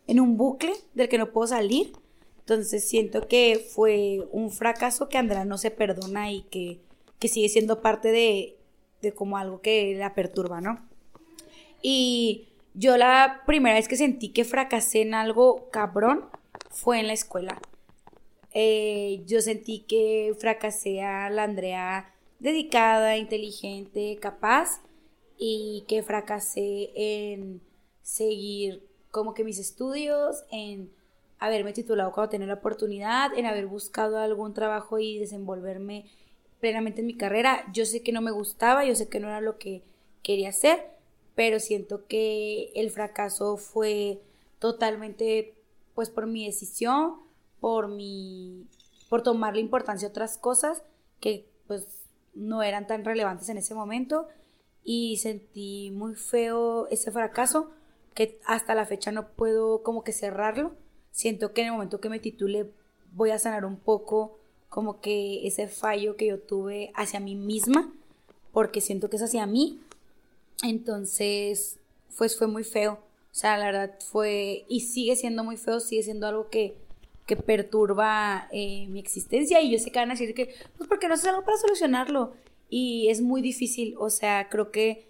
[0.07, 1.93] en un bucle del que no puedo salir.
[2.49, 6.79] Entonces siento que fue un fracaso que Andrea no se perdona y que,
[7.19, 8.57] que sigue siendo parte de,
[9.03, 10.83] de como algo que la perturba, ¿no?
[11.83, 16.25] Y yo la primera vez que sentí que fracasé en algo cabrón
[16.71, 17.61] fue en la escuela.
[18.55, 24.81] Eh, yo sentí que fracasé a la Andrea dedicada, inteligente, capaz
[25.37, 27.61] y que fracasé en
[28.01, 30.97] seguir como que mis estudios, en
[31.39, 36.05] haberme titulado cuando tenía la oportunidad, en haber buscado algún trabajo y desenvolverme
[36.59, 37.65] plenamente en mi carrera.
[37.73, 39.83] Yo sé que no me gustaba, yo sé que no era lo que
[40.21, 40.85] quería hacer,
[41.35, 44.21] pero siento que el fracaso fue
[44.59, 45.55] totalmente,
[45.95, 47.15] pues por mi decisión,
[47.59, 48.67] por mi,
[49.09, 50.83] por tomarle importancia a otras cosas
[51.19, 51.87] que pues
[52.33, 54.27] no eran tan relevantes en ese momento
[54.83, 57.71] y sentí muy feo ese fracaso
[58.13, 60.73] que hasta la fecha no puedo como que cerrarlo.
[61.19, 62.71] Siento que en el momento que me titule
[63.11, 64.39] voy a sanar un poco
[64.69, 67.91] como que ese fallo que yo tuve hacia mí misma,
[68.53, 69.81] porque siento que es hacia mí.
[70.63, 71.77] Entonces,
[72.17, 72.93] pues fue muy feo.
[72.93, 76.77] O sea, la verdad fue, y sigue siendo muy feo, sigue siendo algo que,
[77.25, 79.61] que perturba eh, mi existencia.
[79.61, 82.31] Y yo sé que van a decir que, pues porque no haces algo para solucionarlo.
[82.69, 85.05] Y es muy difícil, o sea, creo que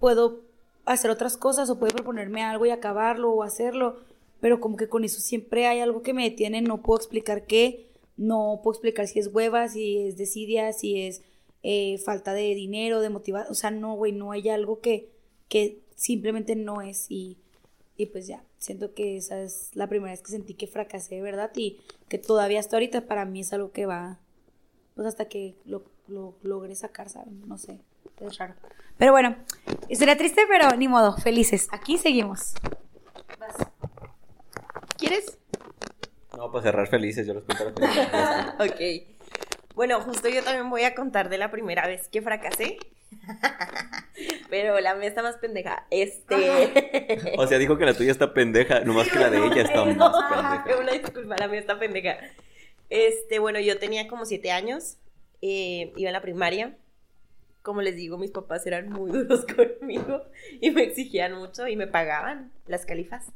[0.00, 0.40] puedo
[0.84, 4.00] hacer otras cosas o puedo proponerme algo y acabarlo o hacerlo,
[4.40, 7.90] pero como que con eso siempre hay algo que me detiene, no puedo explicar qué,
[8.16, 11.22] no puedo explicar si es hueva, si es desidia, si es
[11.62, 15.08] eh, falta de dinero, de motivación, o sea, no, güey, no hay algo que,
[15.48, 17.38] que simplemente no es y,
[17.96, 21.50] y pues ya, siento que esa es la primera vez que sentí que fracasé, ¿verdad?
[21.56, 21.78] Y
[22.08, 24.20] que todavía hasta ahorita para mí es algo que va,
[24.94, 27.46] pues hasta que lo lo logré sacar, ¿saben?
[27.46, 27.78] No sé,
[28.20, 28.54] es raro.
[28.96, 29.36] Pero bueno,
[29.90, 31.68] sería triste, pero ni modo, felices.
[31.70, 32.54] Aquí seguimos.
[34.98, 35.38] ¿Quieres?
[36.36, 38.08] No, para cerrar felices, yo los cuento felices.
[38.58, 39.18] ok.
[39.74, 42.78] Bueno, justo yo también voy a contar de la primera vez que fracasé.
[44.50, 45.86] Pero la mía está más pendeja.
[45.90, 47.34] Este.
[47.36, 49.94] o sea, dijo que la tuya está pendeja, nomás que la de ella está más
[49.94, 50.78] pendeja.
[50.80, 52.18] Una disculpa, la mía está pendeja.
[52.90, 54.96] Este, bueno, yo tenía como siete años.
[55.42, 56.76] Eh, iba en la primaria.
[57.62, 60.22] Como les digo, mis papás eran muy duros conmigo
[60.60, 63.26] y me exigían mucho y me pagaban las califas.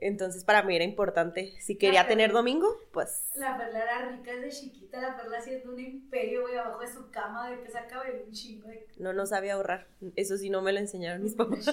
[0.00, 1.54] Entonces para mí era importante.
[1.60, 3.30] Si quería tener domingo, pues...
[3.34, 7.10] La perla era rica desde chiquita, la perla haciendo un imperio, güey, abajo de su
[7.10, 8.86] cama, de que sacaba un chingo de...
[8.98, 9.86] No, no sabía ahorrar.
[10.16, 11.66] Eso sí no me lo enseñaron mis papás.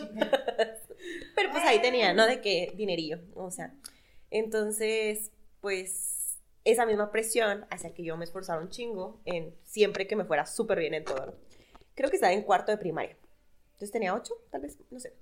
[1.35, 2.25] Pero pues ahí tenía, ¿no?
[2.25, 3.73] De que dinerillo, o sea.
[4.31, 10.15] Entonces, pues esa misma presión hacia que yo me esforzara un chingo en siempre que
[10.15, 11.35] me fuera súper bien en todo.
[11.95, 13.17] Creo que estaba en cuarto de primaria.
[13.73, 15.13] Entonces tenía ocho, tal vez, no sé.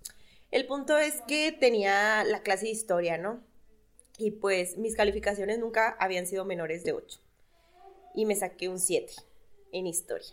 [0.51, 3.41] El punto es que tenía la clase de historia, ¿no?
[4.17, 7.19] Y pues mis calificaciones nunca habían sido menores de ocho.
[8.13, 9.13] Y me saqué un siete
[9.71, 10.27] en historia.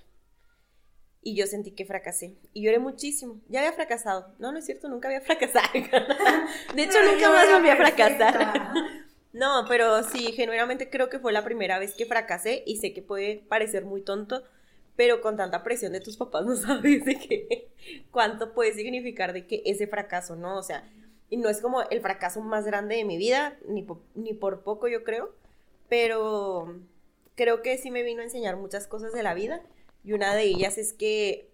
[1.22, 2.34] Y yo sentí que fracasé.
[2.52, 3.40] Y lloré muchísimo.
[3.48, 4.34] Ya había fracasado.
[4.38, 5.68] No, no es cierto, nunca había fracasado.
[5.72, 8.72] De hecho, nunca más volví a fracasar.
[9.30, 13.02] No, pero sí, genuinamente creo que fue la primera vez que fracasé y sé que
[13.02, 14.42] puede parecer muy tonto,
[14.98, 17.68] pero con tanta presión de tus papás no sabes de qué,
[18.10, 20.58] cuánto puede significar de que ese fracaso, ¿no?
[20.58, 20.90] O sea,
[21.30, 24.88] y no es como el fracaso más grande de mi vida, ni, ni por poco
[24.88, 25.32] yo creo,
[25.88, 26.80] pero
[27.36, 29.62] creo que sí me vino a enseñar muchas cosas de la vida
[30.02, 31.48] y una de ellas es que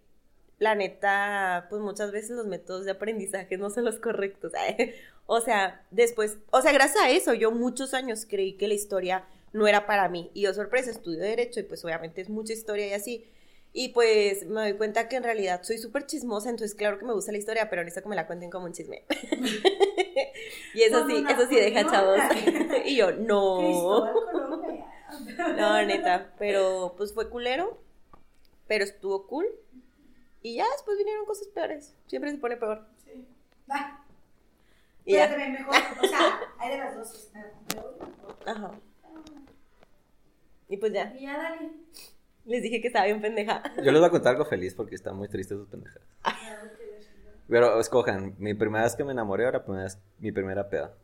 [0.59, 4.53] la neta, pues muchas veces los métodos de aprendizaje no son los correctos.
[4.69, 4.95] ¿eh?
[5.27, 9.27] O sea, después, o sea, gracias a eso, yo muchos años creí que la historia
[9.53, 10.31] no era para mí.
[10.33, 13.27] Y yo, sorpresa, estudio Derecho y pues obviamente es mucha historia y así.
[13.77, 17.13] Y pues me doy cuenta que en realidad soy súper chismosa, entonces claro que me
[17.13, 19.05] gusta la historia, pero necesito que me la cuenten como un chisme.
[20.75, 22.21] y eso sí, eso sí deja chavos.
[22.85, 24.15] y yo, no.
[25.57, 27.83] no, neta, pero pues fue culero,
[28.69, 29.47] pero estuvo cool.
[30.41, 31.97] Y ya después vinieron cosas peores.
[32.07, 32.87] Siempre se pone peor.
[33.05, 33.27] Sí.
[35.05, 35.37] Y ya.
[35.37, 37.33] Mejor, o sea, hay de las dos.
[38.47, 38.71] Ajá.
[40.69, 41.13] Y pues ya.
[41.19, 41.73] Y ya, dale.
[42.45, 43.63] Les dije que estaba bien pendeja.
[43.77, 46.03] Yo les voy a contar algo feliz porque está muy triste sus pendejas.
[47.49, 50.95] Pero escojan, mi primera vez que me enamoré o la primera vez, mi primera peda.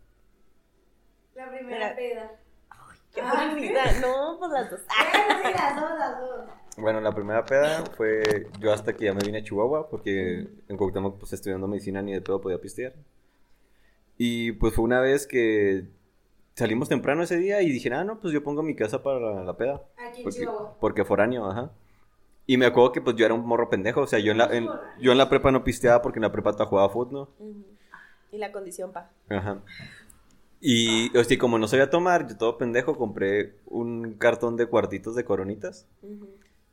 [1.34, 2.32] La primera peda.
[2.70, 4.00] Ay, qué bonita.
[4.00, 4.80] No, pues las dos.
[4.80, 6.46] Sí, las dos, las dos.
[6.76, 10.76] Bueno, la primera peda fue yo hasta que ya me vine a Chihuahua porque en
[10.76, 12.94] Cuauhtémoc pues estudiando medicina ni de todo podía pistear.
[14.16, 15.88] Y pues fue una vez que
[16.54, 19.56] salimos temprano ese día y dije, ah, no, pues yo pongo mi casa para la,
[19.56, 19.82] peda.
[19.96, 20.48] Aquí porque.
[20.80, 21.70] Porque foráneo, ajá.
[22.46, 24.50] Y me acuerdo que pues yo era un morro pendejo, o sea, yo en la,
[24.98, 27.46] yo en la prepa no pisteaba porque en la prepa jugaba fútbol, ¿no?
[28.32, 29.10] Y la condición, pa.
[29.28, 29.60] Ajá.
[30.60, 35.14] Y, o sea, como no sabía tomar, yo todo pendejo compré un cartón de cuartitos
[35.14, 35.86] de coronitas.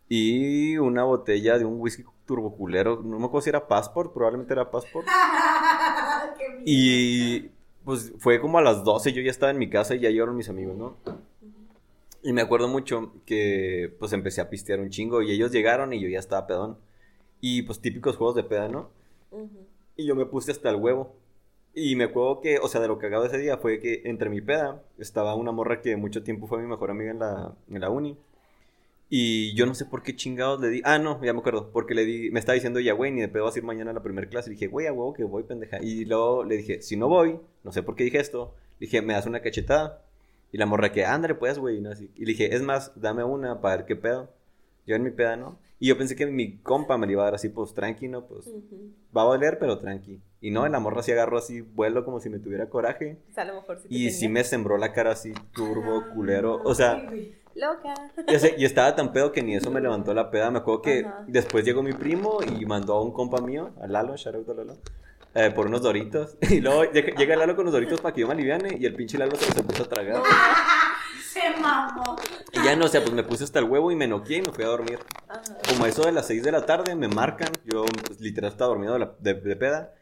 [0.10, 4.70] Y una botella de un whisky turboculero, no me acuerdo si era Passport, probablemente era
[4.70, 5.08] Passport.
[6.66, 7.50] y
[7.88, 10.36] pues fue como a las 12, yo ya estaba en mi casa y ya llegaron
[10.36, 10.98] mis amigos, ¿no?
[12.22, 16.02] Y me acuerdo mucho que pues empecé a pistear un chingo y ellos llegaron y
[16.02, 16.78] yo ya estaba pedón.
[17.40, 18.90] Y pues típicos juegos de peda, ¿no?
[19.96, 21.16] Y yo me puse hasta el huevo.
[21.74, 24.30] Y me acuerdo que, o sea, de lo que hago ese día fue que entre
[24.30, 27.80] mi peda estaba una morra que mucho tiempo fue mi mejor amiga en la, en
[27.80, 28.18] la uni.
[29.10, 30.82] Y yo no sé por qué chingados le di.
[30.84, 31.70] Ah, no, ya me acuerdo.
[31.72, 32.30] Porque le di.
[32.32, 34.28] Me estaba diciendo ya, güey, ni de pedo vas a ir mañana a la primera
[34.28, 34.50] clase.
[34.50, 35.78] Le dije, güey, a huevo que voy, pendeja.
[35.82, 38.54] Y luego le dije, si no voy, no sé por qué dije esto.
[38.80, 40.04] Le dije, me das una cachetada.
[40.52, 41.80] Y la morra que, ándale, pues, güey.
[41.80, 41.92] ¿no?
[41.92, 42.12] Así.
[42.16, 44.30] Y le dije, es más, dame una para ver qué pedo.
[44.86, 45.58] Yo en mi peda, ¿no?
[45.80, 48.26] Y yo pensé que mi compa me la iba a dar así, pues tranqui, ¿no?
[48.26, 48.50] Pues
[49.16, 50.20] va a valer, pero tranqui.
[50.42, 53.18] Y no, la morra sí agarró así, vuelo como si me tuviera coraje.
[53.30, 54.12] O sea, a lo mejor sí te Y tenía.
[54.12, 56.62] sí me sembró la cara así, turbo, culero.
[56.64, 57.08] O sea,
[57.60, 57.94] Loca.
[58.28, 60.52] ya sé, y estaba tan pedo que ni eso me levantó la peda.
[60.52, 61.24] Me acuerdo que Ajá.
[61.28, 64.54] después llegó mi primo y mandó a un compa mío, a Lalo, shout out a
[64.54, 64.78] Lalo,
[65.34, 66.38] eh, por unos doritos.
[66.50, 69.18] Y luego llega Lalo con los doritos para que yo me aliviane y el pinche
[69.18, 70.22] Lalo se los empezó a tragar.
[71.32, 72.16] Se mamó.
[72.52, 74.42] Y ya no, o sea, pues me puse hasta el huevo y me noqué y
[74.42, 74.98] me fui a dormir.
[75.28, 75.42] Ajá.
[75.70, 78.70] Como a eso de las 6 de la tarde me marcan, yo pues, literal estaba
[78.70, 79.94] dormido de, la- de- de peda.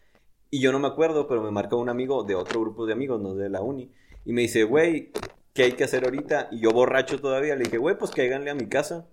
[0.49, 3.19] Y yo no me acuerdo, pero me marca un amigo de otro grupo de amigos,
[3.21, 3.91] no de la uni.
[4.23, 5.11] Y me dice, güey,
[5.55, 6.49] ¿qué hay que hacer ahorita?
[6.51, 9.07] Y yo borracho todavía, le dije, güey, pues cáiganle a mi casa.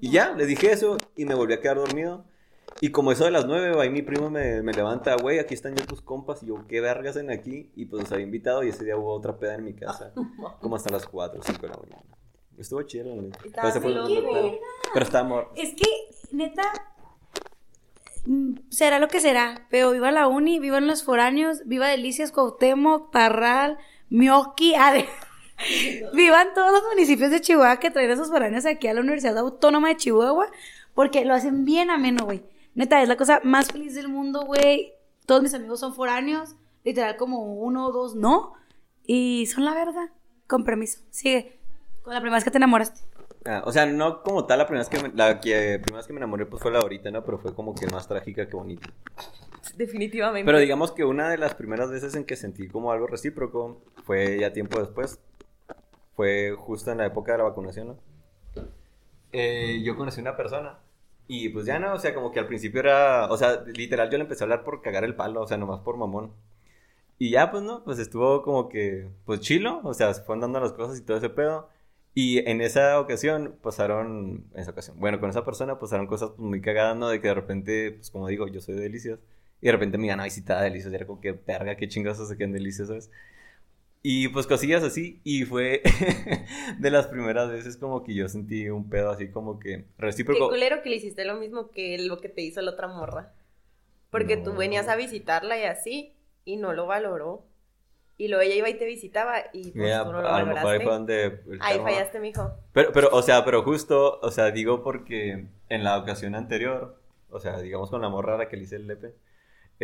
[0.00, 2.26] Y ya, le dije eso y me volví a quedar dormido.
[2.80, 5.76] Y como eso de las 9, ahí mi primo me, me levanta, güey, aquí están
[5.76, 6.42] ya tus compas.
[6.42, 7.70] Y yo, ¿qué vergas en aquí?
[7.76, 10.12] Y pues los había invitado y ese día hubo otra peda en mi casa.
[10.60, 12.16] como hasta las 4 o 5 de la mañana.
[12.58, 13.38] Estuvo chido, la neta.
[13.80, 14.04] Pero.
[14.92, 15.52] Pero estaba amor.
[15.54, 15.86] Es que,
[16.32, 16.72] neta,
[18.26, 23.12] mm, será lo que será, pero viva la uni, vivan los foráneos, viva Delicias, Cuauhtémoc,
[23.12, 23.78] Parral,
[24.10, 25.08] Mioqui, Ade.
[26.14, 29.38] Vivan todos los municipios de Chihuahua que traen a sus foráneos aquí a la Universidad
[29.38, 30.48] Autónoma de Chihuahua,
[30.94, 32.42] porque lo hacen bien ameno, güey.
[32.74, 34.94] Neta, es la cosa más feliz del mundo, güey.
[35.26, 38.54] Todos mis amigos son foráneos, literal como uno o dos no,
[39.04, 40.10] y son la verdad.
[40.46, 41.58] Con permiso, sigue.
[42.02, 43.00] Con la primera vez que te enamoraste.
[43.44, 46.06] Ah, o sea, no como tal la primera vez que me, la que, primera vez
[46.06, 47.24] que me enamoré pues fue la ahorita, ¿no?
[47.24, 48.88] Pero fue como que más trágica que bonita.
[49.76, 50.46] Definitivamente.
[50.46, 54.38] Pero digamos que una de las primeras veces en que sentí como algo recíproco fue
[54.38, 55.20] ya tiempo después.
[56.22, 57.96] Fue justo en la época de la vacunación, ¿no?
[59.32, 60.78] Eh, yo conocí una persona
[61.26, 64.18] y pues ya no, o sea, como que al principio era, o sea, literal yo
[64.18, 66.30] le empecé a hablar por cagar el palo, o sea, nomás por mamón.
[67.18, 70.60] Y ya, pues no, pues estuvo como que, pues chilo, o sea, se fueron dando
[70.60, 71.68] las cosas y todo ese pedo.
[72.14, 76.40] Y en esa ocasión pasaron, en esa ocasión, bueno, con esa persona pasaron cosas pues,
[76.40, 77.08] muy cagadas, ¿no?
[77.08, 79.18] De que de repente, pues como digo, yo soy de Delicias.
[79.60, 81.88] Y de repente me iban a visitar a Delicias y era como que, verga, qué
[81.88, 83.10] chingados se quedan Delicias, ¿sabes?
[84.04, 85.80] Y pues cosillas así, y fue
[86.78, 90.48] de las primeras veces como que yo sentí un pedo así como que Qué recíproco.
[90.48, 93.32] culero que le hiciste lo mismo que lo que te hizo la otra morra.
[94.10, 94.58] Porque tú No.
[94.58, 97.44] venías a visitarla y así, y no lo valoró.
[98.18, 100.46] Y luego ella iba y te visitaba y pues Mira, tú no lo a lo
[100.46, 100.84] mejor ahí valoraste.
[100.84, 101.24] fue donde...
[101.24, 102.50] el Ahí fallaste, mijo.
[102.72, 107.00] Pero, pero, o sea, pero justo, o sea, digo porque en la ocasión anterior,
[107.30, 109.14] o sea, digamos con la morra a la que le hice el lepe,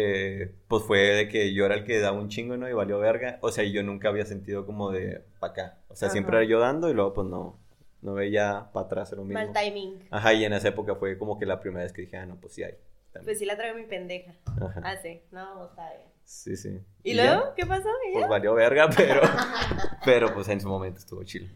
[0.01, 2.69] eh, pues fue de que yo era el que daba un chingo, ¿no?
[2.69, 3.39] Y valió verga.
[3.43, 5.79] O sea, y yo nunca había sentido como de pa' acá.
[5.89, 6.43] O sea, siempre Ajá.
[6.45, 7.59] era yo dando y luego pues no,
[8.03, 9.35] no veía para atrás lo mismo.
[9.35, 10.07] Mal timing.
[10.13, 12.37] Ajá, y en esa época fue como que la primera vez que dije, ah, no,
[12.37, 12.75] pues sí hay.
[13.13, 13.25] también.
[13.25, 14.37] Pues sí la traigo mi pendeja.
[14.45, 14.81] Ajá.
[14.85, 15.21] Ah, sí.
[15.33, 16.09] No, está bien.
[16.23, 16.81] Sí, sí.
[17.03, 17.55] ¿Y, ya, luego?
[17.57, 17.89] ¿Qué pasó?
[18.09, 18.21] ¿Y ya?
[18.21, 19.23] Pues valió verga, pero,
[20.05, 21.49] pero pues en su momento estuvo chido.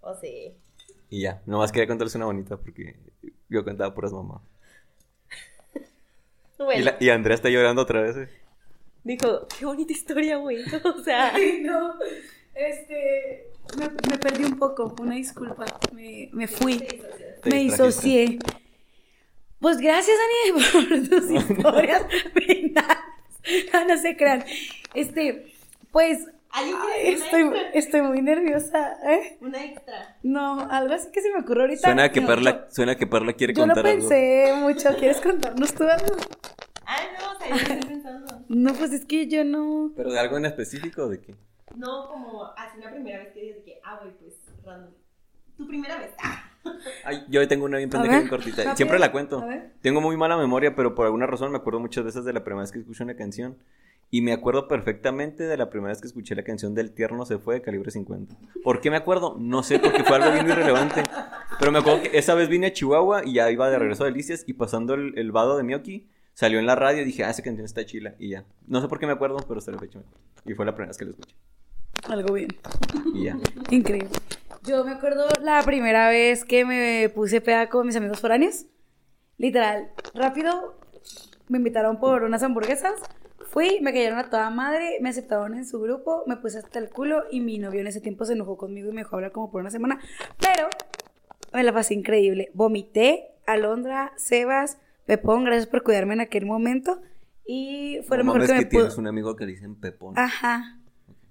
[0.00, 0.56] O sí.
[1.10, 2.96] Y ya, nomás quería contarles una bonita porque
[3.50, 4.40] yo contaba puras mamás.
[6.58, 8.16] Bueno, Y, la- y Andrea está llorando otra vez.
[8.16, 8.28] eh.
[9.04, 10.58] dijo, qué bonita historia, güey.
[10.84, 11.94] O sea, Ay, no.
[12.54, 13.50] Este.
[13.78, 15.64] Me, me perdí un poco, una disculpa.
[15.94, 16.78] Me, me fui.
[17.42, 18.38] Te Me disocié.
[19.60, 22.02] Pues gracias, Dani, por tus historias
[22.34, 22.98] finales.
[23.72, 24.44] No, no se crean.
[24.94, 25.52] Este,
[25.92, 26.26] pues.
[26.58, 27.70] ¿Alguien ay, quiere una estoy, extra?
[27.78, 28.96] estoy muy nerviosa.
[29.12, 29.38] ¿eh?
[29.40, 30.16] una extra.
[30.22, 31.88] No, algo así que se me ocurrió ahorita.
[31.88, 34.08] Suena que No, Perla, suena que Perla quiere Yo lo contar algo.
[34.08, 34.88] pensé mucho.
[34.98, 36.16] ¿Quieres contarnos tú algo?
[36.86, 38.26] Ah, no, o sea, yo estoy pensando.
[38.48, 39.92] No, pues es que yo no.
[39.94, 41.34] ¿Pero de algo en específico o de qué?
[41.76, 44.90] No, como así la primera vez que dices que, ah, güey, pues random.
[45.58, 46.12] Tu primera vez.
[46.22, 46.44] Ah.
[47.04, 48.56] Ay, yo tengo una bien pendeja bien cortita.
[48.58, 49.40] rápido, Siempre la cuento.
[49.42, 49.72] a ver.
[49.82, 52.62] Tengo muy mala memoria, pero por alguna razón me acuerdo muchas veces de la primera
[52.62, 53.58] vez que escuché una canción.
[54.10, 57.38] Y me acuerdo perfectamente de la primera vez que escuché la canción del Tierno se
[57.38, 58.34] fue de calibre 50.
[58.64, 59.36] ¿Por qué me acuerdo?
[59.38, 61.02] No sé, porque fue algo bien irrelevante.
[61.58, 64.06] Pero me acuerdo que esa vez vine a Chihuahua y ya iba de regreso a
[64.06, 67.30] Delicias y pasando el, el vado de Miyoki, salió en la radio y dije, ah,
[67.30, 68.14] esa canción está chila.
[68.18, 68.44] Y ya.
[68.66, 70.22] No sé por qué me acuerdo, pero hasta la fecha me acuerdo.
[70.46, 71.34] Y fue la primera vez que la escuché.
[72.08, 72.48] Algo bien.
[73.12, 73.36] Y ya.
[73.70, 74.08] Increíble.
[74.64, 78.66] Yo me acuerdo la primera vez que me puse peda con mis amigos foráneos.
[79.36, 80.78] Literal, rápido,
[81.48, 82.94] me invitaron por unas hamburguesas.
[83.50, 86.90] Fui, me cayeron a toda madre, me aceptaron en su grupo, me puse hasta el
[86.90, 89.50] culo y mi novio en ese tiempo se enojó conmigo y me dejó hablar como
[89.50, 89.98] por una semana.
[90.38, 90.68] Pero
[91.52, 92.50] me la pasé increíble.
[92.52, 97.00] Vomité, Alondra, Sebas, Pepón, gracias por cuidarme en aquel momento.
[97.46, 98.80] Y fue No lo mejor que me que pudo.
[98.82, 100.12] tienes un amigo que le dicen Pepón.
[100.18, 100.78] Ajá.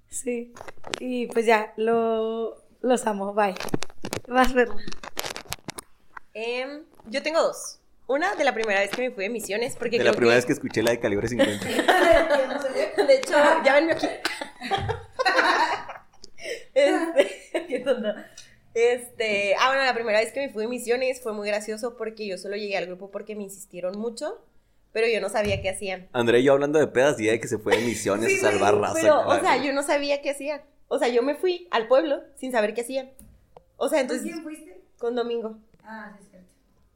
[0.09, 0.53] Sí.
[0.99, 3.35] Y pues ya, lo, los amo.
[3.35, 3.53] Bye.
[4.27, 4.75] Vas, Perla.
[6.33, 7.79] Em, yo tengo dos.
[8.07, 10.45] Una de la primera vez que me fui de misiones, porque De la primera vez
[10.45, 11.65] que escuché la de calibre 50.
[13.07, 14.07] De hecho, ya venme aquí.
[16.73, 18.09] Este, qué tonto.
[18.73, 22.27] Este, ah, bueno, la primera vez que me fui de misiones fue muy gracioso porque
[22.27, 24.45] yo solo llegué al grupo porque me insistieron mucho,
[24.91, 26.07] pero yo no sabía qué hacían.
[26.13, 28.51] André y yo hablando de pedas, día de que se fue de misiones Sí, a
[28.51, 28.93] salvar raza.
[28.93, 30.61] Pero, o sea, yo no sabía qué hacían.
[30.87, 33.09] O sea, yo me fui al pueblo sin saber qué hacían.
[33.77, 34.79] O sea, entonces, fuiste?
[34.99, 35.57] con Domingo.
[35.83, 36.26] Ah, sí, cierto.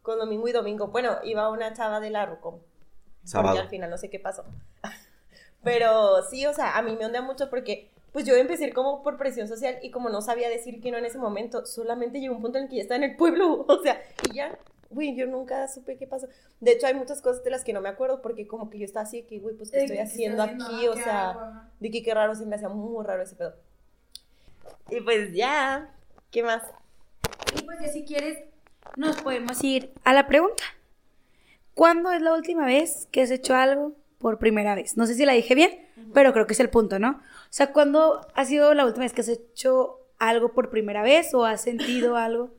[0.01, 0.87] Con Domingo y Domingo.
[0.87, 2.59] Bueno, iba una chava de la Rucom.
[3.23, 3.49] Sábado.
[3.49, 4.45] Porque al final no sé qué pasó.
[5.63, 9.17] Pero sí, o sea, a mí me ondea mucho porque pues yo empecé como por
[9.17, 12.41] presión social y como no sabía decir que no en ese momento, solamente llegó un
[12.41, 14.57] punto en el que ya estaba en el pueblo, o sea, y ya,
[14.89, 16.27] güey, yo nunca supe qué pasó.
[16.59, 18.85] De hecho, hay muchas cosas de las que no me acuerdo porque como que yo
[18.85, 20.87] estaba así de que, güey, pues, ¿qué estoy haciendo aquí?
[20.87, 23.55] O sea, de que qué raro, se me hacía muy raro ese pedo.
[24.89, 25.93] Y pues ya,
[26.31, 26.63] ¿qué más?
[27.57, 28.43] Y pues ya si quieres,
[28.95, 30.63] nos podemos ir a la pregunta.
[31.73, 34.97] ¿Cuándo es la última vez que has hecho algo por primera vez?
[34.97, 35.71] No sé si la dije bien,
[36.13, 37.11] pero creo que es el punto, ¿no?
[37.11, 41.33] O sea, ¿cuándo ha sido la última vez que has hecho algo por primera vez
[41.33, 42.51] o has sentido algo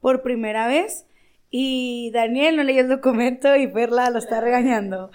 [0.00, 1.06] por primera vez?
[1.50, 5.10] Y Daniel no leyó el documento y Perla lo está regañando.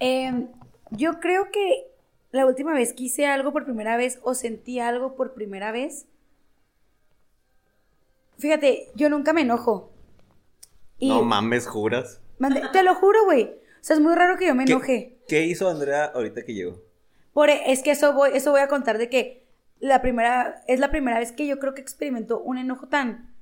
[0.00, 0.48] Em,
[0.90, 1.86] yo creo que
[2.30, 6.06] la última vez que hice algo por primera vez o sentí algo por primera vez
[8.42, 9.92] Fíjate, yo nunca me enojo.
[10.98, 12.20] Y- No mames, juras.
[12.40, 13.44] Mande- te lo juro, güey.
[13.44, 15.18] O sea, es muy raro que yo me ¿Qué- enoje.
[15.28, 16.80] ¿Qué hizo Andrea ahorita que llegó?
[17.32, 19.46] Por, e, es que eso voy, eso voy a contar de que
[19.78, 23.32] la primera, es la primera vez que yo creo que experimento un enojo tan,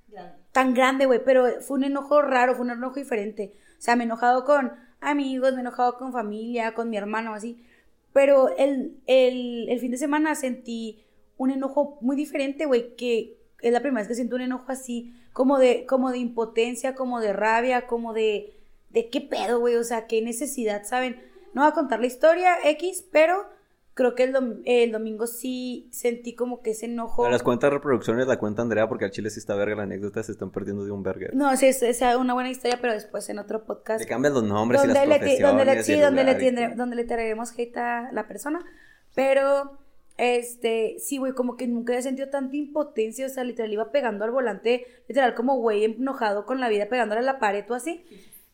[0.52, 3.54] tan grande, güey, pero fue un enojo raro, fue un enojo diferente.
[3.78, 7.32] O sea, me he enojado con amigos, me he enojado con familia, con mi hermano,
[7.32, 7.64] así.
[8.12, 11.06] Pero el, el, el fin de semana sentí
[11.38, 15.14] un enojo muy diferente, güey, que es la primera vez que siento un enojo así,
[15.32, 18.54] como de, como de impotencia, como de rabia, como de,
[18.90, 21.20] de qué pedo, güey, o sea, qué necesidad, ¿saben?
[21.54, 23.44] No voy a contar la historia X, pero
[23.94, 27.28] creo que el, dom- el domingo sí sentí como que ese enojo.
[27.28, 30.32] Las cuentas reproducciones la cuenta Andrea porque al chile sí está verga la anécdota, se
[30.32, 31.28] están perdiendo de un verga.
[31.32, 34.00] No, sí, es, es una buena historia, pero después en otro podcast.
[34.00, 37.04] Le cambian los nombres y las le, profesiones donde le, sí, donde le, donde le
[37.04, 38.64] traeremos hate a la persona.
[39.14, 39.79] Pero,
[40.20, 43.24] este, sí, güey, como que nunca había sentido tanta impotencia.
[43.24, 47.20] O sea, literal, iba pegando al volante, literal, como güey enojado con la vida, pegándole
[47.20, 48.04] a la pared o así.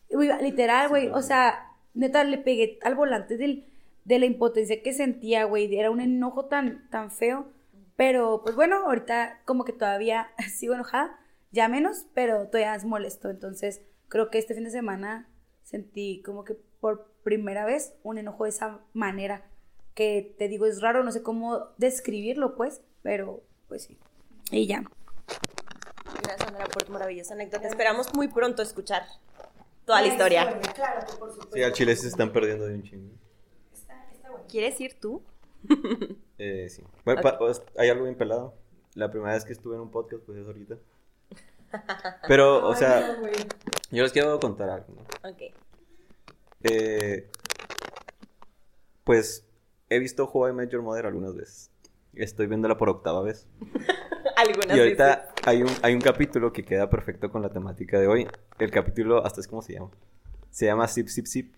[0.09, 3.67] Y, güey, literal, güey, o sea, neta, le pegué al volante del,
[4.05, 5.75] de la impotencia que sentía, güey.
[5.75, 7.51] Era un enojo tan, tan feo.
[7.97, 11.19] Pero, pues bueno, ahorita como que todavía sigo enojada,
[11.51, 13.29] ya menos, pero todavía es molesto.
[13.29, 15.29] Entonces, creo que este fin de semana
[15.63, 19.43] sentí como que por primera vez un enojo de esa manera.
[19.97, 23.97] Que te digo, es raro, no sé cómo describirlo, pues, pero pues sí.
[24.51, 24.83] Y ya.
[26.21, 27.67] Gracias, Andrea, por tu maravillosa anécdota.
[27.67, 29.07] Esperamos muy pronto escuchar
[29.85, 30.61] toda la historia.
[31.51, 33.11] Sí, al chile se están perdiendo de un chingo.
[34.47, 35.23] ¿Quieres ir tú?
[36.39, 36.83] Eh, sí.
[37.03, 38.53] Bueno, pa- pues, hay algo bien pelado.
[38.93, 40.77] La primera vez que estuve en un podcast, pues es ahorita.
[42.27, 43.17] Pero, o sea,
[43.89, 45.31] yo les quiero contar algo, ¿no?
[45.31, 45.41] Ok.
[46.61, 47.27] Eh,
[49.03, 49.46] pues
[49.89, 51.71] he visto How I Met Your Mother algunas veces.
[52.13, 53.47] Estoy viéndola por octava vez.
[54.37, 55.33] Algunas Y ahorita veces.
[55.45, 58.27] hay un, hay un capítulo que queda perfecto con la temática de hoy.
[58.59, 59.89] El capítulo, hasta es como se llama.
[60.51, 61.53] Se llama Zip Zip Zip.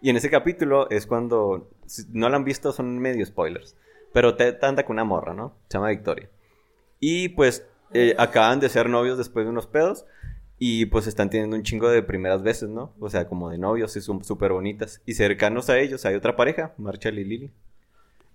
[0.00, 3.76] Y en ese capítulo es cuando, si no lo han visto, son medio spoilers.
[4.12, 5.56] Pero te, te anda con una morra, ¿no?
[5.68, 6.28] Se llama Victoria.
[7.00, 10.04] Y pues eh, acaban de ser novios después de unos pedos.
[10.58, 12.92] Y pues están teniendo un chingo de primeras veces, ¿no?
[13.00, 15.02] O sea, como de novios y son súper bonitas.
[15.04, 17.52] Y cercanos a ellos hay otra pareja, Marshall y Lily.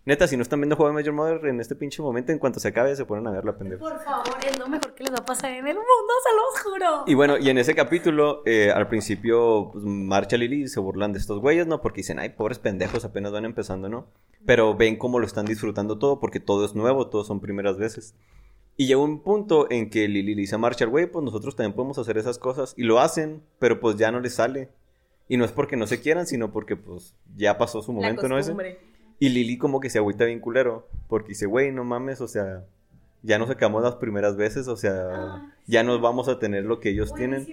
[0.05, 2.59] Neta, si no están viendo Juego de Major Mother en este pinche momento, en cuanto
[2.59, 3.79] se acabe, se ponen a ver la pendeja.
[3.79, 6.63] Por favor, es lo mejor que les va a pasar en el mundo, se los
[6.63, 7.03] juro.
[7.05, 11.13] Y bueno, y en ese capítulo, eh, al principio, pues, Marshall y Lily se burlan
[11.13, 11.81] de estos güeyes, ¿no?
[11.81, 14.07] Porque dicen, ay, pobres pendejos, apenas van empezando, ¿no?
[14.45, 18.15] Pero ven cómo lo están disfrutando todo, porque todo es nuevo, todos son primeras veces.
[18.79, 21.73] Y llega un punto en que Lily le dice a Marshall, güey, pues nosotros también
[21.73, 22.73] podemos hacer esas cosas.
[22.77, 24.69] Y lo hacen, pero pues ya no les sale.
[25.27, 28.29] Y no es porque no se quieran, sino porque pues ya pasó su La momento,
[28.29, 28.37] ¿no?
[28.37, 28.79] Costumbre.
[29.19, 32.63] Y Lily como que se agüita bien culero, porque dice, güey, no mames, o sea,
[33.21, 36.91] ya nos sacamos las primeras veces, o sea, ya nos vamos a tener lo que
[36.91, 37.47] ellos tienen.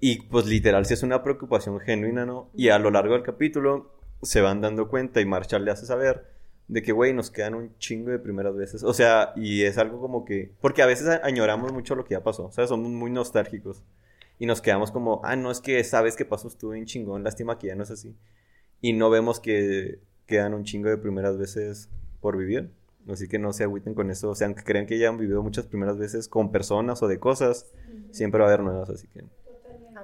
[0.00, 2.50] Y pues literal sí es una preocupación genuina, ¿no?
[2.54, 3.90] Y a lo largo del capítulo
[4.20, 6.35] se van dando cuenta y Marshall le hace saber
[6.68, 8.82] de que, güey, nos quedan un chingo de primeras veces.
[8.82, 10.52] O sea, y es algo como que...
[10.60, 13.82] Porque a veces añoramos mucho lo que ya pasó, o sea, somos muy nostálgicos.
[14.38, 17.58] Y nos quedamos como, ah, no, es que sabes que pasó, estuvo bien chingón, lástima
[17.58, 18.14] que ya no es así.
[18.80, 21.88] Y no vemos que quedan un chingo de primeras veces
[22.20, 22.70] por vivir.
[23.08, 24.30] Así que no se agüiten con eso.
[24.30, 27.18] O sea, aunque crean que ya han vivido muchas primeras veces con personas o de
[27.18, 27.72] cosas,
[28.10, 28.90] siempre va a haber nuevas.
[28.90, 29.24] Así que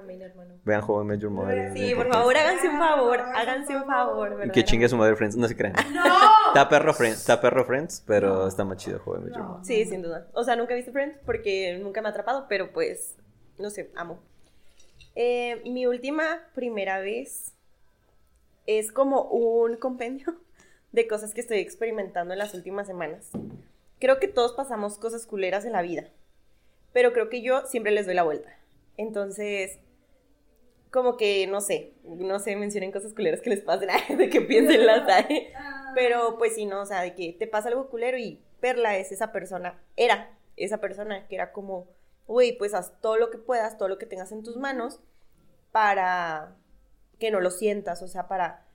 [0.03, 0.55] Amén, hermano.
[0.65, 1.73] vean Joven Major Mother.
[1.73, 4.45] Sí, por favor, háganse un favor, háganse un favor.
[4.45, 5.73] Y que chingue a su madre Friends, no se crean.
[5.93, 6.03] ¡No!
[6.47, 9.65] Está perro Friends, está perro Friends, pero está más chido Joven Major Mother.
[9.65, 10.27] Sí, sin duda.
[10.33, 13.15] O sea, nunca he visto Friends porque nunca me ha atrapado, pero pues,
[13.57, 14.19] no sé, amo.
[15.15, 17.53] Eh, mi última primera vez
[18.65, 20.35] es como un compendio
[20.91, 23.29] de cosas que estoy experimentando en las últimas semanas.
[23.99, 26.09] Creo que todos pasamos cosas culeras en la vida,
[26.91, 28.49] pero creo que yo siempre les doy la vuelta.
[28.97, 29.79] Entonces,
[30.93, 34.85] como que, no sé, no sé, mencionen cosas culeras que les pasen, de que piensen
[34.85, 35.47] las hay.
[35.95, 39.11] Pero pues sí, no, o sea, de que te pasa algo culero y Perla es
[39.11, 41.87] esa persona, era esa persona que era como,
[42.27, 44.99] güey, pues haz todo lo que puedas, todo lo que tengas en tus manos
[45.71, 46.55] para
[47.19, 48.67] que no lo sientas, o sea, para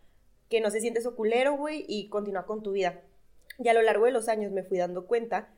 [0.48, 3.00] que no se sientes eso culero, güey, y continúa con tu vida.
[3.58, 5.50] Y a lo largo de los años me fui dando cuenta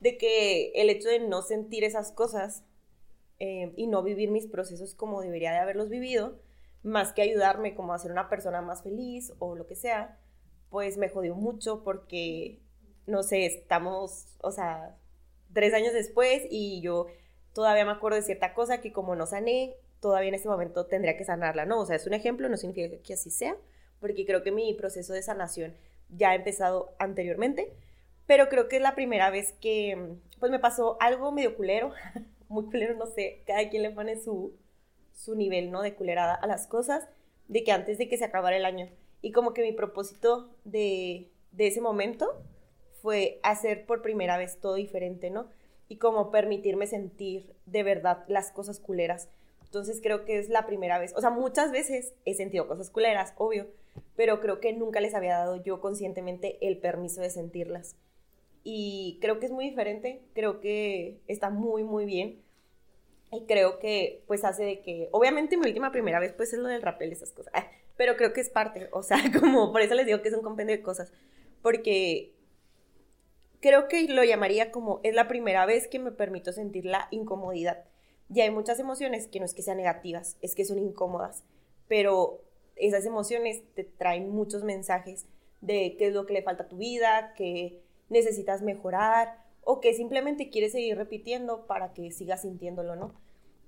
[0.00, 2.64] de que el hecho de no sentir esas cosas
[3.38, 6.38] eh, y no vivir mis procesos como debería de haberlos vivido,
[6.82, 10.18] más que ayudarme como a ser una persona más feliz o lo que sea,
[10.70, 12.60] pues me jodió mucho porque,
[13.06, 14.96] no sé, estamos, o sea,
[15.52, 17.06] tres años después y yo
[17.52, 21.16] todavía me acuerdo de cierta cosa que como no sané, todavía en ese momento tendría
[21.16, 21.80] que sanarla, ¿no?
[21.80, 23.56] O sea, es un ejemplo, no significa que así sea,
[24.00, 25.74] porque creo que mi proceso de sanación
[26.10, 27.72] ya ha empezado anteriormente,
[28.26, 31.92] pero creo que es la primera vez que, pues me pasó algo medio culero,
[32.48, 34.54] muy culero, no sé, cada quien le pone su,
[35.12, 35.82] su nivel, ¿no?
[35.82, 37.08] De culerada a las cosas,
[37.48, 38.88] de que antes de que se acabara el año.
[39.22, 42.42] Y como que mi propósito de, de ese momento
[43.02, 45.48] fue hacer por primera vez todo diferente, ¿no?
[45.88, 49.28] Y como permitirme sentir de verdad las cosas culeras.
[49.64, 53.34] Entonces creo que es la primera vez, o sea, muchas veces he sentido cosas culeras,
[53.36, 53.66] obvio,
[54.14, 57.96] pero creo que nunca les había dado yo conscientemente el permiso de sentirlas.
[58.68, 62.42] Y creo que es muy diferente, creo que está muy, muy bien.
[63.30, 66.66] Y creo que pues hace de que, obviamente mi última primera vez pues es lo
[66.66, 69.94] del rappel, esas cosas, ah, pero creo que es parte, o sea, como por eso
[69.94, 71.12] les digo que es un compendio de cosas,
[71.62, 72.32] porque
[73.60, 77.84] creo que lo llamaría como es la primera vez que me permito sentir la incomodidad.
[78.34, 81.44] Y hay muchas emociones que no es que sean negativas, es que son incómodas,
[81.86, 82.42] pero
[82.74, 85.26] esas emociones te traen muchos mensajes
[85.60, 89.94] de qué es lo que le falta a tu vida, que necesitas mejorar o que
[89.94, 93.14] simplemente quieres seguir repitiendo para que sigas sintiéndolo, ¿no?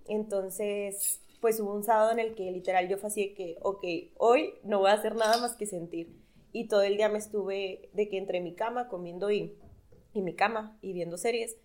[0.06, 3.84] Entonces, pues hubo un sábado en el que literal yo fue que, ok,
[4.16, 6.16] hoy no voy a hacer nada más que sentir.
[6.52, 9.56] Y todo el día me estuve de que entre mi cama comiendo y,
[10.14, 11.56] y mi cama y viendo series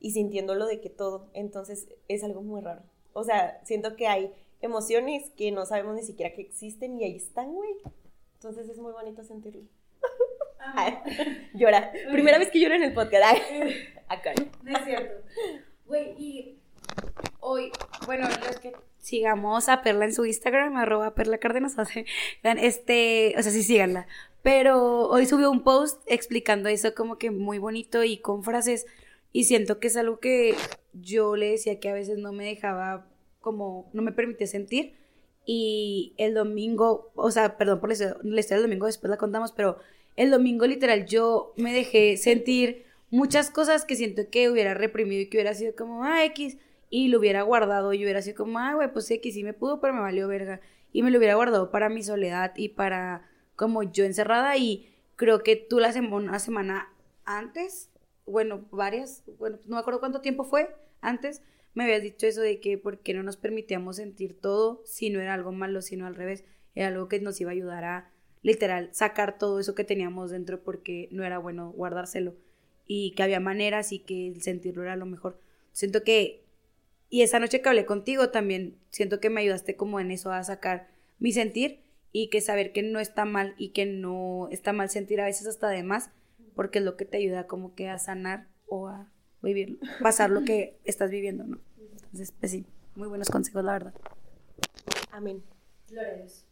[0.00, 1.28] y sintiéndolo de que todo.
[1.32, 2.82] Entonces es algo muy raro.
[3.12, 7.16] O sea, siento que hay emociones que no sabemos ni siquiera que existen y ahí
[7.16, 7.70] están, güey.
[8.34, 9.62] Entonces es muy bonito sentirlo.
[11.54, 11.92] Llora.
[12.12, 13.40] Primera vez que lloro en el podcast.
[14.08, 14.32] Acá.
[14.62, 15.14] No es cierto.
[15.86, 16.58] Güey, y
[17.40, 17.72] hoy,
[18.06, 22.04] bueno, los que sigamos a Perla en su Instagram, arroba Perla Cárdenas, o sea,
[22.42, 24.06] vean, este, o sea, sí síganla.
[24.42, 28.86] Pero hoy subió un post explicando eso como que muy bonito y con frases.
[29.32, 30.54] Y siento que es algo que
[30.92, 33.06] yo le decía que a veces no me dejaba
[33.40, 34.94] como, no me permitía sentir.
[35.44, 39.16] Y el domingo, o sea, perdón por la historia, la historia del domingo, después la
[39.16, 39.78] contamos, pero
[40.20, 45.30] el domingo literal yo me dejé sentir muchas cosas que siento que hubiera reprimido y
[45.30, 46.58] que hubiera sido como, ah, X,
[46.90, 49.80] y lo hubiera guardado y hubiera sido como, ah, güey, pues X, sí me pudo,
[49.80, 50.60] pero me valió verga.
[50.92, 55.42] Y me lo hubiera guardado para mi soledad y para como yo encerrada y creo
[55.42, 56.92] que tú la semana,
[57.24, 57.88] antes,
[58.26, 61.40] bueno, varias, bueno, no me acuerdo cuánto tiempo fue antes,
[61.72, 65.18] me habías dicho eso de que por qué no nos permitíamos sentir todo si no
[65.18, 66.44] era algo malo, sino al revés,
[66.74, 68.10] era algo que nos iba a ayudar a
[68.42, 72.34] literal sacar todo eso que teníamos dentro porque no era bueno guardárselo
[72.86, 75.38] y que había maneras y que el sentirlo era lo mejor.
[75.72, 76.44] Siento que,
[77.08, 80.42] y esa noche que hablé contigo también, siento que me ayudaste como en eso a
[80.42, 80.88] sacar
[81.18, 81.80] mi sentir
[82.12, 85.46] y que saber que no está mal y que no está mal sentir a veces
[85.46, 86.10] hasta de más,
[86.54, 89.08] porque es lo que te ayuda como que a sanar o a
[89.42, 91.60] vivir, pasar lo que estás viviendo, ¿no?
[91.78, 93.94] Entonces, pues sí, muy buenos consejos, la verdad.
[95.12, 95.44] Amén.
[95.86, 96.49] Flores.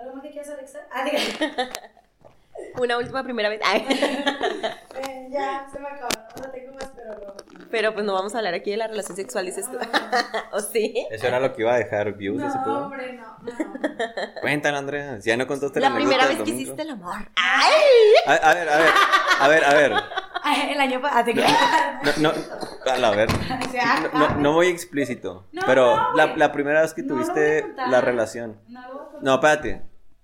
[0.00, 0.78] ¿Algo más que quieras, Alexa?
[0.92, 1.18] Ah, diga.
[2.80, 3.60] Una última primera vez.
[3.64, 3.86] Ay.
[5.00, 6.08] Eh, ya, se me acabó.
[6.42, 7.34] No tengo más, pero no.
[7.70, 9.78] Pero pues no vamos a hablar aquí de la relación sexual, dices tú.
[10.52, 11.06] ¿O sí?
[11.10, 12.84] Eso era lo que iba a dejar views ese No, pedo.
[12.84, 14.40] hombre, no, no.
[14.42, 15.20] Cuéntalo, Andrea.
[15.22, 17.14] Si ya no contaste La anécdota primera vez que hiciste el amor.
[17.36, 17.64] A,
[18.34, 18.90] a ver, a ver.
[19.40, 19.92] A ver, a ver.
[20.42, 21.32] Ay, El año pasado.
[22.18, 22.32] No,
[22.98, 23.28] no, a ver.
[24.12, 25.46] No, no, no voy explícito.
[25.52, 28.60] No, pero no, la, la primera vez que tuviste la relación.
[29.22, 29.82] No, espérate.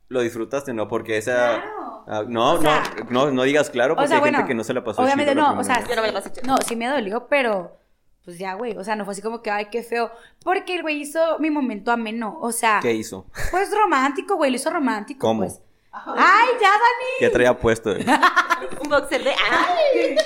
[0.08, 0.88] Lo disfrutaste, ¿no?
[0.88, 1.32] Porque esa.
[1.60, 2.04] Claro.
[2.08, 4.54] Ah, no, O sea- no, no, no digas claro porque O sea, hay gente que
[4.54, 6.30] no se la pasó obviamente chido la no, o sea, Yo no me la pasé
[6.32, 6.46] chido.
[6.46, 7.76] No, sí me dolió, pero
[8.24, 8.76] pues ya, güey.
[8.76, 10.12] O sea, no fue así como que, ay, qué feo.
[10.44, 12.38] Porque el güey hizo mi momento ameno.
[12.40, 12.78] O sea.
[12.80, 13.26] ¿Qué hizo?
[13.50, 14.50] pues romántico, güey.
[14.50, 15.20] Lo hizo romántico.
[15.26, 15.40] ¿Cómo?
[15.42, 15.60] Pues.
[15.92, 17.10] Ay, ya, Dani.
[17.18, 17.90] ¿Qué traía puesto?
[17.90, 18.04] él?
[18.84, 19.30] Un boxer de.
[19.30, 20.16] ¡Ay!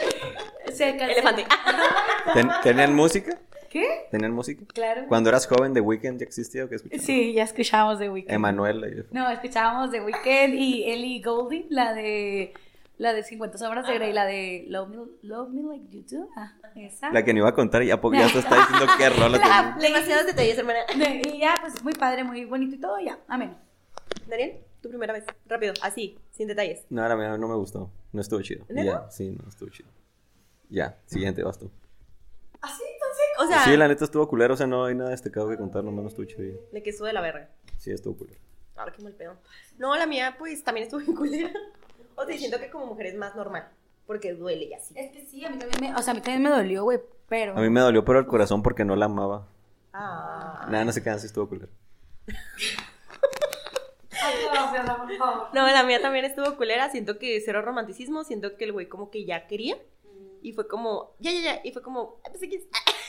[0.73, 0.91] Se.
[0.91, 1.47] Elefante.
[2.35, 3.39] ¿Ten- ¿Tenían música?
[3.71, 4.09] ¿Qué?
[4.11, 4.65] ¿Tenían música?
[4.75, 5.05] Claro.
[5.09, 7.07] Cuando eras joven, The Weeknd ya existía o qué escuchabas?
[7.07, 8.33] Sí, ya escuchábamos The Weeknd.
[8.33, 8.89] Emanuela.
[8.89, 12.53] y- No, escuchábamos The Weeknd y Ellie Goulding, la de
[12.99, 16.29] la de 50 sombras de Grey, la de Love Me, Love Me Like You Do.
[16.37, 17.11] Ah, esa.
[17.13, 19.75] La que no iba a contar ya porque ya te está diciendo qué rola La-
[19.75, 19.77] tenía.
[19.89, 20.81] Demasiados detalles, hermana.
[21.25, 23.19] Y ya, pues muy padre, muy bonito y todo, ya.
[23.29, 23.57] Amén.
[24.27, 25.25] Daniel, tu primera vez.
[25.47, 26.85] Rápido, así, sin detalles.
[26.91, 27.91] No, la no me gustó.
[28.13, 28.67] No estuvo chido.
[28.69, 29.05] ¿Neta?
[29.05, 29.89] Ya, sí, no estuvo chido.
[30.69, 31.71] Ya, siguiente, vas tú.
[32.61, 32.83] ¿Así?
[33.41, 33.57] Entonces.
[33.57, 35.83] O sea, sí, la neta estuvo culero, o sea, no hay nada destacado que contar,
[35.83, 36.61] nomás no estuvo chido.
[36.73, 37.49] de que sube la verga.
[37.79, 38.39] Sí, estuvo culero.
[38.77, 39.37] Ahora qué mal pedo.
[39.79, 41.51] No, la mía, pues también estuvo en culera.
[42.17, 43.67] O sea, siento que como mujer es más normal.
[44.07, 44.93] Porque duele y así.
[44.95, 47.01] Es que sí, a mí también me, o sea, a mí también me dolió, güey,
[47.31, 47.57] pero...
[47.57, 49.49] A mí me dolió pero el corazón porque no la amaba.
[49.95, 50.67] Ah.
[50.69, 51.71] Nada, no se quedan, sí estuvo culero.
[55.53, 56.91] No, la mía también estuvo culera.
[56.91, 58.25] Siento que cero romanticismo.
[58.25, 59.77] Siento que el güey como que ya quería.
[60.43, 61.61] Y fue como, ya, ya, ya.
[61.65, 62.63] Y fue como, "Ah, pues, X".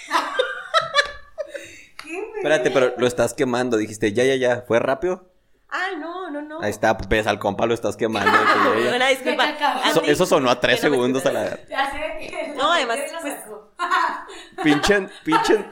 [2.38, 4.64] Espérate, pero lo estás quemando, dijiste, ya, ya, ya.
[4.68, 5.26] ¿Fue rápido?
[5.74, 6.62] Ay, no, no, no.
[6.62, 8.30] Ahí está, ves al compa, lo estás quemando.
[8.96, 9.50] Una disculpa.
[9.90, 11.70] Eso, eso sonó a tres no segundos a la escuchas.
[11.70, 12.48] Ya sé que...
[12.58, 13.36] No, además, pues,
[14.64, 15.66] Pinche, pinche.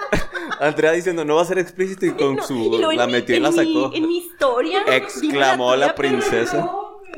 [0.61, 2.55] Andrea diciendo, no va a ser explícito y con no, su.
[2.91, 3.91] y la metió y en la mi- sacó.
[3.93, 4.83] En mi historia.
[4.87, 6.71] Exclamó dime la pero princesa.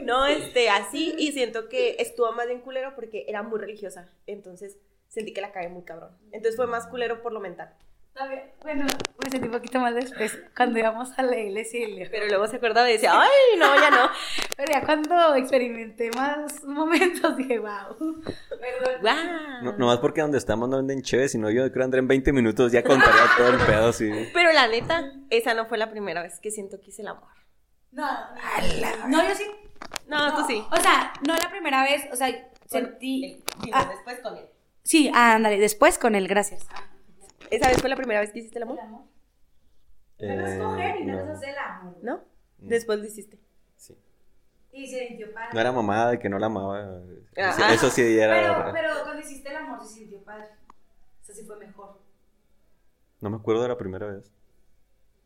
[0.04, 1.16] No, no, este, así.
[1.18, 4.10] Y siento que estuvo más bien culero porque era muy religiosa.
[4.28, 6.18] Entonces sentí que la cagué muy cabrón.
[6.32, 7.74] Entonces fue más culero por lo mental.
[8.62, 8.86] Bueno,
[9.24, 12.46] me sentí un poquito más después cuando íbamos a la iglesia y le- Pero luego
[12.46, 14.10] se acordaba y decía, ay, no, ya no.
[14.58, 17.96] Pero ya cuando experimenté más momentos dije, wow.
[18.50, 19.02] Perdón.
[19.02, 19.64] Guau.
[19.64, 22.72] No, nomás porque donde estamos no venden chévere, sino yo creo Andrea en 20 minutos
[22.74, 24.12] ya contaría todo el pedo así.
[24.34, 27.30] Pero la neta, esa no fue la primera vez que siento que hice el amor.
[27.92, 28.06] No,
[29.08, 29.46] no, yo sí.
[30.08, 30.64] No, tú sí.
[30.72, 32.30] O sea, no la primera vez, o sea,
[32.66, 33.44] sentí...
[33.72, 33.88] Ah.
[33.90, 34.46] después con él.
[34.84, 36.68] Sí, ándale, después con él, gracias.
[37.50, 38.80] ¿Esa vez fue la primera vez que hiciste el amor?
[40.20, 41.98] Eh, no, el amor.
[42.02, 42.22] ¿No?
[42.58, 43.40] Después lo hiciste.
[43.76, 43.98] sí.
[44.72, 45.50] Y se sintió padre.
[45.54, 47.02] No era mamada de que no la amaba.
[47.38, 47.90] Ah, Eso, ah.
[47.90, 48.72] sí era.
[48.72, 50.48] pero cuando hiciste el amor se sintió padre.
[51.22, 52.00] O sea, sí fue mejor.
[53.20, 54.32] No me acuerdo de la primera vez.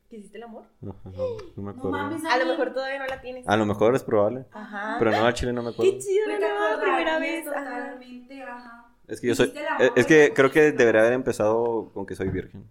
[0.10, 0.65] ¿Que hiciste el amor?
[0.88, 1.98] Ajá, no, no me acuerdo.
[1.98, 3.48] A lo mejor todavía no la tienes.
[3.48, 4.45] A lo mejor es probable.
[4.52, 4.95] Ajá.
[4.99, 5.91] Pero no, al chile no me acuerdo.
[5.91, 7.45] Qué chido, la nueva primera vez.
[7.45, 8.86] Totalmente, ajá.
[9.07, 9.53] Es que yo soy.
[9.80, 12.69] Eh, Es que creo que debería haber empezado con que soy virgen.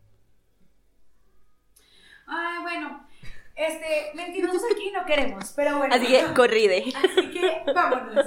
[2.26, 3.06] Ay, bueno.
[3.56, 5.94] Este, mentirosos aquí no queremos, pero bueno.
[5.94, 6.84] Así que corride.
[6.96, 8.26] Así que vámonos.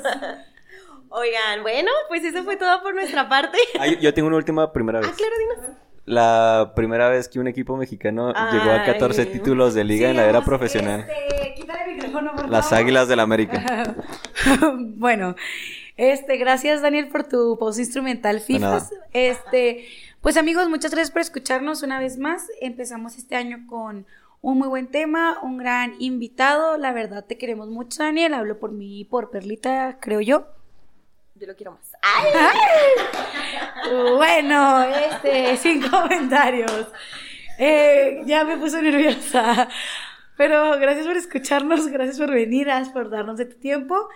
[1.10, 3.58] Oigan, bueno, pues eso fue todo por nuestra parte.
[3.80, 5.10] Ah, yo, yo tengo una última primera vez.
[5.12, 5.78] Ah, claro, dinos.
[6.08, 9.28] La primera vez que un equipo mexicano llegó a 14 Ay.
[9.28, 11.02] títulos de liga en la era profesional.
[11.02, 12.72] Este, quítale el micrófono, por Las.
[12.72, 13.94] Águilas del América.
[14.96, 15.36] bueno,
[15.98, 18.88] este, gracias Daniel por tu post instrumental nada.
[19.12, 19.86] Este,
[20.22, 22.48] pues amigos, muchas gracias por escucharnos una vez más.
[22.62, 24.06] Empezamos este año con
[24.40, 26.78] un muy buen tema, un gran invitado.
[26.78, 28.34] La verdad te queremos mucho, Daniel.
[28.34, 30.48] Hablo por mí y por Perlita, creo yo.
[31.40, 31.92] Yo lo quiero más.
[32.02, 32.28] ¡Ay!
[34.18, 36.88] Bueno, este, sin comentarios.
[37.58, 39.70] Eh, ya me puso nerviosa.
[40.36, 44.10] Pero gracias por escucharnos, gracias por venir, por darnos de tiempo.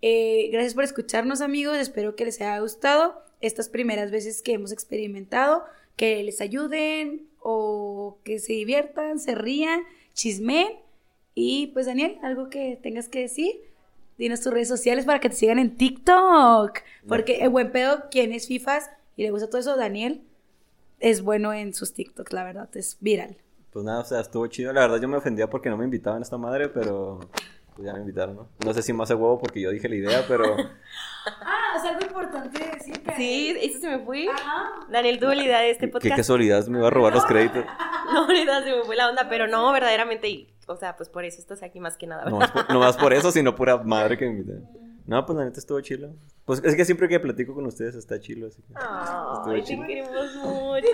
[0.00, 1.76] Eh, gracias por escucharnos, amigos.
[1.76, 5.64] Espero que les haya gustado estas primeras veces que hemos experimentado,
[5.96, 9.82] que les ayuden o que se diviertan, se rían,
[10.14, 10.68] chismen.
[11.34, 13.60] Y pues, Daniel, algo que tengas que decir.
[14.18, 16.78] Dinos tus redes sociales para que te sigan en TikTok.
[17.06, 20.22] Porque el buen pedo, quien es FIFAs y le gusta todo eso, Daniel
[21.00, 23.36] es bueno en sus TikToks, la verdad, es viral.
[23.72, 24.72] Pues nada, o sea, estuvo chido.
[24.72, 27.20] La verdad yo me ofendía porque no me invitaban a esta madre, pero
[27.74, 28.48] pues ya me invitaron, ¿no?
[28.64, 30.56] No sé si más de huevo porque yo dije la idea, pero
[31.42, 33.14] Ah, es algo importante decir que...
[33.16, 34.28] Sí, eso se me fue.
[34.28, 34.86] Ajá.
[34.88, 36.16] Daniel tuvo la idea de este qué podcast.
[36.16, 37.64] casualidad me iba a robar los créditos.
[38.12, 41.40] No, neta, se me fue la onda, pero no, verdaderamente, o sea, pues por eso
[41.40, 42.24] estás aquí más que nada.
[42.28, 44.68] No más, por, no más por eso, sino pura madre que me invitaron.
[45.06, 46.14] No, pues la neta estuvo chilo.
[46.44, 48.74] Pues es que siempre que platico con ustedes está chilo, así que...
[48.76, 49.86] Ay, te chido.
[49.86, 50.88] queremos mucho.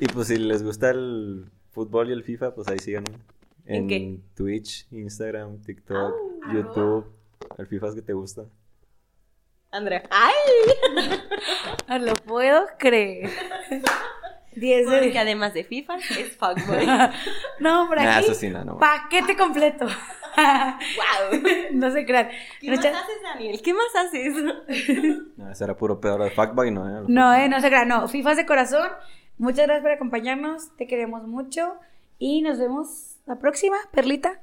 [0.00, 3.10] Y pues si les gusta el fútbol y el FIFA, pues ahí síganme.
[3.64, 4.18] ¿En En, qué?
[4.34, 6.14] Twitch, Instagram, TikTok,
[6.52, 7.06] YouTube.
[7.58, 8.44] El FIFA es que te gusta.
[9.70, 10.02] Andrea.
[10.10, 10.34] ¡Ay!
[11.88, 13.30] No lo puedo creer.
[14.54, 16.86] 10 de Porque además de FIFA, es fuckboy.
[17.60, 18.24] No, por Nah, aquí.
[18.26, 18.78] eso sí, no, no.
[18.78, 19.86] Paquete completo.
[19.86, 21.40] ¡Wow!
[21.72, 22.28] no se crean.
[22.60, 23.60] ¿Qué más Muchas- haces, Daniel?
[23.62, 24.34] ¿Qué más haces?
[25.36, 27.04] No, ese era puro peor de fuckboy, no, ¿eh?
[27.08, 28.08] No, eh, no se crean, no.
[28.08, 28.88] FIFAs de corazón.
[29.38, 30.74] Muchas gracias por acompañarnos.
[30.76, 31.74] Te queremos mucho.
[32.18, 34.40] Y nos vemos la próxima, Perlita.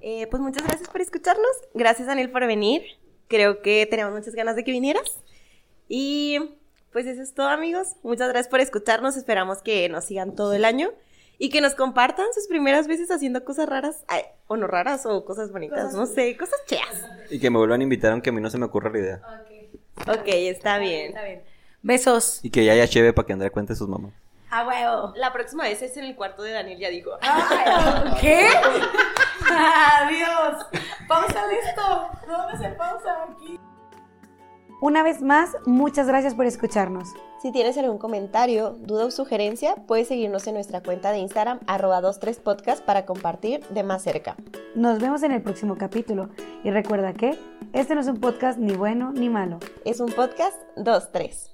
[0.00, 1.46] Eh, pues muchas gracias por escucharnos.
[1.74, 2.82] Gracias, Daniel, por venir.
[3.28, 5.20] Creo que teníamos muchas ganas de que vinieras.
[5.88, 6.38] Y
[6.98, 7.94] pues eso es todo, amigos.
[8.02, 9.16] Muchas gracias por escucharnos.
[9.16, 10.90] Esperamos que nos sigan todo el año
[11.38, 15.24] y que nos compartan sus primeras veces haciendo cosas raras, ay, o no raras, o
[15.24, 17.06] cosas bonitas, no sé, cosas cheas.
[17.30, 19.20] Y que me vuelvan a invitar aunque a mí no se me ocurra la idea.
[20.08, 21.14] Ok, está bien.
[21.82, 22.40] Besos.
[22.42, 24.12] Y que ya haya cheve para que Andrea cuente a sus mamás.
[24.50, 25.12] A huevo.
[25.14, 27.12] La próxima vez es en el cuarto de Daniel, ya dijo.
[28.20, 28.48] ¿Qué?
[29.48, 30.66] Adiós.
[31.06, 32.10] Pausa esto.
[32.26, 33.56] ¿Dónde se pausa aquí?
[34.80, 37.08] Una vez más, muchas gracias por escucharnos.
[37.42, 42.00] Si tienes algún comentario, duda o sugerencia, puedes seguirnos en nuestra cuenta de Instagram, arroba
[42.00, 44.36] 23podcast, para compartir de más cerca.
[44.76, 46.28] Nos vemos en el próximo capítulo.
[46.62, 47.36] Y recuerda que
[47.72, 49.58] este no es un podcast ni bueno ni malo.
[49.84, 51.50] Es un podcast 2-3.